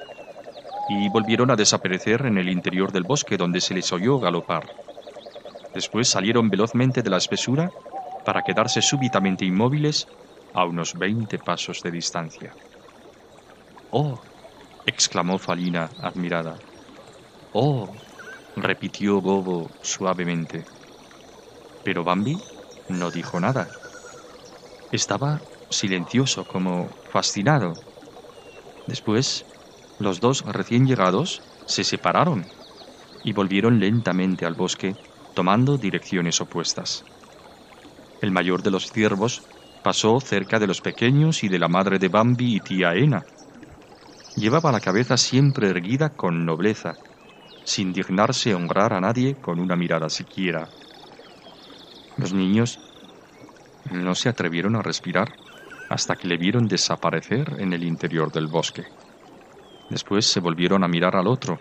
y 0.89 1.07
volvieron 1.09 1.51
a 1.51 1.55
desaparecer 1.55 2.25
en 2.25 2.39
el 2.39 2.49
interior 2.49 2.91
del 2.91 3.03
bosque 3.03 3.37
donde 3.37 3.61
se 3.61 3.75
les 3.75 3.93
oyó 3.93 4.19
galopar. 4.19 4.71
Después 5.71 6.09
salieron 6.09 6.49
velozmente 6.49 7.03
de 7.03 7.09
la 7.11 7.17
espesura 7.17 7.69
para 8.25 8.41
quedarse 8.41 8.81
súbitamente 8.81 9.45
inmóviles 9.45 10.07
a 10.51 10.65
unos 10.65 10.95
veinte 10.95 11.37
pasos 11.37 11.81
de 11.83 11.91
distancia. 11.91 12.55
¡Oh! 13.91 14.19
exclamó 14.85 15.37
Falina, 15.37 15.91
admirada. 15.99 16.57
¡Oh! 17.51 17.95
repitió 18.55 19.21
Bobo 19.21 19.69
suavemente. 19.81 20.65
Pero 21.83 22.03
Bambi 22.03 22.35
no 22.87 23.11
dijo 23.11 23.39
nada. 23.39 23.69
Estaba 24.91 25.41
silencioso, 25.69 26.45
como 26.45 26.89
fascinado. 27.11 27.75
Después, 28.87 29.45
los 29.99 30.19
dos 30.21 30.43
recién 30.45 30.87
llegados 30.87 31.43
se 31.65 31.83
separaron 31.83 32.45
y 33.21 33.33
volvieron 33.33 33.79
lentamente 33.79 34.45
al 34.45 34.55
bosque, 34.55 34.95
tomando 35.33 35.77
direcciones 35.77 36.39
opuestas. 36.39 37.03
El 38.21 38.31
mayor 38.31 38.63
de 38.63 38.71
los 38.71 38.91
ciervos 38.91 39.43
pasó 39.83 40.19
cerca 40.19 40.57
de 40.57 40.67
los 40.67 40.81
pequeños 40.81 41.43
y 41.43 41.49
de 41.49 41.59
la 41.59 41.67
madre 41.67 41.99
de 41.99 42.07
Bambi 42.07 42.55
y 42.55 42.59
tía 42.59 42.95
Ena. 42.95 43.25
Llevaba 44.35 44.71
la 44.71 44.79
cabeza 44.79 45.17
siempre 45.17 45.69
erguida 45.69 46.15
con 46.15 46.45
nobleza, 46.45 46.95
sin 47.65 47.91
dignarse 47.91 48.55
honrar 48.55 48.93
a 48.93 49.01
nadie 49.01 49.35
con 49.35 49.59
una 49.59 49.75
mirada 49.75 50.09
siquiera. 50.09 50.69
Los 52.15 52.33
niños 52.33 52.79
no 53.91 54.15
se 54.15 54.29
atrevieron 54.29 54.75
a 54.75 54.81
respirar 54.81 55.33
hasta 55.89 56.15
que 56.15 56.27
le 56.27 56.37
vieron 56.37 56.67
desaparecer 56.67 57.57
en 57.59 57.73
el 57.73 57.83
interior 57.83 58.31
del 58.31 58.47
bosque. 58.47 58.83
Después 59.89 60.25
se 60.25 60.39
volvieron 60.39 60.83
a 60.83 60.87
mirar 60.87 61.15
al 61.15 61.27
otro, 61.27 61.59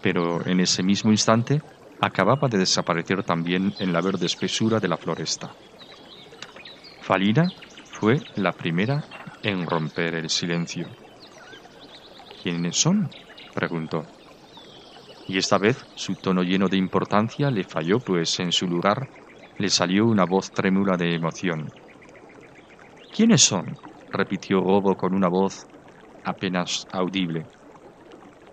pero 0.00 0.44
en 0.46 0.60
ese 0.60 0.82
mismo 0.82 1.10
instante 1.10 1.60
acababa 1.98 2.48
de 2.48 2.58
desaparecer 2.58 3.22
también 3.22 3.74
en 3.78 3.92
la 3.92 4.00
verde 4.00 4.26
espesura 4.26 4.80
de 4.80 4.88
la 4.88 4.96
floresta. 4.96 5.54
Falina 7.00 7.52
fue 7.84 8.22
la 8.36 8.52
primera 8.52 9.04
en 9.42 9.66
romper 9.66 10.14
el 10.14 10.30
silencio. 10.30 10.88
¿Quiénes 12.42 12.76
son? 12.80 13.10
preguntó. 13.52 14.06
Y 15.26 15.36
esta 15.36 15.58
vez 15.58 15.86
su 15.94 16.16
tono 16.16 16.42
lleno 16.42 16.68
de 16.68 16.78
importancia 16.78 17.50
le 17.50 17.64
falló, 17.64 18.00
pues 18.00 18.40
en 18.40 18.52
su 18.52 18.66
lugar 18.66 19.08
le 19.58 19.68
salió 19.68 20.06
una 20.06 20.24
voz 20.24 20.50
trémula 20.52 20.96
de 20.96 21.14
emoción. 21.14 21.72
¿Quiénes 23.10 23.42
son? 23.42 23.78
repitió 24.08 24.60
Gobo 24.60 24.96
con 24.96 25.14
una 25.14 25.28
voz 25.28 25.66
apenas 26.24 26.86
audible. 26.92 27.48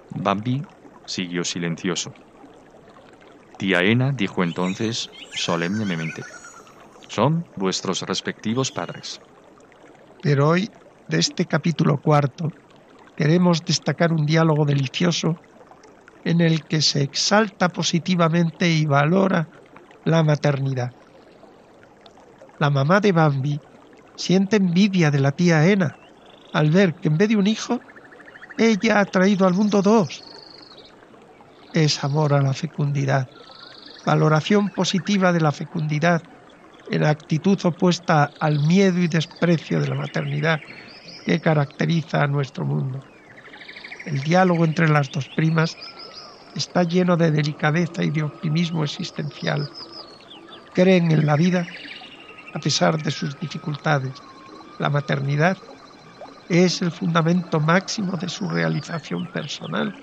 Bambi 0.09 0.67
siguió 1.05 1.43
silencioso. 1.43 2.13
Tía 3.57 3.81
Ena 3.81 4.11
dijo 4.13 4.43
entonces 4.43 5.09
solemnemente, 5.33 6.23
son 7.09 7.47
vuestros 7.55 8.01
respectivos 8.01 8.71
padres. 8.71 9.21
Pero 10.21 10.49
hoy, 10.49 10.71
de 11.07 11.19
este 11.19 11.45
capítulo 11.47 11.99
cuarto, 11.99 12.53
queremos 13.15 13.63
destacar 13.65 14.13
un 14.13 14.25
diálogo 14.25 14.65
delicioso 14.65 15.39
en 16.23 16.41
el 16.41 16.67
que 16.67 16.81
se 16.81 17.03
exalta 17.03 17.69
positivamente 17.69 18.69
y 18.69 18.85
valora 18.85 19.49
la 20.03 20.23
maternidad. 20.23 20.93
La 22.59 22.69
mamá 22.69 22.99
de 22.99 23.11
Bambi 23.11 23.61
siente 24.15 24.57
envidia 24.57 25.11
de 25.11 25.19
la 25.19 25.31
tía 25.31 25.67
Ena 25.67 26.06
al 26.53 26.71
ver 26.71 26.95
que 26.95 27.07
en 27.07 27.17
vez 27.17 27.29
de 27.29 27.35
un 27.35 27.47
hijo, 27.47 27.81
ella 28.57 28.99
ha 28.99 29.05
traído 29.05 29.45
al 29.45 29.53
mundo 29.53 29.81
dos. 29.81 30.23
Es 31.73 32.03
amor 32.03 32.33
a 32.33 32.41
la 32.41 32.53
fecundidad, 32.53 33.29
valoración 34.05 34.69
positiva 34.69 35.33
de 35.33 35.41
la 35.41 35.51
fecundidad 35.51 36.23
en 36.89 37.03
actitud 37.03 37.59
opuesta 37.65 38.31
al 38.39 38.59
miedo 38.59 38.99
y 38.99 39.07
desprecio 39.07 39.79
de 39.81 39.87
la 39.87 39.95
maternidad 39.95 40.61
que 41.25 41.39
caracteriza 41.41 42.23
a 42.23 42.27
nuestro 42.27 42.65
mundo. 42.65 43.03
El 44.05 44.21
diálogo 44.21 44.63
entre 44.63 44.87
las 44.87 45.11
dos 45.11 45.29
primas 45.29 45.75
está 46.55 46.83
lleno 46.83 47.17
de 47.17 47.31
delicadeza 47.31 48.03
y 48.03 48.09
de 48.09 48.23
optimismo 48.23 48.83
existencial. 48.83 49.69
Creen 50.73 51.11
en 51.11 51.25
la 51.25 51.35
vida 51.35 51.67
a 52.53 52.59
pesar 52.59 53.01
de 53.03 53.11
sus 53.11 53.37
dificultades. 53.37 54.13
La 54.79 54.89
maternidad 54.89 55.57
es 56.49 56.81
el 56.81 56.91
fundamento 56.91 57.59
máximo 57.61 58.17
de 58.17 58.29
su 58.29 58.47
realización 58.49 59.27
personal 59.31 59.97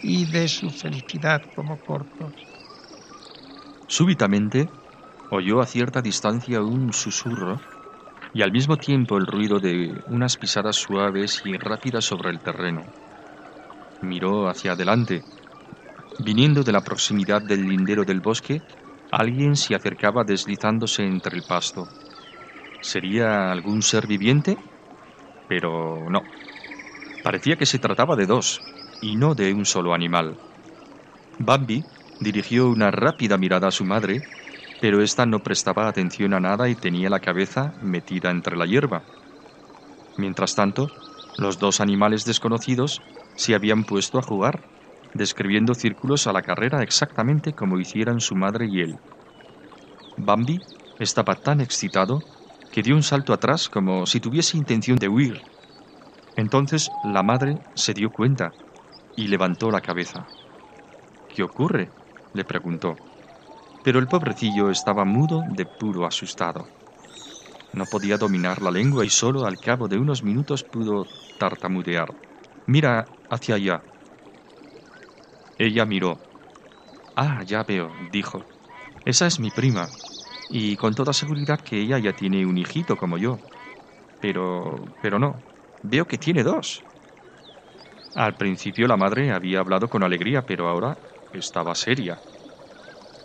y 0.00 0.26
de 0.26 0.48
su 0.48 0.70
felicidad 0.70 1.42
como 1.54 1.82
cortos. 1.82 2.48
Súbitamente 3.88 4.72
oyó 5.30 5.62
a 5.62 5.66
cierta 5.66 6.02
distancia 6.02 6.62
un 6.62 6.92
susurro 6.92 7.66
y 8.32 8.42
al 8.42 8.52
mismo 8.52 8.78
tiempo 8.78 9.18
el 9.18 9.26
ruido 9.26 9.60
de 9.60 10.02
unas 10.06 10.36
pisadas 10.38 10.76
suaves 10.76 11.40
y 11.44 11.56
rápidas 11.56 12.04
sobre 12.04 12.30
el 12.30 12.42
terreno. 12.42 12.92
Miró 14.02 14.48
hacia 14.48 14.72
adelante. 14.72 15.24
Viniendo 16.18 16.64
de 16.64 16.72
la 16.72 16.84
proximidad 16.84 17.42
del 17.42 17.68
lindero 17.68 18.04
del 18.04 18.20
bosque, 18.20 18.64
alguien 19.10 19.56
se 19.56 19.74
acercaba 19.74 20.24
deslizándose 20.24 21.04
entre 21.04 21.36
el 21.36 21.44
pasto. 21.44 21.94
¿Sería 22.80 23.52
algún 23.52 23.82
ser 23.82 24.06
viviente? 24.06 24.58
Pero 25.54 26.08
no. 26.10 26.20
Parecía 27.22 27.56
que 27.56 27.66
se 27.66 27.78
trataba 27.78 28.16
de 28.16 28.26
dos, 28.26 28.64
y 29.00 29.14
no 29.16 29.36
de 29.36 29.54
un 29.54 29.64
solo 29.66 29.94
animal. 29.94 30.40
Bambi 31.38 31.84
dirigió 32.18 32.68
una 32.68 32.90
rápida 32.90 33.38
mirada 33.38 33.68
a 33.68 33.70
su 33.70 33.84
madre 33.84 34.24
pero 34.80 35.00
ésta 35.00 35.26
no 35.26 35.42
prestaba 35.42 35.88
atención 35.88 36.34
a 36.34 36.40
nada 36.40 36.68
y 36.68 36.74
tenía 36.76 37.08
la 37.08 37.20
cabeza 37.20 37.72
metida 37.80 38.30
entre 38.30 38.56
la 38.56 38.66
hierba. 38.66 39.06
Mientras 40.16 40.54
tanto, 40.54 40.90
los 41.36 41.58
dos 41.58 41.80
animales 41.80 42.24
desconocidos 42.24 43.00
se 43.36 43.54
habían 43.54 43.84
puesto 43.84 44.18
a 44.18 44.22
jugar, 44.22 44.64
describiendo 45.14 45.74
círculos 45.74 46.26
a 46.26 46.32
la 46.32 46.42
carrera 46.42 46.82
exactamente 46.82 47.54
como 47.54 47.78
hicieran 47.80 48.20
su 48.20 48.34
madre 48.34 48.66
y 48.68 48.80
él. 48.80 49.00
Bambi 50.16 50.60
estaba 50.98 51.36
tan 51.36 51.60
excitado 51.60 52.24
que 52.74 52.82
dio 52.82 52.96
un 52.96 53.04
salto 53.04 53.32
atrás 53.32 53.68
como 53.68 54.04
si 54.04 54.18
tuviese 54.18 54.56
intención 54.58 54.96
de 54.98 55.08
huir. 55.08 55.46
Entonces 56.34 56.90
la 57.04 57.22
madre 57.22 57.60
se 57.76 57.94
dio 57.94 58.10
cuenta 58.10 58.52
y 59.14 59.28
levantó 59.28 59.70
la 59.70 59.80
cabeza. 59.80 60.26
¿Qué 61.28 61.44
ocurre? 61.44 61.92
le 62.32 62.44
preguntó 62.44 62.98
pero 63.84 63.98
el 64.00 64.08
pobrecillo 64.08 64.70
estaba 64.70 65.04
mudo 65.04 65.44
de 65.46 65.66
puro 65.66 66.06
asustado. 66.06 66.66
No 67.74 67.84
podía 67.84 68.16
dominar 68.16 68.62
la 68.62 68.70
lengua 68.70 69.04
y 69.04 69.10
solo 69.10 69.44
al 69.44 69.60
cabo 69.60 69.88
de 69.88 69.98
unos 69.98 70.22
minutos 70.24 70.64
pudo 70.64 71.06
tartamudear. 71.38 72.14
Mira 72.66 73.06
hacia 73.28 73.56
allá. 73.56 73.84
Ella 75.58 75.84
miró. 75.84 76.18
Ah, 77.14 77.42
ya 77.44 77.62
veo, 77.62 77.92
dijo. 78.10 78.42
Esa 79.04 79.26
es 79.26 79.38
mi 79.38 79.50
prima, 79.50 79.90
y 80.48 80.76
con 80.76 80.94
toda 80.94 81.12
seguridad 81.12 81.60
que 81.60 81.80
ella 81.80 81.98
ya 81.98 82.14
tiene 82.14 82.46
un 82.46 82.58
hijito 82.58 82.96
como 82.96 83.18
yo. 83.18 83.42
Pero... 84.20 84.94
pero 85.00 85.18
no. 85.18 85.44
Veo 85.82 86.06
que 86.06 86.18
tiene 86.18 86.44
dos. 86.44 86.86
Al 88.14 88.36
principio 88.36 88.88
la 88.88 88.96
madre 88.96 89.30
había 89.30 89.60
hablado 89.60 89.88
con 89.88 90.02
alegría, 90.02 90.46
pero 90.46 90.68
ahora 90.68 90.98
estaba 91.30 91.74
seria. 91.74 92.24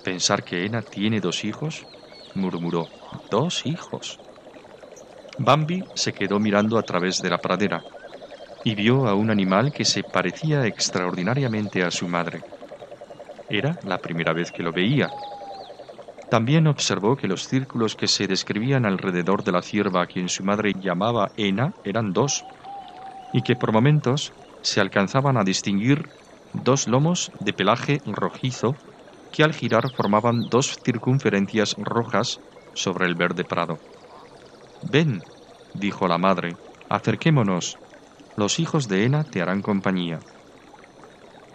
Pensar 0.03 0.43
que 0.43 0.65
Ena 0.65 0.81
tiene 0.81 1.21
dos 1.21 1.45
hijos, 1.45 1.87
murmuró. 2.33 2.91
Dos 3.29 3.65
hijos. 3.65 4.21
Bambi 5.39 5.89
se 5.95 6.13
quedó 6.13 6.39
mirando 6.39 6.77
a 6.77 6.83
través 6.83 7.19
de 7.19 7.31
la 7.31 7.39
pradera 7.41 7.87
y 8.63 8.75
vio 8.75 9.07
a 9.07 9.15
un 9.15 9.31
animal 9.31 9.71
que 9.73 9.85
se 9.85 10.03
parecía 10.03 10.67
extraordinariamente 10.67 11.83
a 11.83 11.91
su 11.91 12.07
madre. 12.07 12.45
Era 13.49 13.77
la 13.83 13.99
primera 13.99 14.31
vez 14.31 14.49
que 14.49 14.63
lo 14.63 14.71
veía. 14.71 15.17
También 16.29 16.67
observó 16.67 17.15
que 17.17 17.27
los 17.27 17.47
círculos 17.47 17.95
que 17.95 18.07
se 18.07 18.27
describían 18.27 18.85
alrededor 18.85 19.43
de 19.43 19.51
la 19.51 19.61
cierva 19.61 20.03
a 20.03 20.07
quien 20.07 20.29
su 20.29 20.43
madre 20.43 20.73
llamaba 20.77 21.31
Ena 21.35 21.73
eran 21.83 22.13
dos, 22.13 22.45
y 23.31 23.43
que 23.43 23.55
por 23.55 23.71
momentos 23.73 24.33
se 24.61 24.81
alcanzaban 24.81 25.37
a 25.37 25.43
distinguir 25.43 26.11
dos 26.53 26.87
lomos 26.87 27.31
de 27.39 27.53
pelaje 27.53 28.01
rojizo 28.05 28.79
que 29.31 29.43
al 29.43 29.53
girar 29.53 29.91
formaban 29.91 30.49
dos 30.49 30.77
circunferencias 30.83 31.75
rojas 31.77 32.41
sobre 32.73 33.05
el 33.07 33.15
verde 33.15 33.45
prado. 33.45 33.81
Ven, 34.81 35.25
dijo 35.73 36.07
la 36.07 36.17
madre, 36.17 36.57
acerquémonos. 36.89 37.79
los 38.35 38.59
hijos 38.59 38.87
de 38.87 39.05
Ena 39.05 39.25
te 39.25 39.41
harán 39.41 39.61
compañía. 39.61 40.23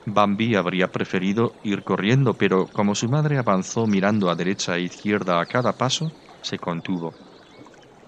Bambi 0.06 0.54
habría 0.54 0.90
preferido 0.92 1.58
ir 1.62 1.84
corriendo, 1.84 2.38
pero 2.38 2.70
como 2.72 2.94
su 2.94 3.08
madre 3.10 3.36
avanzó 3.38 3.86
mirando 3.86 4.30
a 4.30 4.34
derecha 4.34 4.76
e 4.78 4.82
izquierda 4.82 5.40
a 5.40 5.46
cada 5.46 5.76
paso, 5.76 6.14
se 6.42 6.58
contuvo. 6.58 7.18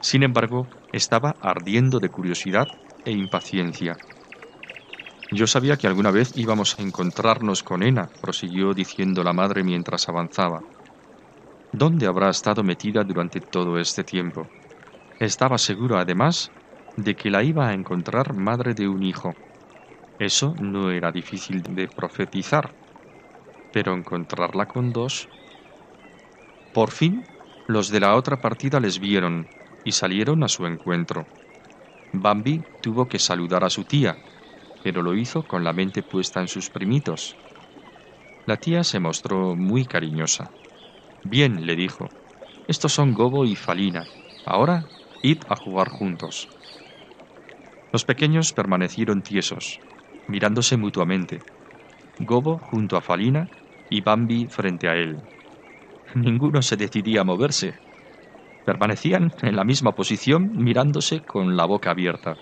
Sin 0.01 0.22
embargo, 0.22 0.72
estaba 0.92 1.36
ardiendo 1.40 2.01
de 2.01 2.11
curiosidad 2.11 2.72
e 3.05 3.12
impaciencia. 3.12 4.03
Yo 5.30 5.47
sabía 5.47 5.76
que 5.76 5.86
alguna 5.86 6.11
vez 6.11 6.32
íbamos 6.34 6.76
a 6.76 6.82
encontrarnos 6.82 7.62
con 7.62 7.84
Ena, 7.84 8.11
prosiguió 8.20 8.74
diciendo 8.74 9.22
la 9.22 9.32
madre 9.32 9.62
mientras 9.62 10.09
avanzaba. 10.09 10.66
¿Dónde 11.70 12.07
habrá 12.09 12.28
estado 12.30 12.64
metida 12.64 13.05
durante 13.05 13.40
todo 13.40 13.78
este 13.78 14.03
tiempo? 14.03 14.51
Estaba 15.18 15.59
seguro, 15.59 15.99
además, 15.99 16.53
de 16.97 17.16
que 17.16 17.30
la 17.30 17.44
iba 17.44 17.68
a 17.68 17.74
encontrar 17.74 18.34
madre 18.34 18.74
de 18.74 18.88
un 18.88 19.03
hijo. 19.03 19.38
Eso 20.18 20.54
no 20.58 20.90
era 20.90 21.10
difícil 21.10 21.62
de 21.62 21.88
profetizar, 21.88 22.76
pero 23.70 23.94
encontrarla 23.94 24.66
con 24.68 24.92
dos... 24.92 25.30
Por 26.72 26.90
fin, 26.92 27.24
los 27.66 27.88
de 27.88 27.98
la 28.00 28.14
otra 28.14 28.40
partida 28.40 28.78
les 28.78 29.00
vieron 29.00 29.50
y 29.82 29.92
salieron 29.92 30.44
a 30.44 30.48
su 30.48 30.64
encuentro. 30.66 31.28
Bambi 32.12 32.66
tuvo 32.80 33.08
que 33.08 33.18
saludar 33.18 33.64
a 33.64 33.70
su 33.70 33.84
tía, 33.86 34.22
pero 34.82 35.02
lo 35.02 35.14
hizo 35.16 35.46
con 35.46 35.64
la 35.64 35.72
mente 35.74 36.02
puesta 36.02 36.40
en 36.40 36.48
sus 36.48 36.70
primitos. 36.70 37.38
La 38.46 38.56
tía 38.56 38.82
se 38.82 38.98
mostró 38.98 39.56
muy 39.56 39.84
cariñosa. 39.84 40.54
Bien, 41.22 41.66
le 41.66 41.76
dijo, 41.76 42.14
estos 42.66 42.92
son 42.92 43.14
Gobo 43.14 43.46
y 43.46 43.56
Falina. 43.56 44.10
Ahora 44.44 44.90
id 45.22 45.42
a 45.48 45.56
jugar 45.56 45.88
juntos. 45.90 46.50
Los 47.90 48.04
pequeños 48.04 48.52
permanecieron 48.52 49.22
tiesos, 49.24 49.82
mirándose 50.27 50.77
mutuamente. 50.77 51.45
Gobo 52.18 52.59
junto 52.59 52.97
a 52.97 53.03
Falina 53.03 53.51
y 53.89 54.03
Bambi 54.03 54.49
frente 54.49 54.89
a 54.89 54.97
él. 54.97 55.22
Ninguno 56.14 56.62
se 56.62 56.77
decidía 56.77 57.22
a 57.22 57.24
moverse. 57.24 57.77
Permanecían 58.64 59.33
en 59.43 59.57
la 59.57 59.64
misma 59.64 59.95
posición 59.95 60.51
mirándose 60.55 61.24
con 61.24 61.57
la 61.57 61.66
boca 61.66 61.91
abierta. 61.93 62.39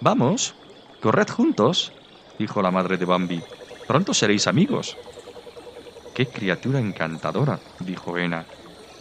Vamos, 0.00 0.56
corred 1.00 1.28
juntos, 1.28 1.94
dijo 2.38 2.62
la 2.62 2.70
madre 2.72 2.98
de 2.98 3.06
Bambi. 3.06 3.46
Pronto 3.86 4.14
seréis 4.14 4.46
amigos. 4.46 4.98
Qué 6.12 6.30
criatura 6.30 6.78
encantadora, 6.80 7.62
dijo 7.78 8.18
Ena. 8.18 8.48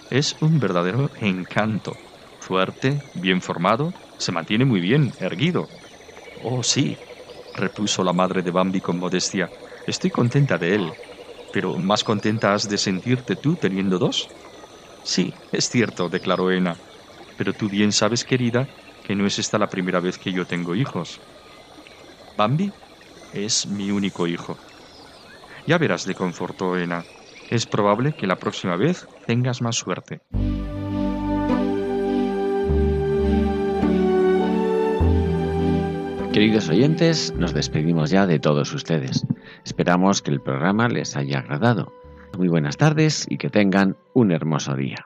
Es 0.09 0.37
un 0.41 0.59
verdadero 0.59 1.11
encanto. 1.15 2.01
Fuerte, 2.39 3.03
bien 3.13 3.41
formado, 3.41 3.95
se 4.17 4.31
mantiene 4.31 4.65
muy 4.65 4.81
bien, 4.81 5.15
erguido. 5.19 5.71
Oh, 6.35 6.63
sí, 6.63 6.99
repuso 7.59 8.03
la 8.03 8.13
madre 8.13 8.41
de 8.41 8.51
Bambi 8.51 8.81
con 8.81 8.97
modestia. 8.97 9.51
Estoy 9.85 10.09
contenta 10.11 10.57
de 10.57 10.75
él. 10.75 10.93
Pero 11.51 11.77
más 11.77 12.03
contenta 12.03 12.53
has 12.53 12.67
de 12.67 12.77
sentirte 12.77 13.35
tú 13.35 13.57
teniendo 13.57 13.97
dos. 13.97 14.29
Sí, 15.01 15.33
es 15.51 15.69
cierto, 15.69 16.09
declaró 16.09 16.51
Ena. 16.51 16.77
Pero 17.35 17.53
tú 17.53 17.69
bien 17.69 17.91
sabes, 17.91 18.23
querida, 18.23 18.67
que 19.03 19.15
no 19.15 19.25
es 19.25 19.39
esta 19.39 19.57
la 19.57 19.69
primera 19.69 19.99
vez 19.99 20.17
que 20.17 20.31
yo 20.31 20.45
tengo 20.45 20.75
hijos. 20.75 21.21
Bambi 22.35 22.73
es 23.31 23.67
mi 23.67 23.91
único 23.91 24.27
hijo. 24.27 24.57
Ya 25.65 25.77
verás, 25.77 26.07
le 26.07 26.15
confortó 26.15 26.77
Ena. 26.77 27.05
Es 27.49 27.65
probable 27.65 28.13
que 28.13 28.27
la 28.27 28.37
próxima 28.37 28.75
vez 28.75 29.07
tengas 29.25 29.61
más 29.61 29.75
suerte. 29.75 30.21
Queridos 36.39 36.69
oyentes, 36.69 37.33
nos 37.35 37.53
despedimos 37.53 38.11
ya 38.11 38.25
de 38.25 38.39
todos 38.39 38.73
ustedes. 38.73 39.25
Esperamos 39.65 40.21
que 40.21 40.31
el 40.31 40.39
programa 40.39 40.87
les 40.87 41.17
haya 41.17 41.39
agradado. 41.39 41.91
Muy 42.37 42.47
buenas 42.47 42.77
tardes 42.77 43.25
y 43.29 43.37
que 43.37 43.49
tengan 43.49 43.97
un 44.13 44.31
hermoso 44.31 44.73
día. 44.73 45.05